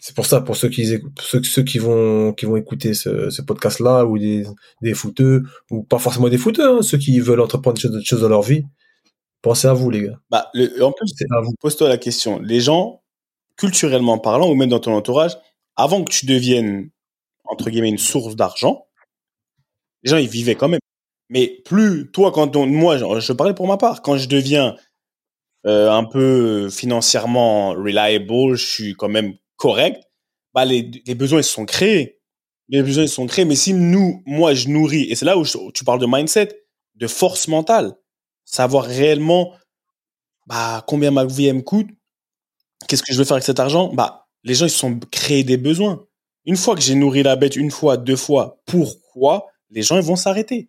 C'est 0.00 0.16
pour 0.16 0.26
ça, 0.26 0.40
pour 0.40 0.56
ceux 0.56 0.68
qui 0.68 0.84
ceux, 1.20 1.62
qui 1.62 1.78
vont 1.78 2.32
qui 2.32 2.46
vont 2.46 2.56
écouter 2.56 2.92
ce, 2.94 3.40
podcast-là 3.42 4.04
ou 4.04 4.18
des 4.18 4.44
des 4.80 4.94
footeux 4.94 5.44
ou 5.70 5.84
pas 5.84 5.98
forcément 5.98 6.28
des 6.28 6.38
footeux, 6.38 6.78
hein, 6.78 6.82
ceux 6.82 6.98
qui 6.98 7.20
veulent 7.20 7.40
entreprendre 7.40 7.76
des 7.76 7.82
choses, 7.82 8.02
choses 8.04 8.22
dans 8.22 8.28
leur 8.28 8.42
vie, 8.42 8.64
pensez 9.42 9.68
à 9.68 9.72
vous 9.72 9.90
les 9.90 10.02
gars. 10.02 10.18
Bah, 10.30 10.50
le, 10.54 10.82
en 10.82 10.92
plus, 10.92 11.12
à 11.30 11.40
vous. 11.42 11.54
Pose-toi 11.60 11.88
la 11.88 11.98
question. 11.98 12.40
Les 12.40 12.60
gens, 12.60 13.02
culturellement 13.56 14.18
parlant, 14.18 14.50
ou 14.50 14.54
même 14.54 14.70
dans 14.70 14.80
ton 14.80 14.94
entourage, 14.94 15.36
avant 15.76 16.02
que 16.04 16.12
tu 16.12 16.26
deviennes 16.26 16.90
entre 17.44 17.70
guillemets 17.70 17.90
une 17.90 17.98
source 17.98 18.36
d'argent, 18.36 18.86
les 20.02 20.10
gens 20.10 20.16
ils 20.16 20.28
vivaient 20.28 20.54
quand 20.54 20.68
même. 20.68 20.80
Mais 21.28 21.60
plus 21.64 22.10
toi, 22.12 22.32
quand 22.32 22.56
on, 22.56 22.66
moi, 22.66 22.96
je, 22.96 23.20
je 23.20 23.32
parlais 23.32 23.54
pour 23.54 23.66
ma 23.66 23.76
part, 23.76 24.02
quand 24.02 24.16
je 24.16 24.28
deviens 24.28 24.76
euh, 25.66 25.90
un 25.90 26.04
peu 26.04 26.68
financièrement 26.70 27.70
reliable, 27.70 28.54
je 28.54 28.64
suis 28.64 28.94
quand 28.94 29.08
même 29.08 29.34
correct, 29.56 30.02
bah 30.54 30.64
les, 30.64 30.90
les 31.06 31.14
besoins 31.14 31.40
ils 31.40 31.44
se 31.44 31.52
sont 31.52 31.66
créés. 31.66 32.20
Les 32.68 32.82
besoins 32.82 33.04
ils 33.04 33.08
se 33.08 33.14
sont 33.14 33.26
créés. 33.26 33.44
Mais 33.44 33.56
si 33.56 33.74
nous, 33.74 34.22
moi, 34.26 34.54
je 34.54 34.68
nourris, 34.68 35.04
et 35.10 35.14
c'est 35.14 35.24
là 35.24 35.36
où 35.38 35.44
tu 35.72 35.84
parles 35.84 36.00
de 36.00 36.06
mindset, 36.06 36.64
de 36.94 37.06
force 37.06 37.48
mentale, 37.48 37.94
savoir 38.44 38.84
réellement 38.84 39.52
bah, 40.46 40.84
combien 40.86 41.10
ma 41.10 41.24
vie 41.24 41.52
me 41.52 41.62
coûte, 41.62 41.88
qu'est-ce 42.88 43.02
que 43.02 43.12
je 43.12 43.18
veux 43.18 43.24
faire 43.24 43.34
avec 43.36 43.44
cet 43.44 43.60
argent, 43.60 43.92
bah 43.92 44.26
les 44.44 44.54
gens 44.54 44.66
ils 44.66 44.70
se 44.70 44.78
sont 44.78 44.98
créés 45.10 45.44
des 45.44 45.56
besoins. 45.56 46.04
Une 46.44 46.56
fois 46.56 46.74
que 46.74 46.80
j'ai 46.80 46.96
nourri 46.96 47.22
la 47.22 47.36
bête 47.36 47.56
une 47.56 47.70
fois, 47.70 47.96
deux 47.96 48.16
fois, 48.16 48.60
pourquoi 48.66 49.46
les 49.70 49.82
gens 49.82 49.96
ils 49.96 50.04
vont 50.04 50.16
s'arrêter? 50.16 50.68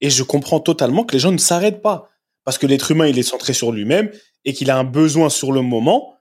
Et 0.00 0.10
je 0.10 0.22
comprends 0.22 0.60
totalement 0.60 1.04
que 1.04 1.12
les 1.12 1.18
gens 1.18 1.32
ne 1.32 1.38
s'arrêtent 1.38 1.82
pas 1.82 2.08
parce 2.44 2.58
que 2.58 2.66
l'être 2.66 2.90
humain, 2.90 3.06
il 3.06 3.18
est 3.18 3.22
centré 3.22 3.52
sur 3.52 3.72
lui-même 3.72 4.10
et 4.44 4.54
qu'il 4.54 4.70
a 4.70 4.78
un 4.78 4.84
besoin 4.84 5.28
sur 5.28 5.52
le 5.52 5.60
moment. 5.60 6.14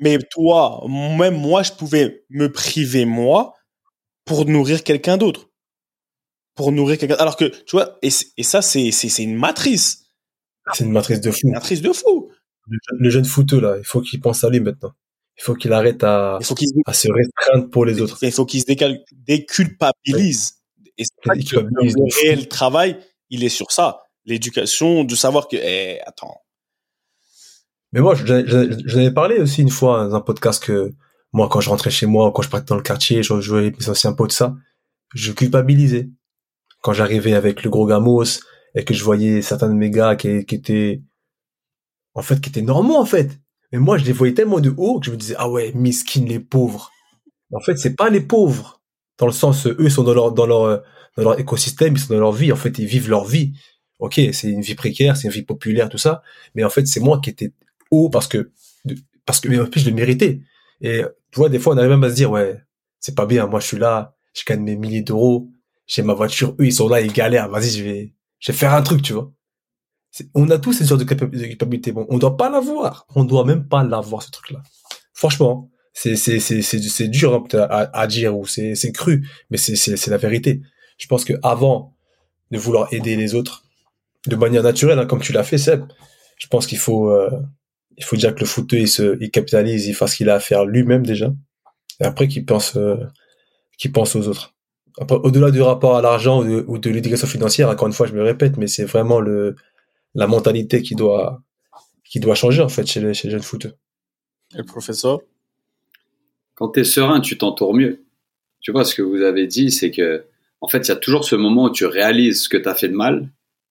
Mais 0.00 0.18
toi, 0.18 0.84
même 0.88 1.36
moi, 1.36 1.62
je 1.62 1.72
pouvais 1.72 2.24
me 2.30 2.50
priver 2.50 3.04
moi 3.04 3.54
pour 4.24 4.46
nourrir 4.46 4.82
quelqu'un 4.82 5.16
d'autre. 5.16 5.50
Pour 6.54 6.72
nourrir 6.72 6.98
quelqu'un. 6.98 7.16
Alors 7.16 7.36
que, 7.36 7.44
tu 7.44 7.76
vois, 7.76 7.98
et, 8.02 8.10
ça, 8.10 8.62
c'est, 8.62 8.90
c'est, 8.90 9.22
une 9.22 9.36
matrice. 9.36 10.06
C'est 10.74 10.84
une 10.84 10.92
matrice 10.92 11.20
de 11.20 11.30
fou. 11.30 11.38
Une 11.44 11.52
matrice 11.52 11.82
de 11.82 11.92
fou. 11.92 12.30
Le, 12.98 13.10
jeune 13.10 13.24
footeux, 13.24 13.60
là, 13.60 13.76
il 13.78 13.84
faut 13.84 14.00
qu'il 14.00 14.20
pense 14.20 14.44
à 14.44 14.50
lui 14.50 14.60
maintenant. 14.60 14.92
Il 15.38 15.42
faut 15.42 15.54
qu'il 15.54 15.72
arrête 15.72 16.04
à, 16.04 16.38
il 16.40 16.46
faut 16.46 16.54
qu'il 16.54 16.68
à 16.86 16.92
se 16.92 17.08
restreindre 17.10 17.70
pour 17.70 17.84
les 17.84 18.00
autres. 18.00 18.18
Il 18.22 18.30
faut 18.30 18.44
qu'il 18.44 18.60
se 18.60 18.66
déculpabilise. 19.12 20.54
Et 20.98 21.04
c'est 21.04 21.34
le 21.34 22.22
réel 22.22 22.46
travail, 22.46 22.98
il 23.30 23.42
est 23.42 23.48
sur 23.48 23.72
ça 23.72 24.02
l'éducation, 24.26 25.04
de 25.04 25.14
savoir 25.14 25.48
que, 25.48 25.56
eh, 25.56 26.00
attends. 26.06 26.36
Mais 27.92 28.00
moi, 28.00 28.14
j'en 28.14 28.34
avais 28.34 29.10
parlé 29.10 29.38
aussi 29.38 29.62
une 29.62 29.70
fois 29.70 30.06
dans 30.06 30.14
un 30.14 30.20
podcast 30.20 30.62
que 30.62 30.92
moi, 31.32 31.48
quand 31.48 31.60
je 31.60 31.70
rentrais 31.70 31.90
chez 31.90 32.06
moi, 32.06 32.32
quand 32.32 32.42
je 32.42 32.48
partais 32.48 32.66
dans 32.66 32.76
le 32.76 32.82
quartier, 32.82 33.22
je 33.22 33.40
jouais 33.40 33.72
mes 33.78 33.88
anciens 33.88 34.12
potes, 34.12 34.32
ça, 34.32 34.54
je 35.14 35.32
culpabilisais. 35.32 36.10
Quand 36.82 36.92
j'arrivais 36.92 37.34
avec 37.34 37.62
le 37.62 37.70
gros 37.70 37.86
gamos 37.86 38.40
et 38.74 38.84
que 38.84 38.94
je 38.94 39.04
voyais 39.04 39.42
certains 39.42 39.68
de 39.68 39.74
mes 39.74 39.90
gars 39.90 40.16
qui, 40.16 40.28
étaient, 40.28 41.02
en 42.14 42.22
fait, 42.22 42.40
qui 42.40 42.50
étaient 42.50 42.62
normaux, 42.62 42.96
en 42.96 43.04
fait. 43.04 43.38
Mais 43.72 43.78
moi, 43.78 43.98
je 43.98 44.04
les 44.04 44.12
voyais 44.12 44.34
tellement 44.34 44.60
de 44.60 44.72
haut 44.76 45.00
que 45.00 45.06
je 45.06 45.10
me 45.10 45.16
disais, 45.16 45.34
ah 45.38 45.48
ouais, 45.48 45.72
miskin, 45.74 46.24
les 46.24 46.40
pauvres. 46.40 46.90
En 47.52 47.60
fait, 47.60 47.76
c'est 47.76 47.94
pas 47.94 48.10
les 48.10 48.20
pauvres. 48.20 48.80
Dans 49.18 49.26
le 49.26 49.32
sens, 49.32 49.66
eux, 49.66 49.76
ils 49.78 49.90
sont 49.90 50.02
dans 50.02 50.14
leur, 50.14 50.32
dans 50.32 50.46
leur, 50.46 50.82
dans 51.16 51.22
leur 51.22 51.40
écosystème, 51.40 51.94
ils 51.94 52.00
sont 52.00 52.14
dans 52.14 52.20
leur 52.20 52.32
vie. 52.32 52.52
En 52.52 52.56
fait, 52.56 52.78
ils 52.78 52.86
vivent 52.86 53.08
leur 53.08 53.24
vie 53.24 53.52
ok, 54.00 54.20
c'est 54.32 54.50
une 54.50 54.62
vie 54.62 54.74
précaire, 54.74 55.16
c'est 55.16 55.28
une 55.28 55.32
vie 55.32 55.42
populaire, 55.42 55.88
tout 55.88 55.98
ça, 55.98 56.22
mais 56.54 56.64
en 56.64 56.70
fait, 56.70 56.86
c'est 56.86 57.00
moi 57.00 57.20
qui 57.22 57.30
étais 57.30 57.52
haut 57.90 58.08
parce 58.10 58.26
que, 58.26 58.50
parce 59.26 59.40
que, 59.40 59.48
mais 59.48 59.60
en 59.60 59.66
plus, 59.66 59.82
je 59.82 59.90
le 59.90 59.94
méritais. 59.94 60.40
Et, 60.80 61.02
tu 61.30 61.38
vois, 61.38 61.48
des 61.48 61.58
fois, 61.58 61.74
on 61.74 61.78
arrive 61.78 61.90
même 61.90 62.04
à 62.04 62.10
se 62.10 62.14
dire, 62.14 62.30
ouais, 62.30 62.58
c'est 62.98 63.14
pas 63.14 63.26
bien, 63.26 63.46
moi, 63.46 63.60
je 63.60 63.66
suis 63.66 63.78
là, 63.78 64.16
je 64.34 64.42
gagne 64.44 64.62
mes 64.62 64.76
milliers 64.76 65.02
d'euros, 65.02 65.50
j'ai 65.86 66.02
ma 66.02 66.14
voiture, 66.14 66.56
eux, 66.58 66.66
ils 66.66 66.72
sont 66.72 66.88
là, 66.88 67.00
ils 67.00 67.12
galèrent, 67.12 67.48
vas-y, 67.48 67.70
je 67.70 67.84
vais, 67.84 68.14
je 68.40 68.52
vais 68.52 68.58
faire 68.58 68.74
un 68.74 68.82
truc, 68.82 69.02
tu 69.02 69.12
vois. 69.12 69.32
On 70.34 70.50
a 70.50 70.58
tous 70.58 70.72
cette 70.72 70.88
sorte 70.88 71.00
de 71.00 71.04
culpabilité. 71.04 71.92
Bon, 71.92 72.06
on 72.08 72.18
doit 72.18 72.36
pas 72.36 72.50
l'avoir. 72.50 73.06
On 73.14 73.24
doit 73.24 73.44
même 73.44 73.68
pas 73.68 73.84
l'avoir, 73.84 74.22
ce 74.22 74.30
truc-là. 74.30 74.60
Franchement, 75.14 75.70
c'est, 75.92 76.16
c'est, 76.16 76.40
c'est, 76.40 76.62
c'est, 76.62 77.08
dur 77.08 77.34
hein, 77.34 77.68
à, 77.92 78.06
dire 78.06 78.36
ou 78.36 78.46
c'est, 78.46 78.74
cru, 78.92 79.28
mais 79.50 79.56
c'est, 79.56 80.06
la 80.08 80.16
vérité. 80.16 80.62
Je 80.98 81.06
pense 81.06 81.24
que 81.24 81.34
avant 81.42 81.94
de 82.50 82.58
vouloir 82.58 82.92
aider 82.92 83.16
les 83.16 83.34
autres, 83.34 83.64
de 84.26 84.36
manière 84.36 84.62
naturelle, 84.62 84.98
hein, 84.98 85.06
comme 85.06 85.20
tu 85.20 85.32
l'as 85.32 85.44
fait, 85.44 85.58
Seb. 85.58 85.84
Je 86.36 86.46
pense 86.46 86.66
qu'il 86.66 86.78
faut, 86.78 87.10
euh, 87.10 87.30
faut 88.00 88.16
déjà 88.16 88.32
que 88.32 88.40
le 88.40 88.46
footeux 88.46 88.78
il 88.78 88.88
se, 88.88 89.16
il 89.20 89.30
capitalise, 89.30 89.86
il 89.86 89.94
fasse 89.94 90.12
ce 90.12 90.16
qu'il 90.16 90.30
a 90.30 90.36
à 90.36 90.40
faire 90.40 90.64
lui-même 90.64 91.04
déjà, 91.04 91.32
et 92.00 92.04
après 92.04 92.28
qu'il 92.28 92.46
pense, 92.46 92.76
euh, 92.76 92.96
qu'il 93.78 93.92
pense 93.92 94.16
aux 94.16 94.26
autres. 94.26 94.54
Au-delà 95.08 95.50
du 95.50 95.62
rapport 95.62 95.96
à 95.96 96.02
l'argent 96.02 96.44
ou 96.44 96.78
de, 96.78 96.90
l'éducation 96.90 97.26
financière, 97.26 97.68
encore 97.68 97.88
une 97.88 97.94
fois, 97.94 98.06
je 98.06 98.12
me 98.12 98.22
répète, 98.22 98.56
mais 98.56 98.66
c'est 98.66 98.84
vraiment 98.84 99.20
le, 99.20 99.56
la 100.14 100.26
mentalité 100.26 100.82
qui 100.82 100.94
doit, 100.94 101.42
qui 102.04 102.20
doit 102.20 102.34
changer 102.34 102.62
en 102.62 102.68
fait 102.68 102.86
chez 102.86 103.00
les, 103.00 103.14
chez 103.14 103.28
les 103.28 103.32
jeunes 103.32 103.42
footeux. 103.42 103.74
Et 104.54 104.58
le 104.58 104.64
professeur? 104.64 105.20
Quand 106.54 106.70
tu 106.70 106.80
es 106.80 106.84
serein, 106.84 107.20
tu 107.20 107.38
t'entoures 107.38 107.74
mieux. 107.74 108.04
Tu 108.60 108.72
vois, 108.72 108.84
ce 108.84 108.94
que 108.94 109.02
vous 109.02 109.22
avez 109.22 109.46
dit, 109.46 109.70
c'est 109.70 109.90
que, 109.90 110.24
en 110.60 110.68
fait, 110.68 110.80
il 110.80 110.88
y 110.88 110.92
a 110.92 110.96
toujours 110.96 111.24
ce 111.24 111.36
moment 111.36 111.64
où 111.64 111.70
tu 111.70 111.86
réalises 111.86 112.42
ce 112.42 112.48
que 112.48 112.58
tu 112.58 112.68
as 112.68 112.74
fait 112.74 112.88
de 112.88 112.94
mal 112.94 113.30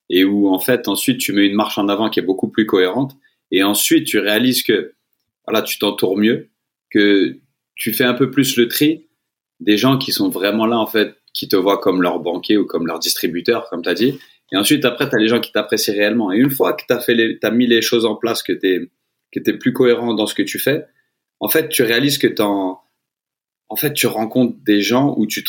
et 0.10 0.24
où 0.24 0.50
en 0.50 0.60
fait 0.60 0.88
ensuite 0.88 1.20
tu 1.20 1.34
mets 1.34 1.46
une 1.46 1.56
marche 1.56 1.78
en 1.78 1.88
avant 1.88 2.10
qui 2.10 2.20
est 2.20 2.24
beaucoup 2.24 2.50
plus 2.50 2.66
cohérente 2.66 3.16
et 3.52 3.64
ensuite 3.64 4.08
tu 4.08 4.20
réalises 4.20 4.64
que 4.64 4.94
voilà 5.46 5.62
tu 5.62 5.78
t'entoures 5.78 6.18
mieux 6.18 6.50
que 6.90 7.38
tu 7.76 7.94
fais 7.94 8.04
un 8.04 8.14
peu 8.14 8.32
plus 8.32 8.58
le 8.58 8.68
tri 8.68 9.08
des 9.60 9.78
gens 9.78 9.98
qui 9.98 10.12
sont 10.12 10.30
vraiment 10.30 10.66
là 10.66 10.78
en 10.78 10.88
fait 10.88 11.16
qui 11.34 11.48
te 11.48 11.56
voient 11.56 11.80
comme 11.80 12.02
leur 12.02 12.20
banquier 12.20 12.58
ou 12.58 12.66
comme 12.66 12.88
leur 12.88 13.00
distributeur 13.00 13.70
comme 13.70 13.82
tu 13.82 13.90
as 13.90 13.94
dit. 13.94 14.20
Et 14.52 14.58
ensuite 14.58 14.86
après 14.86 15.10
tu 15.10 15.16
as 15.16 15.20
les 15.20 15.28
gens 15.28 15.40
qui 15.40 15.52
t'apprécient 15.52 15.94
réellement. 15.94 16.32
Et 16.32 16.38
une 16.38 16.52
fois 16.52 16.74
que 16.74 16.84
tu 16.88 16.94
as 16.94 17.00
fait 17.00 17.14
les 17.14 17.38
as 17.42 17.52
mis 17.52 17.68
les 17.68 17.82
choses 17.82 18.06
en 18.06 18.16
place 18.16 18.44
que 18.44 18.54
tu 18.54 18.92
que 19.32 19.40
tu 19.40 19.50
es 19.50 19.54
plus 19.58 19.74
cohérent 19.74 20.14
dans 20.14 20.26
ce 20.26 20.34
que 20.34 20.44
tu 20.44 20.60
fais 20.60 20.86
en 21.40 21.50
fait 21.50 21.70
tu 21.70 21.84
réalises 21.84 22.18
que 22.18 22.42
en 22.42 22.80
en 23.70 23.76
fait 23.76 23.94
tu 23.94 24.08
rencontres 24.08 24.58
des 24.64 24.82
gens 24.82 25.14
où 25.18 25.28
tu 25.28 25.44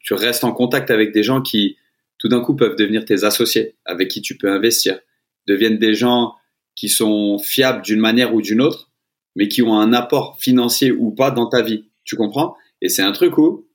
tu 0.00 0.14
restes 0.14 0.44
en 0.44 0.52
contact 0.52 0.90
avec 0.90 1.12
des 1.12 1.22
gens 1.22 1.40
qui 1.40 1.76
tout 2.18 2.28
d'un 2.28 2.40
coup 2.40 2.54
peuvent 2.54 2.76
devenir 2.76 3.04
tes 3.04 3.24
associés 3.24 3.76
avec 3.84 4.08
qui 4.08 4.20
tu 4.20 4.36
peux 4.36 4.50
investir, 4.50 4.98
deviennent 5.46 5.78
des 5.78 5.94
gens 5.94 6.34
qui 6.74 6.88
sont 6.88 7.38
fiables 7.38 7.82
d'une 7.82 8.00
manière 8.00 8.34
ou 8.34 8.42
d'une 8.42 8.60
autre, 8.60 8.90
mais 9.36 9.48
qui 9.48 9.62
ont 9.62 9.78
un 9.78 9.92
apport 9.92 10.38
financier 10.40 10.92
ou 10.92 11.12
pas 11.12 11.30
dans 11.30 11.48
ta 11.48 11.62
vie. 11.62 11.88
Tu 12.04 12.16
comprends? 12.16 12.56
Et 12.82 12.88
c'est 12.88 13.02
un 13.02 13.12
truc 13.12 13.38
où 13.38 13.67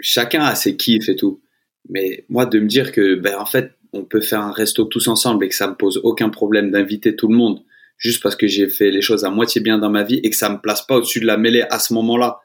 chacun 0.00 0.42
a 0.42 0.54
ses 0.54 0.76
kiffs 0.76 1.08
et 1.08 1.16
tout. 1.16 1.42
Mais 1.88 2.24
moi, 2.28 2.46
de 2.46 2.58
me 2.58 2.66
dire 2.66 2.92
que, 2.92 3.14
ben, 3.14 3.36
en 3.38 3.46
fait, 3.46 3.72
on 3.92 4.04
peut 4.04 4.20
faire 4.20 4.40
un 4.40 4.52
resto 4.52 4.84
tous 4.84 5.08
ensemble 5.08 5.44
et 5.44 5.48
que 5.48 5.54
ça 5.54 5.68
me 5.68 5.74
pose 5.74 6.00
aucun 6.04 6.28
problème 6.28 6.70
d'inviter 6.70 7.16
tout 7.16 7.28
le 7.28 7.36
monde 7.36 7.62
juste 7.98 8.22
parce 8.22 8.36
que 8.36 8.46
j'ai 8.46 8.68
fait 8.68 8.90
les 8.90 9.02
choses 9.02 9.24
à 9.24 9.30
moitié 9.30 9.60
bien 9.60 9.78
dans 9.78 9.90
ma 9.90 10.04
vie 10.04 10.20
et 10.22 10.30
que 10.30 10.36
ça 10.36 10.48
me 10.48 10.58
place 10.58 10.82
pas 10.86 10.96
au-dessus 10.96 11.20
de 11.20 11.26
la 11.26 11.36
mêlée 11.36 11.64
à 11.68 11.78
ce 11.78 11.92
moment-là 11.94 12.40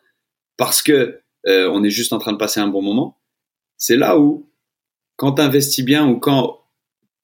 parce 0.58 0.82
que 0.82 1.20
euh, 1.48 1.70
on 1.72 1.84
est 1.84 1.90
juste 1.90 2.12
en 2.12 2.18
train 2.18 2.34
de 2.34 2.38
passer 2.38 2.60
un 2.60 2.68
bon 2.68 2.82
moment. 2.82 3.20
C'est 3.78 3.98
là 3.98 4.20
où 4.20 4.50
quand 5.16 5.34
tu 5.34 5.42
investis 5.42 5.86
bien 5.86 6.08
ou 6.08 6.20
quand 6.20 6.60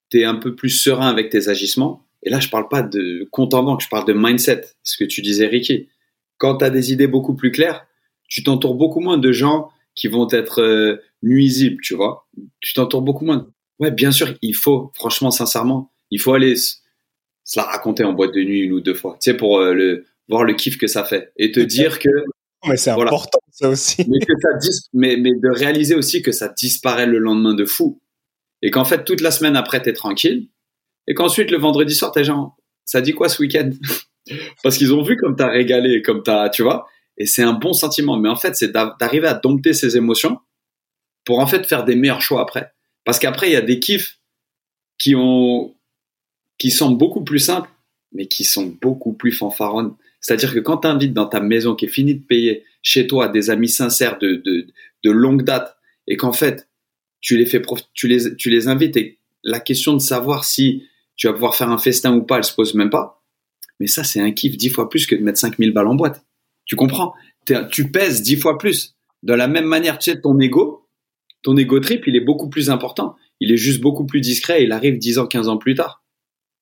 tu 0.10 0.22
es 0.22 0.26
un 0.26 0.36
peu 0.36 0.56
plus 0.56 0.70
serein 0.70 1.10
avec 1.10 1.30
tes 1.30 1.50
agissements, 1.50 2.06
et 2.24 2.30
là 2.30 2.40
je 2.40 2.50
parle 2.50 2.68
pas 2.70 2.84
de 2.84 3.28
compte 3.32 3.54
en 3.54 3.64
banque, 3.64 3.82
je 3.82 3.90
parle 3.90 4.06
de 4.06 4.14
mindset, 4.14 4.62
ce 4.84 4.98
que 4.98 5.06
tu 5.06 5.22
disais 5.22 5.48
Ricky. 5.48 5.90
Quand 6.38 6.58
tu 6.58 6.66
as 6.66 6.70
des 6.70 6.94
idées 6.94 7.08
beaucoup 7.08 7.36
plus 7.36 7.52
claires, 7.52 7.86
tu 8.28 8.44
t'entoures 8.44 8.76
beaucoup 8.76 9.00
moins 9.00 9.18
de 9.18 9.32
gens 9.32 9.70
qui 10.00 10.08
vont 10.08 10.30
être 10.32 10.62
euh, 10.62 11.02
nuisibles, 11.24 11.82
tu 11.84 11.94
vois. 11.94 12.26
Tu 12.62 12.74
t'entoures 12.74 13.02
beaucoup 13.02 13.26
moins. 13.26 13.50
Ouais, 13.80 13.92
bien 13.92 14.12
sûr, 14.12 14.34
il 14.42 14.56
faut, 14.56 14.92
franchement, 14.96 15.30
sincèrement, 15.30 15.92
il 16.10 16.22
faut 16.22 16.34
aller 16.34 16.56
se 16.56 16.78
la 17.58 17.64
raconter 17.64 18.06
en 18.06 18.14
boîte 18.14 18.34
de 18.34 18.40
nuit 18.42 18.62
une 18.62 18.72
ou 18.72 18.80
deux 18.80 18.94
fois, 18.94 19.18
tu 19.22 19.30
sais, 19.30 19.36
pour 19.36 19.60
euh, 19.60 19.74
le, 19.74 20.06
voir 20.30 20.46
le 20.46 20.54
kiff 20.54 20.78
que 20.78 20.88
ça 20.88 21.04
fait 21.04 21.34
et 21.36 21.52
te 21.52 21.60
dire 21.60 22.00
que. 22.00 22.10
Mais 22.66 22.78
c'est 22.78 22.92
important, 22.92 23.40
ça 23.52 23.68
aussi. 23.68 24.06
Mais, 24.08 24.20
que 24.20 24.34
ça 24.42 24.50
mais, 24.94 25.18
mais 25.18 25.32
de 25.34 25.50
réaliser 25.50 25.96
aussi 25.96 26.22
que 26.22 26.32
ça 26.32 26.48
disparaît 26.48 27.06
le 27.06 27.18
lendemain 27.18 27.54
de 27.54 27.66
fou. 27.66 28.02
Et 28.62 28.72
qu'en 28.72 28.86
fait, 28.86 29.04
toute 29.04 29.22
la 29.22 29.32
semaine 29.32 29.58
après, 29.58 29.82
t'es 29.82 29.94
tranquille. 29.94 30.48
Et 31.08 31.14
qu'ensuite, 31.14 31.52
le 31.52 31.58
vendredi 31.58 31.94
soir, 31.94 32.12
t'es 32.12 32.24
genre, 32.24 32.58
ça 32.86 33.02
dit 33.02 33.14
quoi 33.14 33.28
ce 33.28 33.42
week-end? 33.42 33.72
Parce 34.64 34.78
qu'ils 34.78 34.94
ont 34.94 35.02
vu 35.02 35.18
comme 35.18 35.36
t'as 35.36 35.50
régalé, 35.50 36.02
comme 36.02 36.24
t'as, 36.24 36.50
tu 36.50 36.64
vois. 36.64 36.88
Et 37.20 37.26
c'est 37.26 37.44
un 37.44 37.54
bon 37.54 37.74
sentiment. 37.74 38.18
Mais 38.18 38.30
en 38.30 38.36
fait, 38.36 38.56
c'est 38.56 38.72
d'arriver 38.72 39.28
à 39.28 39.34
dompter 39.34 39.74
ces 39.74 39.98
émotions 39.98 40.40
pour 41.26 41.40
en 41.40 41.48
fait 41.48 41.66
faire 41.66 41.84
des 41.84 41.96
meilleurs 41.96 42.22
choix 42.22 42.42
après. 42.42 42.74
Parce 43.04 43.20
qu'après, 43.20 43.50
il 43.50 43.54
y 43.54 43.58
a 43.58 43.62
des 43.62 43.80
kiffs 43.80 44.20
qui 44.98 45.16
ont, 45.16 45.76
qui 46.58 46.72
sont 46.72 46.92
beaucoup 46.92 47.24
plus 47.24 47.40
simples, 47.40 47.70
mais 48.14 48.28
qui 48.28 48.44
sont 48.44 48.78
beaucoup 48.82 49.14
plus 49.14 49.32
fanfaronnes. 49.32 49.96
C'est-à-dire 50.22 50.54
que 50.54 50.60
quand 50.60 50.80
tu 50.80 50.88
invites 50.88 51.14
dans 51.14 51.28
ta 51.28 51.40
maison 51.40 51.76
qui 51.76 51.86
est 51.86 51.90
finie 51.90 52.16
de 52.16 52.24
payer 52.24 52.66
chez 52.82 53.08
toi 53.08 53.28
des 53.28 53.50
amis 53.50 53.70
sincères 53.70 54.18
de, 54.20 54.42
de, 54.44 54.68
de 55.04 55.12
longue 55.12 55.44
date 55.44 55.78
et 56.08 56.18
qu'en 56.18 56.34
fait, 56.34 56.68
tu 57.22 57.38
les 57.38 57.46
fais, 57.46 57.62
tu 57.94 58.08
les, 58.08 58.36
tu 58.36 58.50
les 58.50 58.68
invites 58.68 58.98
et 58.98 59.20
la 59.44 59.60
question 59.60 59.94
de 59.94 60.00
savoir 60.00 60.46
si 60.46 60.88
tu 61.16 61.28
vas 61.28 61.34
pouvoir 61.34 61.56
faire 61.56 61.70
un 61.70 61.78
festin 61.78 62.14
ou 62.16 62.24
pas, 62.24 62.38
elle 62.38 62.44
se 62.44 62.54
pose 62.54 62.74
même 62.74 62.90
pas. 62.90 63.24
Mais 63.80 63.88
ça, 63.88 64.04
c'est 64.04 64.20
un 64.20 64.32
kiff 64.32 64.58
dix 64.58 64.70
fois 64.70 64.90
plus 64.90 65.06
que 65.06 65.16
de 65.16 65.22
mettre 65.22 65.40
5000 65.40 65.72
balles 65.72 65.88
en 65.88 65.96
boîte. 65.96 66.26
Tu 66.70 66.76
comprends? 66.76 67.14
Tu 67.72 67.92
pèses 67.92 68.22
dix 68.22 68.38
fois 68.38 68.58
plus. 68.60 68.96
De 69.24 69.34
la 69.34 69.48
même 69.48 69.66
manière, 69.66 69.98
tu 69.98 70.12
sais, 70.12 70.22
ton 70.22 70.40
ego, 70.40 70.88
ton 71.42 71.58
ego 71.58 71.80
trip, 71.80 72.06
il 72.06 72.16
est 72.16 72.24
beaucoup 72.24 72.48
plus 72.48 72.70
important. 72.70 73.16
Il 73.40 73.52
est 73.52 73.58
juste 73.58 73.82
beaucoup 73.82 74.06
plus 74.06 74.22
discret 74.22 74.62
et 74.62 74.66
il 74.66 74.72
arrive 74.72 75.00
10 75.00 75.18
ans, 75.18 75.28
15 75.28 75.50
ans 75.50 75.58
plus 75.58 75.74
tard. 75.74 76.04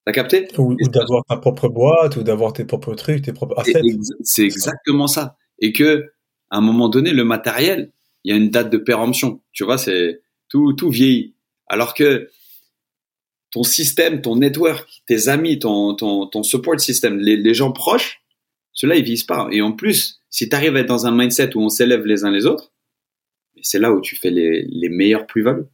T'as 0.06 0.14
capté? 0.14 0.48
Ou, 0.58 0.76
d'avoir 0.76 1.26
ta 1.28 1.36
propre 1.36 1.68
boîte, 1.68 2.16
ou 2.16 2.24
d'avoir 2.24 2.54
tes 2.54 2.64
propres 2.64 2.96
trucs, 2.96 3.24
tes 3.24 3.34
propres 3.34 3.60
assets. 3.60 3.82
C'est 4.22 4.44
exactement 4.44 5.08
ça. 5.08 5.36
Et 5.60 5.74
que, 5.74 6.06
à 6.50 6.58
un 6.58 6.62
moment 6.62 6.88
donné, 6.88 7.12
le 7.12 7.26
matériel, 7.26 7.92
il 8.24 8.32
y 8.32 8.34
a 8.34 8.38
une 8.38 8.50
date 8.50 8.70
de 8.70 8.78
péremption. 8.78 9.42
Tu 9.52 9.66
vois, 9.66 9.78
c'est 9.78 10.22
tout, 10.48 10.72
tout 10.72 10.90
vieillit. 10.90 11.36
Alors 11.68 11.94
que 11.94 12.30
ton 13.52 13.64
système, 13.64 14.22
ton 14.22 14.38
network, 14.38 15.04
tes 15.06 15.28
amis, 15.28 15.60
ton, 15.60 15.96
ton, 15.96 16.28
ton 16.28 16.44
support 16.44 16.80
system, 16.80 17.20
les, 17.20 17.36
les 17.36 17.54
gens 17.54 17.74
proches, 17.74 18.22
ceux-là, 18.78 18.96
ils 18.96 19.04
visent 19.04 19.24
pas. 19.24 19.48
Et 19.52 19.62
en 19.62 19.72
plus, 19.72 20.22
si 20.30 20.48
tu 20.48 20.56
arrives 20.56 20.76
à 20.76 20.82
être 20.82 20.88
dans 20.88 21.08
un 21.08 21.12
mindset 21.12 21.58
où 21.58 21.62
on 21.62 21.70
s'élève 21.70 22.06
les 22.06 22.26
uns 22.26 22.32
les 22.32 22.46
autres, 22.46 22.72
c'est 23.64 23.80
là 23.80 23.92
où 23.92 24.02
tu 24.02 24.16
fais 24.16 24.30
les, 24.30 24.68
les 24.70 24.90
meilleures 24.90 25.26
plus-values. 25.26 25.66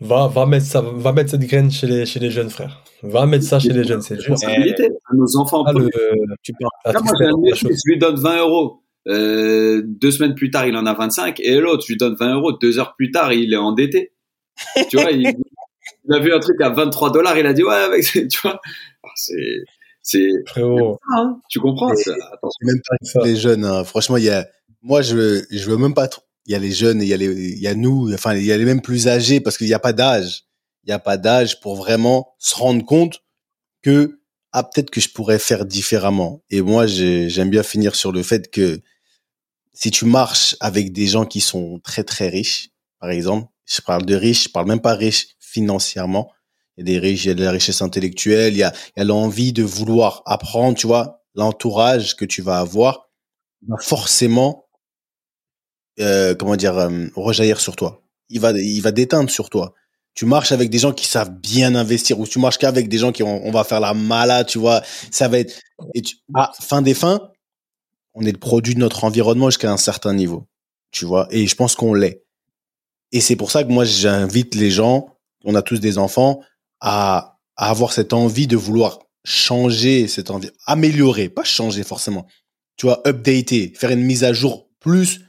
Va, 0.00 0.28
va, 0.28 0.46
mettre 0.46 0.64
ça, 0.64 0.80
va 0.80 1.12
mettre 1.12 1.30
cette 1.30 1.40
graine 1.40 1.72
chez 1.72 1.88
les, 1.88 2.06
chez 2.06 2.20
les 2.20 2.30
jeunes 2.30 2.50
frères. 2.50 2.84
Va 3.02 3.26
mettre 3.26 3.44
ça 3.44 3.58
chez 3.58 3.72
les 3.72 3.82
jeunes, 3.82 4.00
c'est 4.00 4.20
juste. 4.20 4.44
À 4.44 5.14
nos 5.14 5.36
enfants. 5.36 5.64
Ah, 5.66 5.72
le, 5.72 5.90
tu 6.42 6.52
parles. 6.52 7.02
moi, 7.02 7.12
j'ai 7.18 7.26
un 7.26 7.70
je 7.74 7.90
lui 7.90 7.98
donne 7.98 8.16
20 8.16 8.38
euros. 8.38 8.82
Euh, 9.08 9.82
deux 9.84 10.12
semaines 10.12 10.36
plus 10.36 10.50
tard, 10.50 10.68
il 10.68 10.76
en 10.76 10.86
a 10.86 10.94
25. 10.94 11.40
Et 11.40 11.58
l'autre, 11.58 11.82
je 11.84 11.92
lui 11.92 11.98
donne 11.98 12.14
20 12.14 12.34
euros. 12.36 12.52
Deux 12.52 12.78
heures 12.78 12.94
plus 12.94 13.10
tard, 13.10 13.32
il 13.32 13.52
est 13.52 13.56
endetté. 13.56 14.12
tu 14.88 14.98
vois, 14.98 15.10
il, 15.10 15.26
a 16.10 16.18
vu 16.20 16.32
un 16.32 16.38
truc 16.38 16.60
à 16.60 16.70
23 16.70 17.10
dollars. 17.10 17.36
Il 17.38 17.46
a 17.46 17.52
dit, 17.52 17.64
ouais, 17.64 17.74
avec, 17.74 18.04
tu 18.12 18.40
vois. 18.42 18.60
Ah, 19.02 19.08
c'est, 20.04 20.28
c'est, 20.54 20.62
hein. 21.16 21.40
tu 21.48 21.60
comprends? 21.60 21.88
Même 21.88 22.80
pas 23.14 23.24
les 23.24 23.36
jeunes, 23.36 23.64
hein. 23.64 23.84
franchement, 23.84 24.18
il 24.18 24.24
y 24.24 24.30
a, 24.30 24.46
moi, 24.82 25.00
je, 25.00 25.42
je 25.50 25.70
veux 25.70 25.78
même 25.78 25.94
pas 25.94 26.08
trop. 26.08 26.22
Il 26.44 26.52
y 26.52 26.54
a 26.54 26.58
les 26.58 26.72
jeunes, 26.72 27.00
il 27.00 27.08
y 27.08 27.14
a 27.14 27.16
les, 27.16 27.26
il 27.26 27.58
y 27.58 27.66
a 27.66 27.74
nous, 27.74 28.12
enfin, 28.12 28.34
il 28.34 28.44
y 28.44 28.52
a 28.52 28.58
les 28.58 28.66
mêmes 28.66 28.82
plus 28.82 29.08
âgés 29.08 29.40
parce 29.40 29.56
qu'il 29.56 29.66
n'y 29.66 29.72
a 29.72 29.78
pas 29.78 29.94
d'âge. 29.94 30.44
Il 30.84 30.88
n'y 30.88 30.92
a 30.92 30.98
pas 30.98 31.16
d'âge 31.16 31.58
pour 31.60 31.76
vraiment 31.76 32.34
se 32.38 32.54
rendre 32.54 32.84
compte 32.84 33.22
que, 33.80 34.20
ah, 34.52 34.62
peut-être 34.62 34.90
que 34.90 35.00
je 35.00 35.08
pourrais 35.08 35.38
faire 35.38 35.64
différemment. 35.64 36.42
Et 36.50 36.60
moi, 36.60 36.86
j'aime 36.86 37.48
bien 37.48 37.62
finir 37.62 37.94
sur 37.94 38.12
le 38.12 38.22
fait 38.22 38.50
que 38.50 38.82
si 39.72 39.90
tu 39.90 40.04
marches 40.04 40.54
avec 40.60 40.92
des 40.92 41.06
gens 41.06 41.24
qui 41.24 41.40
sont 41.40 41.80
très, 41.82 42.04
très 42.04 42.28
riches, 42.28 42.68
par 43.00 43.08
exemple, 43.08 43.48
je 43.64 43.80
parle 43.80 44.04
de 44.04 44.14
riches, 44.14 44.44
je 44.44 44.48
parle 44.50 44.68
même 44.68 44.82
pas 44.82 44.94
riches 44.94 45.28
financièrement. 45.40 46.30
Il 46.76 46.88
y 46.88 46.90
a 46.90 46.92
des 46.92 46.98
riches, 46.98 47.24
il 47.24 47.28
y 47.28 47.30
a 47.30 47.34
de 47.34 47.44
la 47.44 47.52
richesse 47.52 47.82
intellectuelle, 47.82 48.54
il 48.54 48.58
y 48.58 48.62
a, 48.62 48.72
il 48.96 49.00
y 49.00 49.02
a 49.02 49.04
l'envie 49.04 49.52
de 49.52 49.62
vouloir 49.62 50.22
apprendre, 50.26 50.76
tu 50.76 50.86
vois, 50.86 51.22
l'entourage 51.34 52.16
que 52.16 52.24
tu 52.24 52.42
vas 52.42 52.58
avoir 52.58 53.08
va 53.68 53.76
forcément 53.80 54.64
euh, 56.00 56.34
comment 56.34 56.56
dire, 56.56 56.76
euh, 56.76 57.06
rejaillir 57.14 57.60
sur 57.60 57.76
toi. 57.76 58.02
Il 58.28 58.40
va, 58.40 58.50
il 58.52 58.80
va 58.80 58.90
déteindre 58.90 59.30
sur 59.30 59.48
toi. 59.48 59.74
Tu 60.14 60.26
marches 60.26 60.52
avec 60.52 60.70
des 60.70 60.78
gens 60.78 60.92
qui 60.92 61.06
savent 61.06 61.30
bien 61.30 61.74
investir 61.74 62.18
ou 62.18 62.26
tu 62.26 62.38
marches 62.38 62.58
qu'avec 62.58 62.88
des 62.88 62.98
gens 62.98 63.12
qui 63.12 63.22
ont, 63.22 63.44
on 63.44 63.50
va 63.50 63.64
faire 63.64 63.80
la 63.80 63.94
malade, 63.94 64.46
tu 64.46 64.58
vois. 64.58 64.82
Ça 65.10 65.28
va 65.28 65.38
être, 65.38 65.60
et 65.94 66.02
tu, 66.02 66.16
à 66.34 66.52
fin 66.60 66.82
des 66.82 66.94
fins, 66.94 67.30
on 68.14 68.22
est 68.22 68.32
le 68.32 68.38
produit 68.38 68.74
de 68.74 68.80
notre 68.80 69.04
environnement 69.04 69.50
jusqu'à 69.50 69.70
un 69.70 69.76
certain 69.76 70.14
niveau, 70.14 70.46
tu 70.90 71.04
vois. 71.04 71.28
Et 71.30 71.46
je 71.46 71.54
pense 71.54 71.74
qu'on 71.76 71.94
l'est. 71.94 72.24
Et 73.12 73.20
c'est 73.20 73.36
pour 73.36 73.50
ça 73.50 73.62
que 73.62 73.68
moi, 73.70 73.84
j'invite 73.84 74.54
les 74.54 74.70
gens, 74.70 75.16
on 75.44 75.54
a 75.54 75.62
tous 75.62 75.78
des 75.78 75.98
enfants, 75.98 76.40
à, 76.84 77.38
avoir 77.56 77.92
cette 77.92 78.12
envie 78.12 78.46
de 78.46 78.56
vouloir 78.56 78.98
changer 79.24 80.06
cette 80.06 80.30
envie, 80.30 80.50
améliorer, 80.66 81.28
pas 81.28 81.44
changer 81.44 81.82
forcément. 81.82 82.26
Tu 82.76 82.86
vois, 82.86 83.00
updater, 83.06 83.72
faire 83.74 83.90
une 83.90 84.02
mise 84.02 84.24
à 84.24 84.32
jour 84.32 84.68
plus 84.80 85.20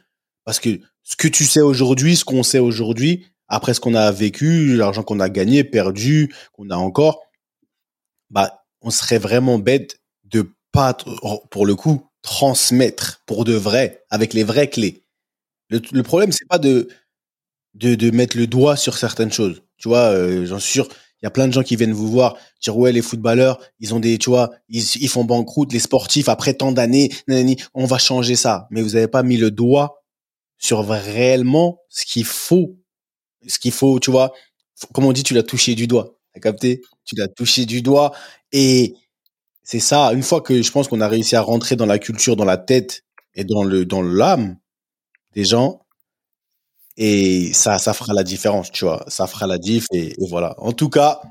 parce 0.44 0.60
que 0.60 0.80
ce 1.04 1.16
que 1.16 1.28
tu 1.28 1.46
sais 1.46 1.62
aujourd'hui, 1.62 2.16
ce 2.16 2.26
qu'on 2.26 2.44
sait 2.44 2.60
aujourd'hui, 2.60 3.28
après 3.48 3.74
ce 3.74 3.80
qu'on 3.80 3.94
a 3.94 4.12
vécu, 4.12 4.76
l'argent 4.76 5.04
qu'on 5.04 5.20
a 5.20 5.30
gagné, 5.30 5.64
perdu, 5.64 6.34
qu'on 6.52 6.72
a 6.72 6.76
encore, 6.76 7.22
bah, 8.32 8.66
on 8.82 8.90
serait 8.90 9.20
vraiment 9.20 9.60
bête 9.60 10.00
de 10.24 10.52
pas, 10.72 10.98
pour 11.52 11.66
le 11.66 11.76
coup, 11.76 12.10
transmettre 12.22 13.22
pour 13.28 13.46
de 13.46 13.54
vrai, 13.54 14.04
avec 14.10 14.34
les 14.34 14.44
vraies 14.44 14.70
clés. 14.70 15.04
Le, 15.70 15.80
le 15.92 16.04
problème, 16.04 16.32
c'est 16.32 16.48
pas 16.50 16.58
de, 16.58 16.90
de, 17.76 17.96
de 17.96 18.12
mettre 18.12 18.36
le 18.36 18.48
doigt 18.48 18.76
sur 18.76 18.98
certaines 18.98 19.32
choses. 19.32 19.62
Tu 19.78 19.88
vois, 19.88 20.12
euh, 20.12 20.46
j'en 20.46 20.60
suis 20.60 20.74
sûr, 20.74 20.90
il 21.26 21.28
y 21.28 21.32
a 21.32 21.32
plein 21.32 21.48
de 21.48 21.54
gens 21.54 21.64
qui 21.64 21.76
viennent 21.76 21.92
vous 21.92 22.10
voir 22.10 22.38
dire 22.62 22.78
ouais 22.78 22.92
les 22.92 23.02
footballeurs 23.02 23.60
ils 23.80 23.94
ont 23.94 24.00
des 24.00 24.18
tu 24.18 24.30
vois 24.30 24.52
ils, 24.70 25.10
font 25.10 25.24
banqueroute 25.24 25.74
les 25.74 25.80
sportifs 25.80 26.30
après 26.30 26.54
tant 26.54 26.72
d'années 26.72 27.10
on 27.74 27.86
va 27.86 27.98
changer 27.98 28.36
ça 28.36 28.68
mais 28.70 28.82
vous 28.82 28.92
n'avez 28.92 29.08
pas 29.08 29.24
mis 29.24 29.38
le 29.38 29.52
doigt 29.52 30.06
sur 30.58 30.88
réellement 30.88 31.82
ce 31.90 32.06
qu'il 32.06 32.26
faut, 32.26 32.78
ce 33.48 33.60
qu'il 33.60 33.72
faut, 33.72 34.00
tu 34.00 34.12
vois. 34.12 34.34
Comme 34.94 35.06
on 35.06 35.14
dit, 35.14 35.24
tu 35.24 35.34
l'as 35.34 35.44
touché 35.44 35.76
du 35.76 35.88
doigt. 35.88 36.18
T'as 36.34 36.40
capté? 36.40 36.82
Tu 37.06 37.16
l'as 37.16 37.28
touché 37.28 37.66
du 37.66 37.82
doigt. 37.82 38.14
Et 38.52 38.96
c'est 39.64 39.80
ça, 39.80 40.12
une 40.14 40.24
fois 40.24 40.42
que 40.42 40.62
je 40.62 40.72
pense 40.72 40.88
qu'on 40.88 41.02
a 41.02 41.08
réussi 41.08 41.36
à 41.36 41.42
rentrer 41.42 41.76
dans 41.76 41.86
la 41.86 42.00
culture, 42.00 42.36
dans 42.36 42.46
la 42.46 42.58
tête 42.58 43.04
et 43.36 43.44
dans 43.44 43.64
le 43.64 43.86
dans 43.86 44.02
l'âme 44.02 44.58
des 45.34 45.46
gens, 45.46 45.85
et 46.98 47.52
ça, 47.54 47.78
ça 47.78 47.94
fera 47.94 48.14
la 48.14 48.24
différence, 48.24 48.72
tu 48.72 48.86
vois. 48.86 49.04
Ça 49.08 49.28
fera 49.28 49.48
la 49.48 49.58
diff 49.58 49.86
et, 49.92 50.16
voilà. 50.30 50.56
En 50.60 50.72
tout 50.72 50.90
cas, 50.90 51.22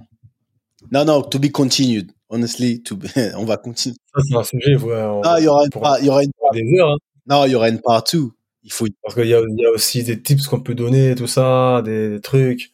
non, 0.92 1.04
non, 1.04 1.22
to 1.22 1.38
be 1.38 1.50
continued. 1.50 2.10
Honestly, 2.28 2.82
to 2.82 2.98
on 3.36 3.44
va 3.44 3.56
continuer. 3.56 3.96
Ça, 4.14 4.20
c'est 4.28 4.36
un 4.36 4.44
sujet, 4.44 4.76
Ah, 5.24 5.36
il 5.38 5.44
y 5.44 5.48
aura 5.48 5.64
une, 5.64 5.70
il 6.00 6.06
y 6.06 6.10
aura 6.10 6.22
une, 6.22 6.30
des 6.52 6.78
heures, 6.78 6.90
hein. 6.90 6.96
Non, 7.26 7.44
il 7.46 7.52
y 7.52 7.54
aura 7.54 7.68
une 7.68 7.80
partout. 7.80 8.34
Il 8.62 8.72
faut. 8.72 8.86
Parce 9.02 9.14
qu'il 9.14 9.26
y 9.26 9.30
y 9.30 9.34
a 9.34 9.70
aussi 9.74 10.02
des 10.02 10.20
tips 10.20 10.46
qu'on 10.46 10.60
peut 10.60 10.74
donner, 10.74 11.14
tout 11.14 11.26
ça, 11.26 11.82
des, 11.82 12.20
trucs. 12.22 12.70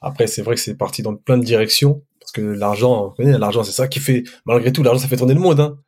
Après, 0.00 0.26
c'est 0.26 0.42
vrai 0.42 0.54
que 0.54 0.60
c'est 0.60 0.76
parti 0.76 1.02
dans 1.02 1.14
plein 1.14 1.36
de 1.36 1.44
directions. 1.44 2.02
Parce 2.20 2.32
que 2.32 2.40
l'argent, 2.40 3.14
l'argent, 3.18 3.64
c'est 3.64 3.72
ça 3.72 3.88
qui 3.88 3.98
fait, 3.98 4.24
malgré 4.46 4.72
tout, 4.72 4.82
l'argent, 4.82 5.00
ça 5.00 5.08
fait 5.08 5.16
tourner 5.16 5.34
le 5.34 5.40
monde, 5.40 5.60
hein. 5.60 5.78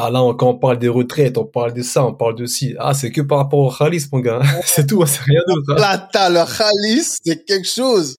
Ah 0.00 0.10
là, 0.10 0.32
quand 0.38 0.50
on 0.50 0.54
parle 0.56 0.78
des 0.78 0.88
retraites, 0.88 1.36
on 1.38 1.44
parle 1.44 1.74
de 1.74 1.82
ça, 1.82 2.06
on 2.06 2.14
parle 2.14 2.36
de 2.36 2.46
ci. 2.46 2.76
Ah, 2.78 2.94
c'est 2.94 3.10
que 3.10 3.20
par 3.20 3.38
rapport 3.38 3.58
au 3.58 3.68
khalis, 3.68 4.06
mon 4.12 4.20
gars. 4.20 4.40
c'est 4.64 4.86
tout, 4.86 5.04
c'est 5.06 5.22
rien 5.22 5.40
d'autre. 5.48 5.74
Hein. 5.76 6.08
T'as 6.12 6.28
le 6.28 6.44
khalis, 6.46 7.16
c'est 7.24 7.44
quelque 7.44 7.66
chose. 7.66 8.14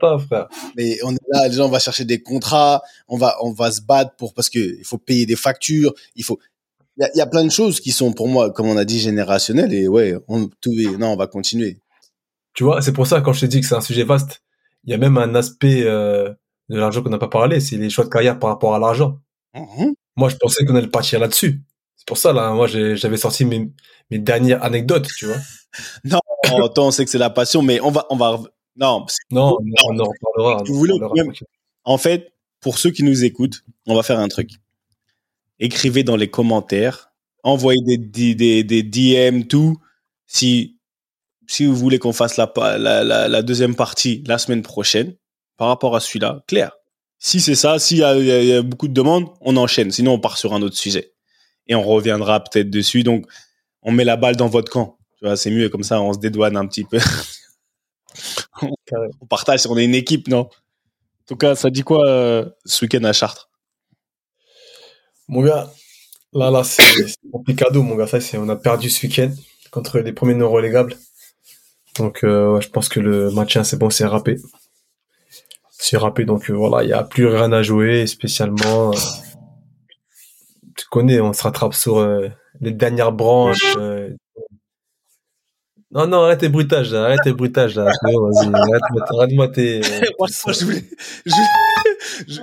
Pas, 0.00 0.16
frère. 0.20 0.46
Mais 0.76 0.98
on 1.02 1.12
est 1.12 1.18
là, 1.32 1.48
les 1.48 1.54
gens, 1.54 1.66
on 1.66 1.70
va 1.70 1.80
chercher 1.80 2.04
des 2.04 2.22
contrats, 2.22 2.82
on 3.08 3.16
va, 3.16 3.36
on 3.42 3.50
va 3.50 3.72
se 3.72 3.80
battre 3.80 4.14
pour, 4.16 4.32
parce 4.32 4.48
que 4.48 4.60
il 4.60 4.84
faut 4.84 4.96
payer 4.96 5.26
des 5.26 5.34
factures, 5.34 5.92
il 6.14 6.22
faut, 6.22 6.38
il 6.96 7.10
y 7.16 7.20
a, 7.20 7.26
plein 7.26 7.42
de 7.42 7.50
choses 7.50 7.80
qui 7.80 7.90
sont 7.90 8.12
pour 8.12 8.28
moi, 8.28 8.52
comme 8.52 8.68
on 8.68 8.76
a 8.76 8.84
dit, 8.84 9.00
générationnelles. 9.00 9.74
Et 9.74 9.88
ouais, 9.88 10.14
on, 10.28 10.48
tout, 10.60 10.70
non, 11.00 11.08
on 11.08 11.16
va 11.16 11.26
continuer. 11.26 11.80
Tu 12.54 12.62
vois, 12.62 12.80
c'est 12.80 12.92
pour 12.92 13.08
ça 13.08 13.20
quand 13.20 13.32
je 13.32 13.40
t'ai 13.40 13.48
dit 13.48 13.60
que 13.60 13.66
c'est 13.66 13.74
un 13.74 13.80
sujet 13.80 14.04
vaste, 14.04 14.44
il 14.84 14.92
y 14.92 14.94
a 14.94 14.98
même 14.98 15.18
un 15.18 15.34
aspect 15.34 15.82
euh, 15.82 16.32
de 16.68 16.78
l'argent 16.78 17.02
qu'on 17.02 17.10
n'a 17.10 17.18
pas 17.18 17.26
parlé, 17.26 17.58
c'est 17.58 17.76
les 17.76 17.90
choix 17.90 18.04
de 18.04 18.10
carrière 18.10 18.38
par 18.38 18.50
rapport 18.50 18.72
à 18.72 18.78
l'argent. 18.78 19.18
Mm-hmm. 19.56 19.94
Moi, 20.16 20.28
je 20.28 20.36
pensais 20.36 20.64
qu'on 20.64 20.74
allait 20.74 20.88
partir 20.88 21.20
là-dessus. 21.20 21.62
C'est 21.96 22.06
pour 22.06 22.18
ça, 22.18 22.32
là, 22.32 22.52
moi, 22.52 22.66
j'avais 22.66 23.16
sorti 23.16 23.44
mes, 23.44 23.70
mes 24.10 24.18
dernières 24.18 24.62
anecdotes, 24.62 25.08
tu 25.16 25.26
vois. 25.26 25.38
non, 26.04 26.20
on 26.76 26.90
sait 26.90 27.04
que 27.04 27.10
c'est 27.10 27.18
la 27.18 27.30
passion, 27.30 27.62
mais 27.62 27.80
on 27.80 27.90
va, 27.90 28.06
on 28.10 28.16
va, 28.16 28.40
non. 28.76 29.06
Non, 29.30 29.56
on 29.88 29.98
en 29.98 30.04
reparlera. 30.04 30.62
En 31.84 31.98
fait, 31.98 32.32
pour 32.60 32.78
ceux 32.78 32.90
qui 32.90 33.04
nous 33.04 33.24
écoutent, 33.24 33.64
on 33.86 33.94
va 33.94 34.02
faire 34.02 34.18
un 34.18 34.28
truc 34.28 34.50
écrivez 35.58 36.02
dans 36.02 36.16
les 36.16 36.28
commentaires 36.28 37.12
envoyez 37.42 37.80
des, 37.98 38.34
des, 38.34 38.62
des, 38.64 38.82
DM, 38.82 39.44
tout. 39.44 39.78
Si, 40.26 40.78
si 41.46 41.66
vous 41.66 41.74
voulez 41.74 41.98
qu'on 41.98 42.12
fasse 42.12 42.36
la, 42.36 42.52
la, 42.56 43.04
la, 43.04 43.28
la, 43.28 43.42
deuxième 43.42 43.74
partie 43.74 44.22
la 44.26 44.38
semaine 44.38 44.62
prochaine, 44.62 45.14
par 45.56 45.68
rapport 45.68 45.96
à 45.96 46.00
celui-là, 46.00 46.42
clair. 46.46 46.72
Si 47.24 47.40
c'est 47.40 47.54
ça, 47.54 47.78
s'il 47.78 47.98
y, 47.98 48.00
y, 48.00 48.52
a 48.52 48.62
beaucoup 48.62 48.88
de 48.88 48.92
demandes, 48.92 49.28
on 49.40 49.56
enchaîne. 49.56 49.92
Sinon, 49.92 50.14
on 50.14 50.18
part 50.18 50.36
sur 50.36 50.54
un 50.54 50.62
autre 50.62 50.76
sujet. 50.76 51.12
Et 51.68 51.76
on 51.76 51.82
reviendra 51.84 52.42
peut-être 52.42 52.68
dessus. 52.68 53.04
Donc, 53.04 53.26
on 53.80 53.92
met 53.92 54.02
la 54.02 54.16
balle 54.16 54.34
dans 54.34 54.48
votre 54.48 54.72
camp. 54.72 54.98
Tu 55.18 55.26
vois, 55.26 55.36
c'est 55.36 55.52
mieux 55.52 55.68
comme 55.68 55.84
ça, 55.84 56.02
on 56.02 56.12
se 56.12 56.18
dédouane 56.18 56.56
un 56.56 56.66
petit 56.66 56.82
peu. 56.82 56.98
on 58.60 59.26
partage, 59.26 59.68
on 59.68 59.78
est 59.78 59.84
une 59.84 59.94
équipe, 59.94 60.26
non? 60.26 60.40
En 60.40 61.26
tout 61.28 61.36
cas, 61.36 61.54
ça 61.54 61.70
dit 61.70 61.82
quoi 61.82 62.04
euh, 62.08 62.44
ce 62.64 62.84
week-end 62.84 63.04
à 63.04 63.12
Chartres? 63.12 63.48
Mon 65.28 65.42
gars, 65.42 65.70
là, 66.32 66.50
là, 66.50 66.64
c'est 66.64 66.82
complicado, 67.30 67.84
mon 67.84 67.94
gars. 67.94 68.08
Ça, 68.08 68.20
c'est, 68.20 68.36
on 68.36 68.48
a 68.48 68.56
perdu 68.56 68.90
ce 68.90 69.06
week-end 69.06 69.30
contre 69.70 70.00
les 70.00 70.12
premiers 70.12 70.34
non 70.34 70.50
relégables. 70.50 70.96
Donc, 71.96 72.24
euh, 72.24 72.60
je 72.60 72.68
pense 72.68 72.88
que 72.88 72.98
le 72.98 73.30
match 73.30 73.56
c'est 73.62 73.78
bon, 73.78 73.90
c'est 73.90 74.06
râpé. 74.06 74.38
C'est 75.84 75.96
râpé, 75.96 76.24
donc 76.24 76.48
euh, 76.48 76.54
voilà, 76.54 76.84
il 76.84 76.86
n'y 76.86 76.92
a 76.92 77.02
plus 77.02 77.26
rien 77.26 77.52
à 77.52 77.62
jouer, 77.62 78.06
spécialement. 78.06 78.92
tu 80.76 80.86
connais, 80.90 81.20
on 81.20 81.32
se 81.32 81.42
rattrape 81.42 81.74
sur 81.74 82.06
les 82.60 82.70
dernières 82.70 83.12
branches 83.12 83.76
non, 85.92 86.06
non, 86.06 86.22
arrête 86.22 86.40
tes 86.40 86.48
bruitages, 86.48 86.90
là. 86.90 87.04
arrête 87.04 87.20
tes 87.22 87.34
bruitages, 87.34 87.74
là. 87.76 87.84
vas-y, 87.84 88.50
arrête-moi 89.14 89.48
tes... 89.48 89.82
Moi, 90.18 90.28
je 90.28 90.64
voulais... 90.64 90.84
Je... 91.26 91.32
Je... 92.26 92.40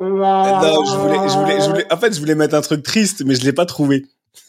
Non, 0.00 0.84
je 0.84 0.96
voulais, 0.96 1.28
je 1.28 1.38
voulais, 1.38 1.60
je 1.60 1.70
voulais, 1.70 1.92
en 1.92 1.96
fait, 1.96 2.12
je 2.12 2.18
voulais 2.18 2.34
mettre 2.34 2.56
un 2.56 2.62
truc 2.62 2.82
triste, 2.82 3.22
mais 3.24 3.36
je 3.36 3.44
l'ai 3.44 3.52
pas 3.52 3.64
trouvé. 3.64 4.06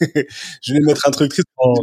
je 0.62 0.72
voulais 0.72 0.84
mettre 0.84 1.06
un 1.06 1.10
truc 1.10 1.30
triste. 1.30 1.46
Oh, 1.58 1.74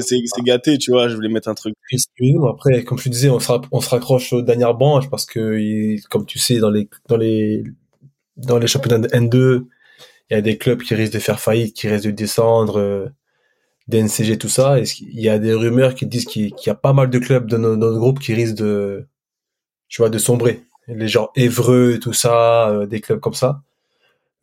c'est, 0.00 0.16
c'est 0.24 0.42
gâté, 0.42 0.78
tu 0.78 0.90
vois. 0.90 1.08
Je 1.08 1.14
voulais 1.14 1.28
mettre 1.28 1.48
un 1.48 1.54
truc 1.54 1.74
triste. 1.88 2.10
après, 2.48 2.84
comme 2.84 2.98
je 2.98 3.08
disais, 3.08 3.30
on 3.30 3.40
se, 3.40 3.52
on 3.72 3.80
se 3.80 3.88
raccroche 3.88 4.32
aux 4.32 4.42
dernières 4.42 4.74
branches 4.74 5.10
parce 5.10 5.26
que, 5.26 5.96
comme 6.08 6.26
tu 6.26 6.38
sais, 6.38 6.58
dans 6.58 6.70
les, 6.70 6.88
dans 7.08 7.16
les, 7.16 7.64
dans 8.36 8.58
les 8.58 8.66
championnats 8.66 9.06
de 9.06 9.08
N2, 9.08 9.64
il 10.30 10.34
y 10.34 10.36
a 10.36 10.40
des 10.42 10.58
clubs 10.58 10.82
qui 10.82 10.94
risquent 10.94 11.14
de 11.14 11.18
faire 11.18 11.40
faillite, 11.40 11.74
qui 11.74 11.88
risquent 11.88 12.06
de 12.06 12.10
descendre. 12.10 12.78
Euh, 12.78 13.06
DNCG, 13.88 14.38
tout 14.38 14.48
ça. 14.48 14.78
Il 14.80 15.20
y 15.20 15.28
a 15.28 15.38
des 15.38 15.54
rumeurs 15.54 15.94
qui 15.94 16.06
disent 16.06 16.24
qu'il 16.24 16.52
y 16.66 16.70
a 16.70 16.74
pas 16.74 16.92
mal 16.92 17.10
de 17.10 17.18
clubs 17.18 17.48
dans 17.48 17.58
notre, 17.58 17.98
groupe 17.98 18.18
qui 18.18 18.34
risquent 18.34 18.56
de, 18.56 19.06
tu 19.88 20.02
vois, 20.02 20.10
de 20.10 20.18
sombrer. 20.18 20.62
Les 20.88 21.08
gens 21.08 21.30
Évreux, 21.36 21.98
tout 22.00 22.12
ça, 22.12 22.70
euh, 22.70 22.86
des 22.86 23.00
clubs 23.00 23.20
comme 23.20 23.34
ça. 23.34 23.62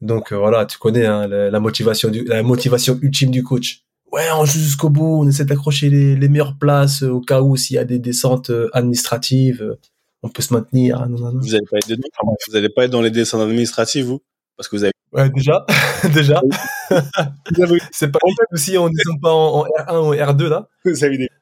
Donc 0.03 0.31
euh, 0.31 0.37
voilà, 0.37 0.65
tu 0.65 0.77
connais 0.77 1.05
hein, 1.05 1.27
la, 1.27 1.59
motivation 1.59 2.09
du, 2.09 2.23
la 2.25 2.43
motivation 2.43 2.99
ultime 3.01 3.31
du 3.31 3.41
coach. 3.41 3.83
Ouais, 4.11 4.27
on 4.35 4.45
joue 4.45 4.59
jusqu'au 4.59 4.89
bout, 4.89 5.21
on 5.23 5.27
essaie 5.27 5.45
d'accrocher 5.45 5.89
les, 5.89 6.15
les, 6.15 6.29
meilleures 6.29 6.57
places 6.59 7.01
au 7.01 7.19
cas 7.19 7.41
où 7.41 7.55
s'il 7.55 7.77
y 7.77 7.79
a 7.79 7.85
des 7.85 7.97
descentes 7.97 8.51
euh, 8.51 8.69
administratives, 8.73 9.77
on 10.21 10.29
peut 10.29 10.43
se 10.43 10.53
maintenir. 10.53 10.99
Ah, 11.01 11.07
vous 11.07 11.47
n'allez 11.47 11.65
pas 11.71 11.77
être 11.77 11.99
vous 12.47 12.55
allez 12.55 12.69
pas 12.69 12.85
être 12.85 12.91
dans 12.91 13.01
les 13.01 13.11
descentes 13.11 13.41
administratives, 13.41 14.05
vous, 14.05 14.21
parce 14.57 14.67
que 14.67 14.75
vous 14.75 14.83
avez 14.83 14.93
Ouais, 15.13 15.29
déjà, 15.29 15.65
déjà. 16.13 16.41
c'est 17.91 18.11
pas 18.11 18.19
aussi 18.51 18.77
on 18.77 18.89
n'est 18.89 19.19
pas 19.21 19.31
en, 19.31 19.63
R1 19.63 20.07
ou 20.07 20.13
R2 20.15 20.49
là. 20.49 20.67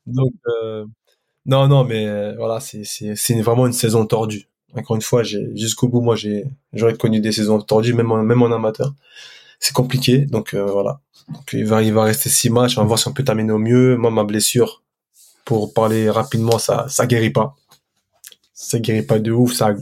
Donc 0.06 0.34
euh, 0.48 0.86
non 1.46 1.68
non 1.68 1.86
mais 1.86 2.06
euh, 2.08 2.36
voilà 2.38 2.60
c'est 2.60 3.42
vraiment 3.42 3.66
une 3.66 3.74
saison 3.74 4.06
tordue. 4.06 4.51
Encore 4.76 4.96
une 4.96 5.02
fois, 5.02 5.24
jusqu'au 5.24 5.88
bout 5.88 6.02
moi 6.02 6.16
j'aurais 6.74 6.96
connu 6.96 7.20
des 7.20 7.32
saisons 7.32 7.60
tordues 7.62 7.94
même 7.94 8.12
en, 8.12 8.24
même 8.24 8.42
en 8.42 8.52
amateur. 8.52 8.94
C'est 9.60 9.74
compliqué 9.74 10.20
donc 10.26 10.54
euh, 10.54 10.66
voilà. 10.66 11.02
Il 11.54 11.66
va 11.66 12.04
rester 12.04 12.30
six 12.30 12.50
matchs, 12.50 12.78
on 12.78 12.82
va 12.82 12.88
voir 12.88 13.00
si 13.00 13.08
on 13.08 13.14
peut 13.14 13.24
terminer 13.24 13.52
au 13.52 13.60
mieux. 13.60 13.98
Moi 13.98 14.12
ma 14.12 14.24
blessure 14.24 14.84
pour 15.46 15.74
parler 15.74 16.10
rapidement 16.10 16.60
ça 16.60 16.86
ça 16.88 17.06
guérit 17.08 17.32
pas 17.32 17.56
ça 18.62 18.80
guérit 18.80 19.02
pas 19.02 19.20
de 19.20 19.32
ouf, 19.32 19.54
ça, 19.54 19.74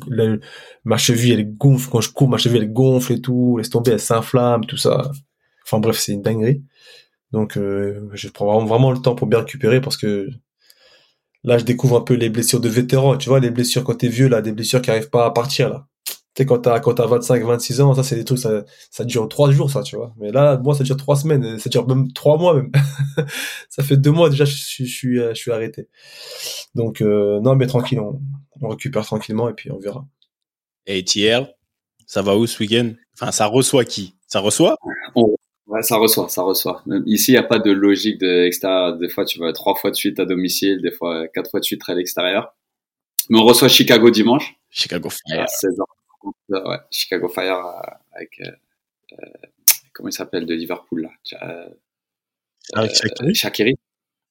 ma 0.86 0.98
cheville 0.98 1.34
elle 1.34 1.58
gonfle, 1.58 1.90
quand 1.90 2.02
je 2.02 2.12
cours 2.12 2.30
ma 2.30 2.38
cheville 2.38 2.62
elle 2.62 2.72
gonfle 2.72 3.14
et 3.14 3.22
tout, 3.22 3.58
laisse 3.58 3.70
tomber, 3.70 3.92
elle 3.92 4.00
s'inflamme, 4.00 4.66
tout 4.66 4.78
ça. 4.78 5.12
Enfin 5.66 5.80
bref, 5.80 5.98
c'est 6.00 6.14
une 6.14 6.22
dinguerie. 6.22 6.64
Donc 7.32 7.58
euh, 7.58 8.10
je 8.14 8.30
prends 8.30 8.66
vraiment 8.66 8.92
le 8.92 9.00
temps 9.00 9.16
pour 9.16 9.28
bien 9.28 9.40
récupérer 9.40 9.82
parce 9.82 9.98
que 9.98 10.30
là 11.44 11.58
je 11.58 11.66
découvre 11.66 11.98
un 11.98 12.02
peu 12.02 12.14
les 12.16 12.30
blessures 12.30 12.60
de 12.60 12.70
vétérans, 12.70 13.18
tu 13.18 13.30
vois, 13.30 13.40
les 13.40 13.52
blessures 13.52 13.84
quand 13.84 13.96
t'es 13.96 14.08
vieux 14.10 14.28
là, 14.28 14.42
des 14.42 14.52
blessures 14.52 14.82
qui 14.82 14.92
arrivent 14.92 15.10
pas 15.10 15.26
à 15.26 15.32
partir 15.32 15.70
là. 15.70 15.88
Tu 16.36 16.44
sais, 16.44 16.46
quand 16.46 16.60
t'as, 16.60 16.80
quand 16.80 16.94
t'as 16.94 17.08
25, 17.08 17.44
26 17.44 17.82
ans, 17.82 17.94
ça 17.96 18.04
c'est 18.04 18.16
des 18.16 18.24
trucs, 18.26 18.40
ça, 18.40 18.64
ça 18.92 19.04
dure 19.04 19.28
trois 19.30 19.52
jours 19.52 19.72
ça, 19.72 19.82
tu 19.84 19.96
vois. 19.96 20.14
Mais 20.20 20.32
là, 20.32 20.58
moi 20.58 20.76
ça 20.76 20.84
dure 20.84 20.98
trois 20.98 21.16
semaines, 21.16 21.60
ça 21.60 21.70
dure 21.70 21.88
même 21.88 22.12
trois 22.14 22.38
mois 22.38 22.56
même. 22.56 22.72
ça 23.70 23.84
fait 23.84 23.98
deux 23.98 24.12
mois 24.12 24.30
déjà 24.30 24.46
je, 24.46 24.56
je, 24.56 24.84
je 24.86 24.92
suis, 24.92 25.18
je 25.18 25.34
suis 25.34 25.52
arrêté. 25.52 25.88
Donc 26.76 27.02
euh, 27.02 27.40
non 27.42 27.56
mais 27.56 27.68
tranquille, 27.68 28.00
on, 28.00 28.22
on 28.62 28.70
récupère 28.70 29.06
tranquillement 29.06 29.50
et 29.50 29.54
puis 29.54 29.72
on 29.72 29.80
verra. 29.80 30.06
Et 30.86 31.04
TR, 31.04 31.48
ça 32.06 32.22
va 32.22 32.36
où 32.36 32.48
ce 32.48 32.62
week-end? 32.62 32.94
Enfin, 33.14 33.32
ça 33.32 33.46
reçoit 33.46 33.86
qui? 33.86 34.16
Ça 34.28 34.40
reçoit? 34.40 34.76
Ouais, 35.70 35.84
ça 35.84 35.98
reçoit, 35.98 36.28
ça 36.30 36.42
reçoit. 36.42 36.84
Ici, 37.06 37.32
il 37.32 37.36
n'y 37.36 37.38
a 37.38 37.44
pas 37.44 37.60
de 37.60 37.70
logique 37.70 38.18
de 38.20 38.44
extérieur. 38.46 38.98
Des 38.98 39.08
fois, 39.08 39.24
tu 39.24 39.38
vas 39.40 39.54
trois 39.54 39.76
fois 39.76 39.92
de 39.92 39.96
suite 39.96 40.20
à 40.20 40.26
domicile, 40.26 40.82
des 40.82 40.90
fois 40.90 41.28
quatre 41.28 41.52
fois 41.52 41.60
de 41.60 41.66
suite 41.66 41.84
à 41.88 41.94
l'extérieur. 41.94 42.56
Mais 43.30 43.38
on 43.40 43.44
reçoit 43.44 43.68
Chicago 43.68 44.10
dimanche. 44.10 44.56
Chicago 44.72 45.10
Fire. 45.10 45.46
Ouais, 46.50 46.78
Chicago 46.90 47.30
Fire 47.30 47.58
euh, 47.58 47.92
avec 48.14 48.42
euh, 48.42 48.52
euh, 49.14 49.48
comment 49.94 50.10
il 50.10 50.14
s'appelle 50.14 50.48
de 50.48 50.56
Liverpool 50.56 51.04
là? 51.04 51.12
Avec 52.74 52.96
Shakiri. 52.96 53.36
Shakiri. 53.36 53.76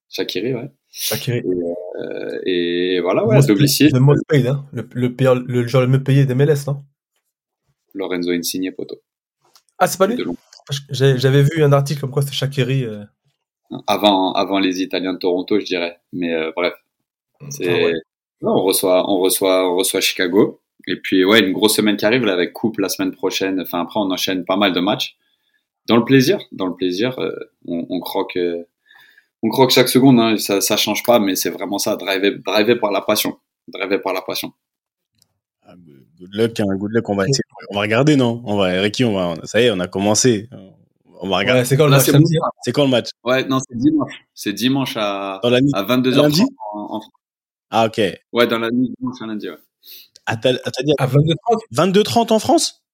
Shakiri, 0.08 0.54
ouais. 0.54 0.70
Shakiri. 0.90 1.42
Euh, 2.00 2.40
et 2.44 2.98
voilà, 3.00 3.24
ouais, 3.24 3.38
domicile. 3.46 3.90
Le 3.92 4.00
most 4.00 4.24
paid, 4.26 4.46
hein. 4.48 4.66
le, 4.72 4.88
le, 4.92 5.08
le, 5.08 5.44
le 5.46 5.66
joueur 5.68 5.84
le 5.84 5.88
mieux 5.88 6.02
payé 6.02 6.26
des 6.26 6.34
MLS, 6.34 6.66
non? 6.66 6.82
Lorenzo 7.94 8.32
Insigne, 8.32 8.72
poto. 8.72 9.00
Ah, 9.78 9.86
c'est 9.86 9.98
pas 9.98 10.08
lui? 10.08 10.16
J'avais 10.90 11.42
vu 11.42 11.62
un 11.62 11.72
article 11.72 12.00
comme 12.00 12.10
quoi 12.10 12.22
c'était 12.22 12.34
Shakiri. 12.34 12.84
Euh... 12.84 13.04
Avant, 13.86 14.32
avant 14.32 14.58
les 14.58 14.82
Italiens 14.82 15.12
de 15.12 15.18
Toronto, 15.18 15.58
je 15.58 15.64
dirais. 15.64 15.98
Mais 16.12 16.34
euh, 16.34 16.52
bref. 16.56 16.74
C'est... 17.50 17.68
Ah 17.68 17.84
ouais. 17.86 17.94
non, 18.42 18.52
on, 18.52 18.62
reçoit, 18.62 19.10
on, 19.10 19.18
reçoit, 19.18 19.70
on 19.70 19.76
reçoit 19.76 20.00
Chicago. 20.00 20.60
Et 20.86 20.96
puis, 20.96 21.24
ouais, 21.24 21.40
une 21.40 21.52
grosse 21.52 21.76
semaine 21.76 21.96
qui 21.96 22.06
arrive 22.06 22.24
là, 22.24 22.32
avec 22.32 22.52
Coupe 22.52 22.78
la 22.78 22.88
semaine 22.88 23.12
prochaine. 23.12 23.60
Enfin, 23.60 23.82
après, 23.82 24.00
on 24.00 24.10
enchaîne 24.10 24.44
pas 24.44 24.56
mal 24.56 24.72
de 24.72 24.80
matchs. 24.80 25.16
Dans 25.86 25.96
le 25.96 26.04
plaisir, 26.04 26.38
dans 26.52 26.66
le 26.66 26.74
plaisir, 26.74 27.18
euh, 27.18 27.32
on, 27.66 27.86
on 27.88 28.00
croque 28.00 28.38
on 29.42 29.48
croque 29.48 29.70
chaque 29.70 29.88
seconde, 29.88 30.18
hein, 30.20 30.36
ça, 30.36 30.60
ça 30.60 30.76
change 30.76 31.02
pas, 31.02 31.18
mais 31.18 31.36
c'est 31.36 31.50
vraiment 31.50 31.78
ça, 31.78 31.96
driver, 31.96 32.38
driver 32.44 32.78
par 32.78 32.90
la 32.90 33.00
passion, 33.00 33.38
driver 33.68 34.00
par 34.02 34.12
la 34.12 34.22
passion. 34.22 34.52
Ah, 35.62 35.74
good 36.18 36.34
luck, 36.34 36.60
hein, 36.60 36.76
good 36.76 36.92
luck, 36.92 37.08
on 37.08 37.16
va 37.16 37.24
essayer. 37.26 37.42
on 37.70 37.74
va 37.74 37.80
regarder, 37.82 38.16
non? 38.16 38.42
On 38.44 38.56
va, 38.56 38.66
Ricky, 38.80 39.04
on 39.04 39.14
va, 39.14 39.34
ça 39.44 39.60
y 39.60 39.64
est, 39.64 39.70
on 39.70 39.80
a 39.80 39.86
commencé. 39.88 40.48
On 41.20 41.28
va 41.28 41.38
regarder. 41.38 41.64
c'est 41.64 41.76
quand 41.76 41.86
le 41.86 41.90
match 41.90 42.06
C'est 42.62 42.72
quand 42.72 42.84
le 42.84 42.90
match? 42.90 43.10
Ouais, 43.24 43.44
non, 43.46 43.58
c'est 43.58 43.76
dimanche. 43.76 44.12
C'est 44.34 44.52
dimanche 44.52 44.96
à, 44.96 45.40
dans 45.42 45.50
la 45.50 45.60
nuit. 45.60 45.70
à 45.74 45.82
22h30 45.82 46.46
en, 46.74 46.96
en, 46.96 47.00
Ah, 47.70 47.86
ok. 47.86 48.00
Ouais, 48.32 48.46
dans 48.46 48.58
la 48.58 48.70
nuit, 48.70 48.92
dimanche 48.98 49.20
à 49.20 49.26
lundi, 49.26 49.48
ouais. 49.48 49.56
À, 50.26 50.36
dit 50.36 50.94
à 50.98 51.06
22h30 51.06 51.60
22h30 51.72 52.32
en 52.32 52.38
France? 52.38 52.84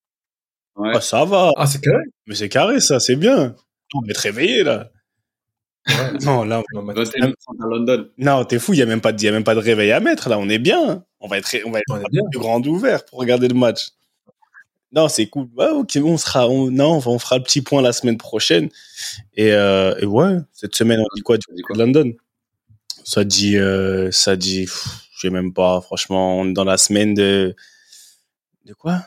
Ouais. 0.76 0.92
Ah, 0.94 1.00
ça 1.00 1.24
va. 1.24 1.50
Ah, 1.56 1.66
c'est 1.66 1.80
carré. 1.80 2.04
Mais 2.26 2.34
c'est 2.34 2.48
carré, 2.48 2.80
ça, 2.80 3.00
c'est 3.00 3.16
bien. 3.16 3.54
On 3.94 4.00
va 4.00 4.06
être 4.08 4.18
réveillé, 4.18 4.64
là. 4.64 4.90
non, 6.22 6.44
là, 6.44 6.62
on 6.74 6.82
va 6.82 6.94
à 6.94 7.66
London. 7.66 8.08
Non, 8.16 8.44
t'es 8.44 8.58
fou, 8.58 8.72
il 8.72 8.78
y 8.78 8.82
a 8.82 8.86
même 8.86 9.00
pas 9.00 9.12
de, 9.12 9.22
y 9.22 9.28
a 9.28 9.32
même 9.32 9.44
pas 9.44 9.54
de 9.54 9.60
réveil 9.60 9.92
à 9.92 10.00
mettre, 10.00 10.28
là, 10.28 10.38
on 10.38 10.48
est 10.48 10.58
bien. 10.58 11.04
On 11.20 11.28
va 11.28 11.38
être, 11.38 11.54
on 11.66 11.70
va 11.70 11.80
être 11.80 11.90
on 11.90 12.08
bien. 12.10 12.22
grand 12.32 12.66
ouvert 12.66 13.04
pour 13.04 13.18
regarder 13.18 13.48
le 13.48 13.54
match. 13.54 13.90
Non, 14.92 15.08
c'est 15.08 15.26
cool. 15.26 15.48
Ok, 15.56 15.98
on 16.02 16.16
sera, 16.16 16.48
on, 16.48 16.70
non, 16.70 17.00
on 17.04 17.18
fera 17.18 17.36
le 17.36 17.42
petit 17.42 17.62
point 17.62 17.82
la 17.82 17.92
semaine 17.92 18.16
prochaine. 18.16 18.70
Et, 19.34 19.52
euh, 19.52 19.94
et 19.98 20.06
ouais, 20.06 20.38
cette 20.52 20.74
semaine, 20.74 21.00
on 21.00 21.06
dit 21.16 21.22
quoi 21.22 21.36
du 21.36 21.62
coup 21.62 21.74
London? 21.74 22.12
Ça 23.04 23.24
dit, 23.24 23.58
euh, 23.58 24.10
ça 24.12 24.36
dit, 24.36 24.66
je 24.66 25.20
sais 25.20 25.30
même 25.30 25.52
pas, 25.52 25.80
franchement, 25.80 26.38
on 26.38 26.48
est 26.48 26.52
dans 26.52 26.64
la 26.64 26.78
semaine 26.78 27.12
de, 27.12 27.54
de 28.64 28.72
quoi? 28.72 29.04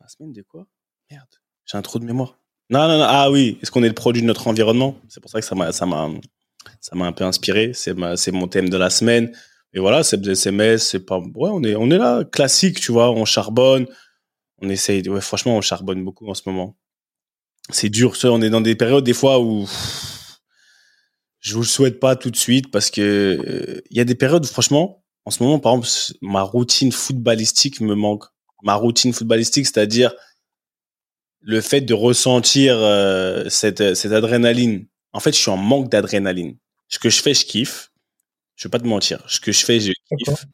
La 0.00 0.08
semaine 0.08 0.32
de 0.32 0.42
quoi? 0.42 0.66
Merde, 1.10 1.28
j'ai 1.66 1.76
un 1.76 1.82
trou 1.82 1.98
de 1.98 2.04
mémoire. 2.04 2.39
Non, 2.70 2.86
non, 2.86 2.98
non. 2.98 3.06
Ah 3.06 3.30
oui. 3.30 3.58
Est-ce 3.62 3.70
qu'on 3.70 3.82
est 3.82 3.88
le 3.88 3.94
produit 3.94 4.22
de 4.22 4.26
notre 4.26 4.46
environnement 4.46 4.96
C'est 5.08 5.20
pour 5.20 5.30
ça 5.30 5.40
que 5.40 5.46
ça 5.46 5.54
m'a, 5.54 5.72
ça 5.72 5.86
m'a, 5.86 6.08
ça 6.80 6.94
m'a 6.96 7.06
un 7.06 7.12
peu 7.12 7.24
inspiré. 7.24 7.72
C'est 7.74 7.94
ma, 7.94 8.16
c'est 8.16 8.32
mon 8.32 8.46
thème 8.48 8.68
de 8.68 8.76
la 8.76 8.90
semaine. 8.90 9.32
Et 9.74 9.80
voilà, 9.80 10.02
c'est 10.02 10.20
des 10.20 10.30
SMS. 10.30 10.88
C'est 10.88 11.04
pas. 11.04 11.18
Ouais, 11.18 11.50
on 11.52 11.62
est, 11.64 11.74
on 11.74 11.90
est 11.90 11.98
là, 11.98 12.24
classique, 12.24 12.80
tu 12.80 12.92
vois. 12.92 13.10
On 13.10 13.24
charbonne. 13.24 13.86
On 14.62 14.68
essaye. 14.68 15.06
Ouais, 15.08 15.20
franchement, 15.20 15.56
on 15.56 15.60
charbonne 15.60 16.04
beaucoup 16.04 16.28
en 16.28 16.34
ce 16.34 16.42
moment. 16.46 16.76
C'est 17.70 17.88
dur. 17.88 18.16
Ça, 18.16 18.30
on 18.30 18.40
est 18.40 18.50
dans 18.50 18.60
des 18.60 18.76
périodes 18.76 19.04
des 19.04 19.14
fois 19.14 19.40
où 19.40 19.68
je 21.40 21.54
vous 21.54 21.60
le 21.60 21.66
souhaite 21.66 21.98
pas 21.98 22.16
tout 22.16 22.30
de 22.30 22.36
suite 22.36 22.70
parce 22.70 22.90
que 22.90 23.82
il 23.90 23.96
y 23.96 24.00
a 24.00 24.04
des 24.04 24.14
périodes, 24.14 24.46
franchement, 24.46 25.02
en 25.24 25.30
ce 25.30 25.42
moment, 25.42 25.58
par 25.58 25.72
exemple, 25.74 26.18
ma 26.22 26.42
routine 26.42 26.92
footballistique 26.92 27.80
me 27.80 27.94
manque. 27.94 28.24
Ma 28.62 28.74
routine 28.74 29.12
footballistique, 29.12 29.66
c'est-à-dire 29.66 30.12
le 31.40 31.60
fait 31.60 31.80
de 31.80 31.94
ressentir 31.94 32.76
euh, 32.78 33.48
cette, 33.48 33.94
cette 33.94 34.12
adrénaline. 34.12 34.86
En 35.12 35.20
fait, 35.20 35.32
je 35.32 35.38
suis 35.38 35.50
en 35.50 35.56
manque 35.56 35.90
d'adrénaline. 35.90 36.56
Ce 36.88 36.98
que 36.98 37.10
je 37.10 37.22
fais, 37.22 37.34
je 37.34 37.44
kiffe. 37.44 37.90
Je 38.56 38.68
vais 38.68 38.70
pas 38.70 38.78
te 38.78 38.86
mentir. 38.86 39.24
Ce 39.26 39.40
que 39.40 39.52
je 39.52 39.64
fais, 39.64 39.80
je 39.80 39.92
kiffe. 39.92 40.46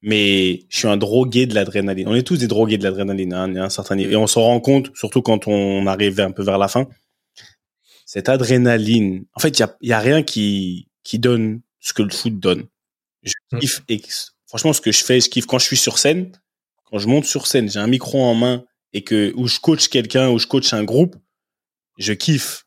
Mais 0.00 0.64
je 0.68 0.78
suis 0.78 0.88
un 0.88 0.96
drogué 0.96 1.46
de 1.46 1.54
l'adrénaline. 1.54 2.08
On 2.08 2.14
est 2.14 2.26
tous 2.26 2.38
des 2.38 2.48
drogués 2.48 2.78
de 2.78 2.82
l'adrénaline 2.82 3.34
hein, 3.34 3.54
à 3.56 3.64
un 3.64 3.70
certain 3.70 3.94
niveau. 3.94 4.10
Et 4.10 4.16
on 4.16 4.26
s'en 4.26 4.42
rend 4.42 4.60
compte, 4.60 4.90
surtout 4.96 5.22
quand 5.22 5.46
on 5.46 5.86
arrive 5.86 6.18
un 6.20 6.32
peu 6.32 6.42
vers 6.42 6.58
la 6.58 6.68
fin. 6.68 6.88
Cette 8.04 8.28
adrénaline, 8.28 9.24
en 9.34 9.40
fait, 9.40 9.58
il 9.58 9.60
y 9.60 9.62
a, 9.62 9.76
y 9.80 9.92
a 9.92 10.00
rien 10.00 10.22
qui, 10.22 10.88
qui 11.04 11.18
donne 11.18 11.60
ce 11.78 11.92
que 11.92 12.02
le 12.02 12.10
foot 12.10 12.38
donne. 12.38 12.64
Je 13.22 13.32
mmh. 13.52 13.58
kiffe. 13.60 13.82
Et 13.88 14.02
franchement, 14.46 14.72
ce 14.72 14.80
que 14.80 14.90
je 14.90 15.04
fais, 15.04 15.20
je 15.20 15.28
kiffe 15.28 15.46
quand 15.46 15.58
je 15.58 15.66
suis 15.66 15.76
sur 15.76 15.98
scène. 15.98 16.32
Quand 16.90 16.98
je 16.98 17.06
monte 17.06 17.24
sur 17.24 17.46
scène, 17.46 17.70
j'ai 17.70 17.78
un 17.78 17.86
micro 17.86 18.20
en 18.22 18.34
main 18.34 18.64
et 18.92 19.02
que 19.04 19.32
où 19.36 19.46
je 19.46 19.60
coach 19.60 19.88
quelqu'un, 19.88 20.30
où 20.30 20.38
je 20.38 20.46
coach 20.46 20.72
un 20.72 20.84
groupe, 20.84 21.16
je 21.98 22.12
kiffe. 22.12 22.64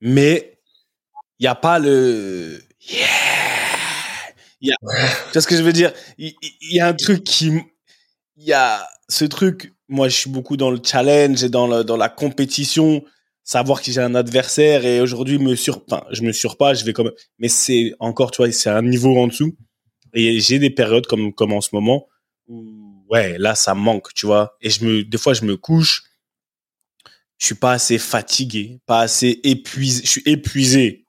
Mais 0.00 0.58
il 1.38 1.44
y 1.44 1.46
a 1.46 1.54
pas 1.54 1.78
le 1.78 2.62
yeah. 2.88 3.06
Y 4.60 4.72
a, 4.72 4.76
tu 4.80 5.32
vois 5.34 5.42
ce 5.42 5.46
que 5.46 5.56
je 5.56 5.62
veux 5.62 5.72
dire? 5.72 5.92
Il 6.16 6.32
y, 6.62 6.80
a 6.80 6.86
un 6.86 6.94
truc 6.94 7.22
qui, 7.22 7.52
il 8.36 8.44
y 8.44 8.52
a 8.54 8.86
ce 9.08 9.26
truc. 9.26 9.72
Moi, 9.88 10.08
je 10.08 10.16
suis 10.16 10.30
beaucoup 10.30 10.56
dans 10.56 10.70
le 10.70 10.80
challenge 10.82 11.44
et 11.44 11.50
dans, 11.50 11.66
le, 11.66 11.84
dans 11.84 11.98
la 11.98 12.08
compétition, 12.08 13.04
savoir 13.42 13.82
que 13.82 13.92
j'ai 13.92 14.00
un 14.00 14.14
adversaire 14.14 14.86
et 14.86 15.02
aujourd'hui 15.02 15.38
me 15.38 15.54
sur, 15.54 15.82
enfin, 15.86 16.04
je 16.10 16.22
me 16.22 16.32
surpas, 16.32 16.72
je 16.72 16.84
vais 16.86 16.94
comme, 16.94 17.12
mais 17.38 17.48
c'est 17.48 17.92
encore, 17.98 18.30
tu 18.30 18.38
vois, 18.38 18.50
c'est 18.52 18.70
un 18.70 18.80
niveau 18.80 19.14
en 19.18 19.26
dessous. 19.26 19.54
Et 20.14 20.40
j'ai 20.40 20.58
des 20.58 20.70
périodes 20.70 21.06
comme 21.06 21.34
comme 21.34 21.52
en 21.52 21.60
ce 21.60 21.70
moment 21.72 22.06
où 22.46 22.83
ouais, 23.08 23.38
là, 23.38 23.54
ça 23.54 23.74
manque, 23.74 24.12
tu 24.14 24.26
vois. 24.26 24.56
Et 24.60 24.70
je 24.70 24.84
me, 24.84 25.04
des 25.04 25.18
fois, 25.18 25.34
je 25.34 25.44
me 25.44 25.56
couche, 25.56 26.04
je 27.38 27.46
suis 27.46 27.54
pas 27.54 27.72
assez 27.72 27.98
fatigué, 27.98 28.80
pas 28.86 29.00
assez 29.00 29.40
épuisé, 29.42 30.02
je 30.04 30.08
suis 30.08 30.22
épuisé 30.26 31.06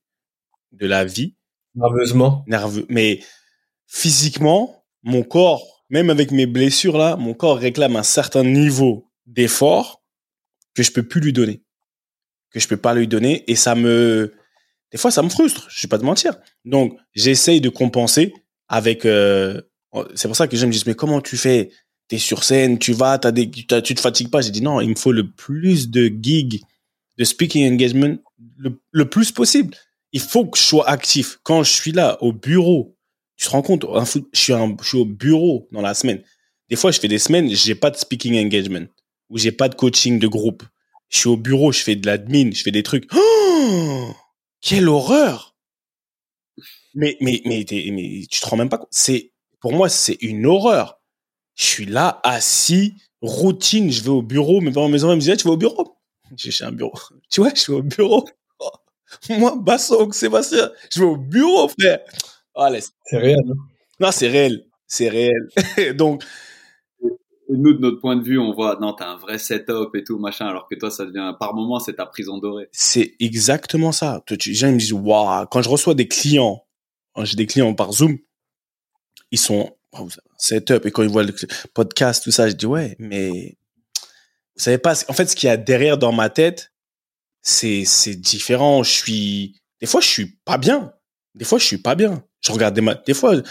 de 0.72 0.88
la 0.88 1.06
vie. 1.06 1.36
Nerveusement. 1.76 2.44
Nerveux. 2.48 2.86
Mais 2.90 3.22
physiquement, 3.88 4.86
mon 5.04 5.24
corps, 5.24 5.86
même 5.90 6.10
avec 6.10 6.32
mes 6.32 6.46
blessures 6.46 6.98
là, 6.98 7.16
mon 7.16 7.34
corps 7.34 7.58
réclame 7.58 7.96
un 7.96 8.04
certain 8.04 8.44
niveau 8.44 9.12
d'effort 9.26 10.04
que 10.74 10.84
je 10.84 10.92
peux 10.92 11.04
plus 11.04 11.22
lui 11.22 11.34
donner. 11.34 11.64
Que 12.50 12.60
je 12.60 12.68
peux 12.68 12.78
pas 12.78 12.94
lui 12.94 13.08
donner. 13.08 13.44
Et 13.50 13.56
ça 13.56 13.76
me, 13.76 14.34
des 14.92 14.98
fois, 14.98 15.12
ça 15.12 15.22
me 15.22 15.30
frustre. 15.30 15.68
Je 15.70 15.82
vais 15.84 15.90
pas 15.90 16.00
te 16.00 16.06
mentir. 16.06 16.36
Donc, 16.64 16.98
j'essaye 17.14 17.62
de 17.62 17.70
compenser 17.70 18.34
avec, 18.68 19.06
euh, 19.06 19.62
c'est 20.16 20.28
pour 20.28 20.36
ça 20.36 20.48
que 20.48 20.58
je 20.58 20.66
me 20.66 20.72
dis, 20.72 20.84
mais 20.86 20.96
comment 20.96 21.22
tu 21.22 21.38
fais? 21.38 21.72
T'es 22.08 22.18
sur 22.18 22.44
scène, 22.44 22.80
tu 22.80 22.94
vas, 22.94 23.18
t'as 23.18 23.32
des, 23.32 23.50
tu 23.50 23.66
te 23.66 24.02
fatigues 24.02 24.30
pas. 24.30 24.42
J'ai 24.42 24.52
dit 24.52 24.62
non, 24.62 24.82
il 24.82 24.90
me 24.90 24.96
faut 24.96 25.12
le 25.12 25.30
plus 25.30 25.90
de 25.90 26.08
gigs, 26.08 26.62
de 27.18 27.24
speaking 27.24 27.72
engagement, 27.72 28.18
le, 28.58 29.10
plus 29.10 29.32
possible. 29.32 29.76
Il 30.12 30.22
faut 30.22 30.46
que 30.46 30.58
je 30.58 30.64
sois 30.64 30.90
actif. 30.90 31.40
Quand 31.44 31.64
je 31.64 31.72
suis 31.72 31.92
là 31.92 32.18
au 32.22 32.32
bureau, 32.32 32.98
tu 33.36 33.46
te 33.46 33.52
rends 33.52 33.62
compte, 33.62 33.86
je 34.34 34.40
suis, 34.40 34.54
au 34.54 35.06
bureau 35.06 35.68
dans 35.72 35.82
la 35.82 35.94
semaine. 35.94 36.22
Des 36.70 36.76
fois, 36.76 36.92
je 36.92 37.00
fais 37.00 37.08
des 37.08 37.20
semaines, 37.20 37.50
j'ai 37.54 37.76
pas 37.76 37.92
de 37.92 37.98
speaking 37.98 38.38
engagement 38.44 38.86
ou 39.30 39.38
j'ai 39.38 39.52
pas 39.52 39.70
de 39.70 39.76
coaching 39.76 40.20
de 40.20 40.28
groupe. 40.28 40.64
Je 41.10 41.20
suis 41.20 41.30
au 41.30 41.38
bureau, 41.38 41.72
je 41.72 41.80
fais 41.80 41.96
de 41.96 42.06
l'admin, 42.06 42.52
je 42.52 42.64
fais 42.64 42.72
des 42.72 42.84
trucs. 42.84 43.08
Oh 43.14 44.14
quelle 44.66 44.90
horreur 44.90 45.56
Mais 46.96 47.18
mais 47.22 47.42
mais, 47.46 47.64
mais 47.70 48.26
tu 48.30 48.40
te 48.40 48.46
rends 48.48 48.58
même 48.58 48.70
pas 48.70 48.80
compte. 48.80 48.90
C'est 48.92 49.32
pour 49.60 49.74
moi, 49.74 49.90
c'est 49.90 50.18
une 50.22 50.46
horreur 50.46 50.95
je 51.56 51.64
suis 51.64 51.86
là, 51.86 52.20
assis, 52.24 52.96
routine, 53.22 53.92
je 53.92 54.04
vais 54.04 54.10
au 54.10 54.22
bureau. 54.22 54.62
Mes 54.62 54.72
parents, 54.72 54.90
mes 54.90 55.04
enfants 55.04 55.16
me 55.16 55.20
disaient, 55.20 55.38
tu 55.38 55.48
vas 55.48 55.54
au 55.54 55.58
bureau? 55.58 55.98
J'ai 56.36 56.64
un 56.64 56.72
bureau. 56.72 56.94
Tu 57.30 57.42
vois, 57.42 57.52
je 57.56 57.72
vais 57.72 57.78
au 57.78 57.84
bureau. 57.84 58.26
Moi, 59.30 59.56
Basso, 59.56 60.12
Sébastien, 60.12 60.72
je 60.92 61.00
vais 61.00 61.06
au 61.06 61.18
bureau, 61.18 61.68
frère. 61.68 62.00
Oh, 62.56 62.68
c'est 63.06 63.18
réel. 63.18 63.40
Hein. 63.50 63.54
non, 64.00 64.12
c'est 64.12 64.28
réel. 64.28 64.66
C'est 64.88 65.10
réel. 65.10 65.50
Donc, 65.96 66.24
nous, 67.50 67.74
de 67.74 67.80
notre 67.80 68.00
point 68.00 68.16
de 68.16 68.24
vue, 68.24 68.40
on 68.40 68.54
voit, 68.54 68.78
non, 68.82 68.94
t'as 68.94 69.10
un 69.10 69.18
vrai 69.18 69.38
setup 69.38 69.96
et 69.96 70.04
tout, 70.04 70.18
machin, 70.18 70.48
alors 70.48 70.68
que 70.68 70.76
toi, 70.76 70.90
ça 70.90 71.06
devient, 71.06 71.34
par 71.40 71.54
moment, 71.54 71.80
c'est 71.80 71.96
ta 71.96 72.06
prison 72.06 72.38
dorée. 72.38 72.68
C'est 72.72 73.16
exactement 73.20 73.92
ça. 73.92 74.24
Les 74.30 74.54
gens 74.54 74.72
me 74.72 74.78
disent, 74.78 74.94
waouh, 74.94 75.46
quand 75.48 75.62
je 75.62 75.70
reçois 75.70 75.94
des 75.94 76.08
clients, 76.08 76.66
j'ai 77.24 77.36
des 77.36 77.46
clients 77.46 77.74
par 77.74 77.92
Zoom, 77.92 78.18
ils 79.32 79.40
sont 79.40 79.75
setup. 80.38 80.86
Et 80.86 80.92
quand 80.92 81.04
ils 81.04 81.10
voient 81.10 81.24
le 81.24 81.34
podcast, 81.74 82.24
tout 82.24 82.32
ça, 82.32 82.50
je 82.50 82.54
dis, 82.54 82.66
ouais, 82.66 82.96
mais 83.00 83.58
vous 84.56 84.64
savez 84.64 84.78
pas, 84.78 84.94
en 85.10 85.14
fait, 85.14 85.26
ce 85.28 85.36
qu'il 85.36 85.48
y 85.48 85.52
a 85.52 85.58
derrière 85.58 85.98
dans 85.98 86.12
ma 86.12 86.30
tête, 86.30 86.72
c'est, 87.42 87.84
c'est 87.86 88.16
différent. 88.16 88.84
Je 88.84 88.92
suis, 88.92 89.62
des 89.80 89.88
fois, 89.88 90.02
je 90.02 90.08
suis 90.08 90.38
pas 90.46 90.58
bien. 90.58 90.94
Des 91.36 91.46
fois, 91.46 91.60
je 91.60 91.66
suis 91.66 91.78
pas 91.78 91.96
bien. 91.96 92.24
Je 92.42 92.52
regarde 92.52 92.74
des 92.74 92.82
matchs. 92.82 93.04
Des 93.06 93.14
fois, 93.14 93.36
je 93.36 93.42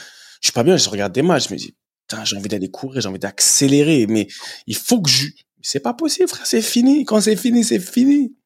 suis 0.40 0.52
pas 0.52 0.62
bien, 0.62 0.76
je 0.76 0.88
regarde 0.88 1.12
des 1.12 1.22
matchs. 1.22 1.48
Je 1.48 1.54
me 1.54 1.58
dis, 1.58 1.76
putain, 2.08 2.24
j'ai 2.24 2.36
envie 2.36 2.48
d'aller 2.48 2.70
courir, 2.70 3.00
j'ai 3.00 3.08
envie 3.08 3.18
d'accélérer, 3.18 4.06
mais 4.08 4.28
il 4.66 4.76
faut 4.76 5.00
que 5.00 5.10
je, 5.10 5.26
c'est 5.62 5.80
pas 5.80 5.94
possible, 5.94 6.28
frère, 6.28 6.46
c'est 6.46 6.62
fini. 6.62 7.04
Quand 7.04 7.20
c'est 7.20 7.36
fini, 7.36 7.64
c'est 7.64 7.80
fini. 7.80 8.36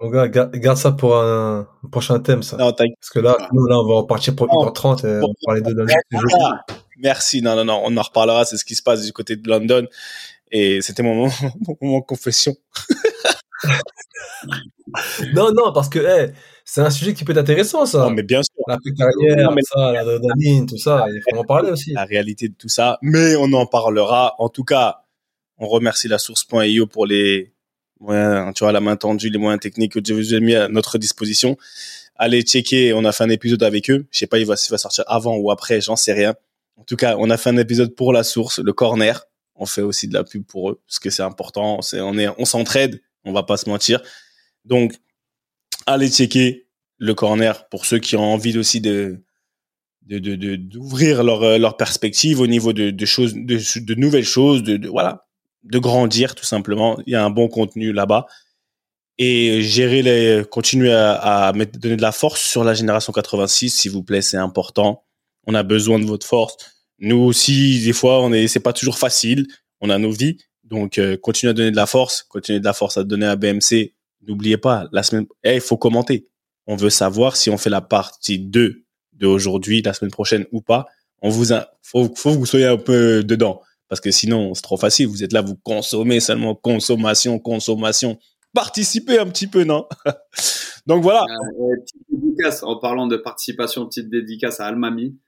Mon 0.00 0.10
gars, 0.10 0.28
garde, 0.28 0.78
ça 0.78 0.92
pour 0.92 1.16
un, 1.16 1.68
prochain 1.90 2.18
thème, 2.20 2.42
ça. 2.42 2.56
Parce 2.56 3.10
que 3.12 3.20
là, 3.20 3.36
nous, 3.52 3.66
là, 3.66 3.78
on 3.78 3.86
va 3.86 3.94
repartir 3.94 4.34
pour 4.34 4.46
1h30 4.48 5.06
et 5.06 5.20
on 5.22 5.28
va 5.28 5.34
parler 5.44 5.60
de 5.60 5.74
Merci. 6.98 7.42
Non, 7.42 7.56
non, 7.56 7.64
non, 7.64 7.82
on 7.84 7.96
en 7.96 8.02
reparlera. 8.02 8.44
C'est 8.44 8.56
ce 8.56 8.64
qui 8.64 8.74
se 8.74 8.82
passe 8.82 9.04
du 9.04 9.12
côté 9.12 9.36
de 9.36 9.48
London. 9.48 9.86
Et 10.50 10.80
c'était 10.82 11.02
mon 11.02 11.14
moment, 11.14 11.32
mon 11.66 11.76
moment 11.80 12.02
confession. 12.02 12.54
non, 15.34 15.52
non, 15.52 15.72
parce 15.72 15.88
que 15.88 16.32
c'est 16.64 16.80
un 16.80 16.90
sujet 16.90 17.14
qui 17.14 17.24
peut 17.24 17.32
être 17.32 17.38
intéressant, 17.38 17.86
ça. 17.86 17.98
Non, 18.00 18.10
mais 18.10 18.22
bien 18.22 18.42
sûr. 18.42 18.62
La 18.68 18.76
carrière, 18.96 19.50
mais... 19.52 19.62
ça, 19.62 19.92
la 19.92 20.04
tout 20.66 20.78
ça. 20.78 21.06
Il 21.08 21.22
faut 21.30 21.38
en 21.38 21.44
parler 21.44 21.70
aussi. 21.70 21.92
La 21.92 22.04
réalité 22.04 22.48
de 22.48 22.54
tout 22.54 22.68
ça. 22.68 22.98
Mais 23.02 23.34
on 23.36 23.52
en 23.52 23.66
parlera. 23.66 24.34
En 24.38 24.48
tout 24.48 24.64
cas, 24.64 25.04
on 25.58 25.68
remercie 25.68 26.08
la 26.08 26.18
source.io 26.18 26.86
pour 26.86 27.06
les 27.06 27.52
moyens, 28.00 28.52
tu 28.54 28.64
vois, 28.64 28.72
la 28.72 28.80
main 28.80 28.96
tendue, 28.96 29.30
les 29.30 29.38
moyens 29.38 29.60
techniques 29.60 29.92
que 29.92 30.00
je 30.04 30.12
vous 30.12 30.34
ai 30.34 30.40
mis 30.40 30.54
à 30.54 30.68
notre 30.68 30.98
disposition. 30.98 31.56
Allez 32.16 32.42
checker. 32.42 32.92
On 32.92 33.04
a 33.04 33.12
fait 33.12 33.24
un 33.24 33.30
épisode 33.30 33.62
avec 33.62 33.90
eux. 33.90 34.06
Je 34.10 34.18
sais 34.18 34.26
pas, 34.26 34.38
il 34.38 34.46
va, 34.46 34.54
il 34.54 34.70
va 34.70 34.78
sortir 34.78 35.04
avant 35.06 35.36
ou 35.36 35.50
après. 35.50 35.80
J'en 35.80 35.96
sais 35.96 36.12
rien. 36.12 36.34
En 36.76 36.84
tout 36.84 36.96
cas, 36.96 37.16
on 37.18 37.30
a 37.30 37.36
fait 37.36 37.50
un 37.50 37.56
épisode 37.56 37.94
pour 37.94 38.12
la 38.12 38.24
source, 38.24 38.58
le 38.58 38.72
corner. 38.72 39.24
On 39.54 39.66
fait 39.66 39.82
aussi 39.82 40.08
de 40.08 40.14
la 40.14 40.24
pub 40.24 40.44
pour 40.44 40.70
eux 40.70 40.80
parce 40.86 40.98
que 40.98 41.10
c'est 41.10 41.22
important. 41.22 41.80
On 41.94 42.18
est, 42.18 42.28
on 42.38 42.44
s'entraide. 42.44 43.00
On 43.24 43.32
va 43.32 43.42
pas 43.42 43.56
se 43.56 43.68
mentir. 43.68 44.02
Donc, 44.64 44.94
allez 45.86 46.10
checker 46.10 46.66
le 46.98 47.14
corner 47.14 47.68
pour 47.68 47.86
ceux 47.86 47.98
qui 47.98 48.16
ont 48.16 48.32
envie 48.32 48.56
aussi 48.58 48.80
de, 48.80 49.22
d'ouvrir 50.06 51.22
leur, 51.22 51.58
leur 51.58 51.76
perspective 51.76 52.40
au 52.40 52.46
niveau 52.46 52.72
de, 52.72 52.90
de 52.90 53.06
choses, 53.06 53.34
de, 53.34 53.94
nouvelles 53.94 54.24
choses, 54.24 54.62
de, 54.62 54.88
voilà, 54.88 55.26
de 55.64 55.78
grandir 55.78 56.34
tout 56.34 56.44
simplement. 56.44 56.98
Il 57.06 57.12
y 57.12 57.16
a 57.16 57.24
un 57.24 57.30
bon 57.30 57.48
contenu 57.48 57.92
là-bas 57.92 58.26
et 59.18 59.62
gérer 59.62 60.02
les, 60.02 60.44
continuer 60.50 60.92
à, 60.92 61.48
à 61.48 61.52
donner 61.52 61.96
de 61.96 62.02
la 62.02 62.12
force 62.12 62.42
sur 62.42 62.64
la 62.64 62.74
génération 62.74 63.12
86, 63.12 63.70
s'il 63.70 63.92
vous 63.92 64.02
plaît, 64.02 64.22
c'est 64.22 64.36
important. 64.36 65.04
On 65.46 65.54
a 65.54 65.62
besoin 65.62 65.98
de 65.98 66.04
votre 66.04 66.26
force. 66.26 66.56
Nous 66.98 67.18
aussi, 67.18 67.82
des 67.84 67.92
fois, 67.92 68.22
on 68.22 68.32
est, 68.32 68.46
c'est 68.46 68.60
pas 68.60 68.72
toujours 68.72 68.98
facile. 68.98 69.46
On 69.80 69.90
a 69.90 69.98
nos 69.98 70.12
vies. 70.12 70.38
Donc, 70.64 70.98
euh, 70.98 71.16
continuez 71.16 71.50
à 71.50 71.54
donner 71.54 71.70
de 71.70 71.76
la 71.76 71.86
force. 71.86 72.22
Continuez 72.22 72.60
de 72.60 72.64
la 72.64 72.72
force 72.72 72.96
à 72.96 73.04
donner 73.04 73.26
à 73.26 73.36
BMC. 73.36 73.94
N'oubliez 74.26 74.56
pas, 74.56 74.88
la 74.92 75.02
semaine, 75.02 75.26
il 75.44 75.60
faut 75.60 75.76
commenter. 75.76 76.28
On 76.66 76.76
veut 76.76 76.90
savoir 76.90 77.36
si 77.36 77.50
on 77.50 77.58
fait 77.58 77.70
la 77.70 77.80
partie 77.80 78.38
2 78.38 78.84
de 79.14 79.26
aujourd'hui, 79.26 79.82
la 79.82 79.92
semaine 79.94 80.12
prochaine 80.12 80.46
ou 80.52 80.60
pas. 80.60 80.86
On 81.20 81.28
vous 81.28 81.52
a, 81.52 81.68
faut, 81.82 82.12
faut 82.14 82.32
que 82.32 82.38
vous 82.38 82.46
soyez 82.46 82.66
un 82.66 82.76
peu 82.76 83.24
dedans. 83.24 83.60
Parce 83.88 84.00
que 84.00 84.10
sinon, 84.10 84.54
c'est 84.54 84.62
trop 84.62 84.76
facile. 84.76 85.08
Vous 85.08 85.24
êtes 85.24 85.32
là, 85.32 85.42
vous 85.42 85.56
consommez 85.56 86.20
seulement 86.20 86.54
consommation, 86.54 87.38
consommation. 87.38 88.18
Participez 88.54 89.18
un 89.18 89.26
petit 89.26 89.46
peu, 89.48 89.64
non? 89.64 89.86
Donc 90.86 91.02
voilà. 91.02 91.24
Euh, 91.24 91.76
petite 91.80 92.02
dédicace, 92.08 92.62
en 92.62 92.78
parlant 92.78 93.06
de 93.06 93.16
participation, 93.16 93.86
petite 93.86 94.08
dédicace 94.08 94.60
à 94.60 94.66
Almami 94.66 95.18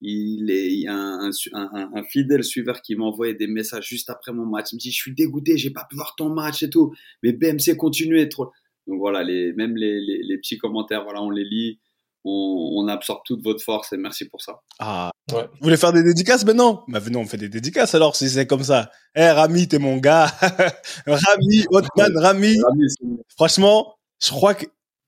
il, 0.00 0.50
est, 0.50 0.72
il 0.72 0.80
y 0.80 0.86
a 0.86 0.94
un, 0.94 1.30
un, 1.52 1.90
un, 1.94 2.02
fidèle 2.04 2.44
suiveur 2.44 2.82
qui 2.82 2.96
m'a 2.96 3.04
envoyé 3.04 3.34
des 3.34 3.46
messages 3.46 3.86
juste 3.86 4.10
après 4.10 4.32
mon 4.32 4.46
match. 4.46 4.72
Il 4.72 4.76
me 4.76 4.80
dit, 4.80 4.90
je 4.90 4.96
suis 4.96 5.14
dégoûté, 5.14 5.56
j'ai 5.56 5.70
pas 5.70 5.86
pu 5.88 5.96
voir 5.96 6.14
ton 6.16 6.28
match 6.28 6.62
et 6.62 6.70
tout. 6.70 6.94
Mais 7.22 7.32
BMC 7.32 7.76
continue 7.76 8.18
à 8.18 8.22
être... 8.22 8.52
Donc 8.86 8.98
voilà, 8.98 9.22
les, 9.22 9.52
même 9.54 9.76
les, 9.76 10.00
les, 10.00 10.22
les, 10.22 10.36
petits 10.36 10.58
commentaires, 10.58 11.04
voilà, 11.04 11.22
on 11.22 11.30
les 11.30 11.44
lit. 11.44 11.80
On, 12.26 12.72
on, 12.76 12.88
absorbe 12.88 13.20
toute 13.24 13.42
votre 13.42 13.62
force 13.62 13.92
et 13.92 13.96
merci 13.96 14.28
pour 14.28 14.42
ça. 14.42 14.60
Ah, 14.78 15.10
ouais. 15.32 15.42
Vous 15.42 15.58
voulez 15.62 15.76
faire 15.76 15.92
des 15.92 16.02
dédicaces 16.02 16.44
maintenant? 16.44 16.84
Bah 16.88 16.98
venez, 16.98 17.16
on 17.16 17.26
fait 17.26 17.36
des 17.36 17.50
dédicaces 17.50 17.94
alors 17.94 18.16
si 18.16 18.30
c'est 18.30 18.46
comme 18.46 18.62
ça. 18.62 18.90
Eh 19.14 19.20
hey, 19.20 19.30
Rami, 19.30 19.68
t'es 19.68 19.78
mon 19.78 19.98
gars. 19.98 20.26
Rami, 21.06 21.64
Hotman, 21.70 22.16
Rami. 22.16 22.56
Rami 22.62 22.86
Franchement, 23.36 23.96
je 24.22 24.30
crois 24.30 24.54
que 24.54 24.64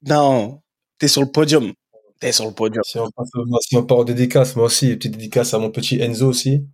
non, 0.07 0.61
t'es 0.99 1.09
sur 1.09 1.23
le 1.23 1.31
podium. 1.31 1.73
T'es 2.21 2.33
sur 2.33 2.47
le 2.47 2.53
podium. 2.53 2.83
Si 2.85 2.99
on, 2.99 3.11
passe, 3.11 3.29
si 3.61 3.77
on 3.77 3.85
part 3.85 3.99
aux 3.99 4.05
dédicaces, 4.05 4.57
moi 4.57 4.67
aussi, 4.67 4.97
petite 4.97 5.13
dédicace 5.13 5.53
à 5.55 5.59
mon 5.59 5.71
petit 5.71 6.01
Enzo 6.01 6.29
aussi, 6.29 6.65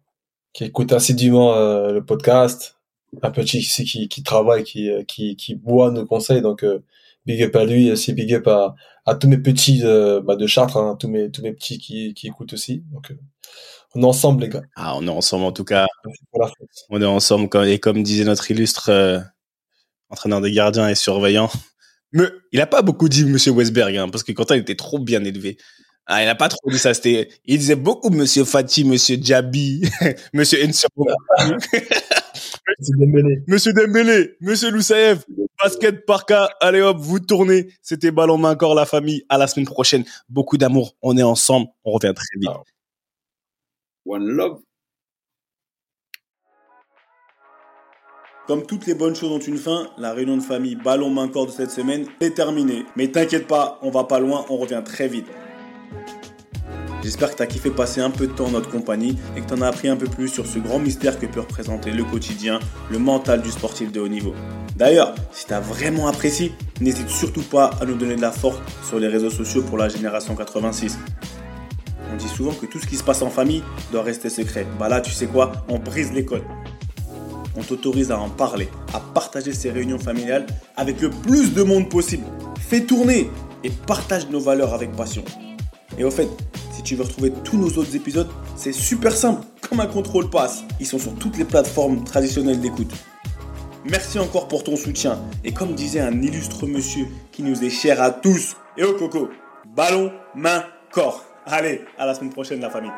qui 0.52 0.64
écoute 0.64 0.92
assidûment 0.92 1.54
euh, 1.54 1.92
le 1.92 2.04
podcast. 2.04 2.76
un 3.22 3.30
petit 3.30 3.58
ici 3.58 3.84
qui, 3.84 4.08
qui 4.08 4.22
travaille, 4.22 4.64
qui, 4.64 4.90
qui, 5.06 5.36
qui 5.36 5.54
boit 5.54 5.90
nos 5.90 6.06
conseils. 6.06 6.42
Donc, 6.42 6.64
big 7.26 7.42
up 7.42 7.56
à 7.56 7.64
lui, 7.64 7.90
aussi 7.90 8.12
big 8.12 8.32
up 8.34 8.46
à, 8.46 8.74
à 9.04 9.14
tous 9.14 9.28
mes 9.28 9.38
petits 9.38 9.80
de, 9.80 10.20
bah, 10.24 10.36
de 10.36 10.46
Chartres, 10.46 10.76
hein, 10.76 10.96
tous 10.98 11.08
mes 11.08 11.30
tous 11.30 11.42
mes 11.42 11.52
petits 11.52 11.78
qui, 11.78 12.14
qui 12.14 12.28
écoutent 12.28 12.52
aussi. 12.52 12.84
Donc, 12.92 13.12
on 13.94 14.02
est 14.02 14.06
ensemble, 14.06 14.42
les 14.44 14.48
gars. 14.48 14.62
Ah, 14.76 14.96
on 14.96 15.06
est 15.06 15.10
ensemble 15.10 15.44
en 15.44 15.52
tout 15.52 15.64
cas. 15.64 15.86
On 16.88 17.02
est 17.02 17.04
ensemble, 17.04 17.48
et 17.66 17.78
comme 17.78 18.02
disait 18.02 18.24
notre 18.24 18.50
illustre 18.50 19.22
entraîneur 20.08 20.40
des 20.40 20.52
gardiens 20.52 20.88
et 20.88 20.94
surveillant, 20.94 21.50
mais 22.12 22.24
il 22.52 22.60
a 22.60 22.66
pas 22.66 22.82
beaucoup 22.82 23.08
dit 23.08 23.24
Monsieur 23.24 23.52
Westberg, 23.52 23.96
hein, 23.96 24.08
parce 24.08 24.22
que 24.24 24.32
Quentin 24.32 24.56
il 24.56 24.62
était 24.62 24.74
trop 24.74 24.98
bien 24.98 25.22
élevé. 25.24 25.56
Ah, 26.06 26.22
il 26.22 26.28
a 26.28 26.34
pas 26.34 26.48
trop 26.48 26.70
dit 26.70 26.78
ça. 26.78 26.94
C'était, 26.94 27.28
il 27.44 27.58
disait 27.58 27.76
beaucoup 27.76 28.10
Monsieur 28.10 28.44
Fati, 28.44 28.84
Monsieur 28.84 29.16
Djabi, 29.20 29.82
Monsieur 30.34 30.64
Ensur. 30.66 30.88
Monsieur 32.78 32.96
Dembélé. 32.98 33.42
Monsieur 33.46 33.72
Dembélé, 33.72 34.36
Monsieur 34.40 34.70
Loussaev, 34.70 35.24
basket 35.62 36.04
Parka, 36.04 36.50
allez 36.60 36.80
hop, 36.80 36.96
vous 36.98 37.20
tournez. 37.20 37.68
C'était 37.82 38.10
ballon 38.10 38.38
main 38.38 38.52
encore 38.52 38.74
la 38.74 38.86
famille. 38.86 39.24
À 39.28 39.38
la 39.38 39.46
semaine 39.46 39.66
prochaine. 39.66 40.04
Beaucoup 40.28 40.58
d'amour. 40.58 40.96
On 41.02 41.16
est 41.16 41.22
ensemble. 41.22 41.68
On 41.84 41.92
revient 41.92 42.14
très 42.14 42.38
vite. 42.38 42.50
One 44.04 44.26
love. 44.26 44.60
Comme 48.48 48.66
toutes 48.66 48.86
les 48.86 48.94
bonnes 48.94 49.14
choses 49.14 49.30
ont 49.30 49.38
une 49.38 49.56
fin, 49.56 49.86
la 49.98 50.12
réunion 50.12 50.36
de 50.36 50.42
famille 50.42 50.74
ballon 50.74 51.10
main 51.10 51.28
corps 51.28 51.46
de 51.46 51.52
cette 51.52 51.70
semaine 51.70 52.06
est 52.20 52.34
terminée. 52.34 52.84
Mais 52.96 53.06
t'inquiète 53.06 53.46
pas, 53.46 53.78
on 53.82 53.90
va 53.90 54.02
pas 54.02 54.18
loin, 54.18 54.44
on 54.50 54.56
revient 54.56 54.82
très 54.84 55.06
vite. 55.06 55.26
J'espère 57.04 57.30
que 57.30 57.36
tu 57.36 57.42
as 57.42 57.46
kiffé 57.46 57.70
passer 57.70 58.00
un 58.00 58.10
peu 58.10 58.26
de 58.26 58.32
temps 58.32 58.46
en 58.46 58.50
notre 58.50 58.68
compagnie 58.68 59.16
et 59.36 59.40
que 59.42 59.46
tu 59.46 59.54
en 59.54 59.62
as 59.62 59.68
appris 59.68 59.86
un 59.86 59.94
peu 59.94 60.08
plus 60.08 60.26
sur 60.26 60.44
ce 60.44 60.58
grand 60.58 60.80
mystère 60.80 61.20
que 61.20 61.26
peut 61.26 61.38
représenter 61.38 61.92
le 61.92 62.02
quotidien, 62.02 62.58
le 62.90 62.98
mental 62.98 63.42
du 63.42 63.50
sportif 63.52 63.92
de 63.92 64.00
haut 64.00 64.08
niveau. 64.08 64.34
D'ailleurs, 64.74 65.14
si 65.30 65.46
tu 65.46 65.52
as 65.52 65.60
vraiment 65.60 66.08
apprécié, 66.08 66.52
n'hésite 66.80 67.10
surtout 67.10 67.42
pas 67.42 67.70
à 67.80 67.84
nous 67.84 67.94
donner 67.94 68.16
de 68.16 68.22
la 68.22 68.32
force 68.32 68.58
sur 68.88 68.98
les 68.98 69.08
réseaux 69.08 69.30
sociaux 69.30 69.62
pour 69.62 69.78
la 69.78 69.88
génération 69.88 70.34
86. 70.34 70.98
On 72.12 72.16
dit 72.16 72.28
souvent 72.28 72.52
que 72.52 72.66
tout 72.66 72.80
ce 72.80 72.88
qui 72.88 72.96
se 72.96 73.04
passe 73.04 73.22
en 73.22 73.30
famille 73.30 73.62
doit 73.92 74.02
rester 74.02 74.30
secret. 74.30 74.66
Bah 74.80 74.88
là, 74.88 75.00
tu 75.00 75.12
sais 75.12 75.26
quoi 75.26 75.52
On 75.68 75.78
brise 75.78 76.12
les 76.12 76.24
codes 76.24 76.42
on 77.56 77.62
t'autorise 77.62 78.10
à 78.10 78.18
en 78.18 78.28
parler, 78.28 78.68
à 78.92 79.00
partager 79.00 79.52
ces 79.52 79.70
réunions 79.70 79.98
familiales 79.98 80.46
avec 80.76 81.00
le 81.00 81.10
plus 81.10 81.52
de 81.54 81.62
monde 81.62 81.88
possible. 81.88 82.24
Fais 82.60 82.82
tourner 82.82 83.30
et 83.64 83.70
partage 83.70 84.28
nos 84.28 84.40
valeurs 84.40 84.74
avec 84.74 84.92
passion. 84.92 85.24
Et 85.98 86.04
au 86.04 86.10
fait, 86.10 86.28
si 86.72 86.82
tu 86.82 86.96
veux 86.96 87.04
retrouver 87.04 87.32
tous 87.44 87.58
nos 87.58 87.68
autres 87.68 87.94
épisodes, 87.94 88.28
c'est 88.56 88.72
super 88.72 89.12
simple, 89.12 89.46
comme 89.60 89.80
un 89.80 89.86
contrôle 89.86 90.30
passe. 90.30 90.64
Ils 90.80 90.86
sont 90.86 90.98
sur 90.98 91.14
toutes 91.14 91.36
les 91.36 91.44
plateformes 91.44 92.04
traditionnelles 92.04 92.60
d'écoute. 92.60 92.92
Merci 93.84 94.18
encore 94.18 94.48
pour 94.48 94.64
ton 94.64 94.76
soutien. 94.76 95.18
Et 95.44 95.52
comme 95.52 95.74
disait 95.74 96.00
un 96.00 96.22
illustre 96.22 96.66
monsieur 96.66 97.06
qui 97.30 97.42
nous 97.42 97.62
est 97.64 97.70
cher 97.70 98.00
à 98.00 98.10
tous, 98.10 98.56
et 98.76 98.84
au 98.84 98.94
coco, 98.94 99.28
ballon, 99.76 100.12
main, 100.34 100.64
corps. 100.90 101.24
Allez, 101.44 101.82
à 101.98 102.06
la 102.06 102.14
semaine 102.14 102.32
prochaine 102.32 102.60
la 102.60 102.70
famille. 102.70 102.92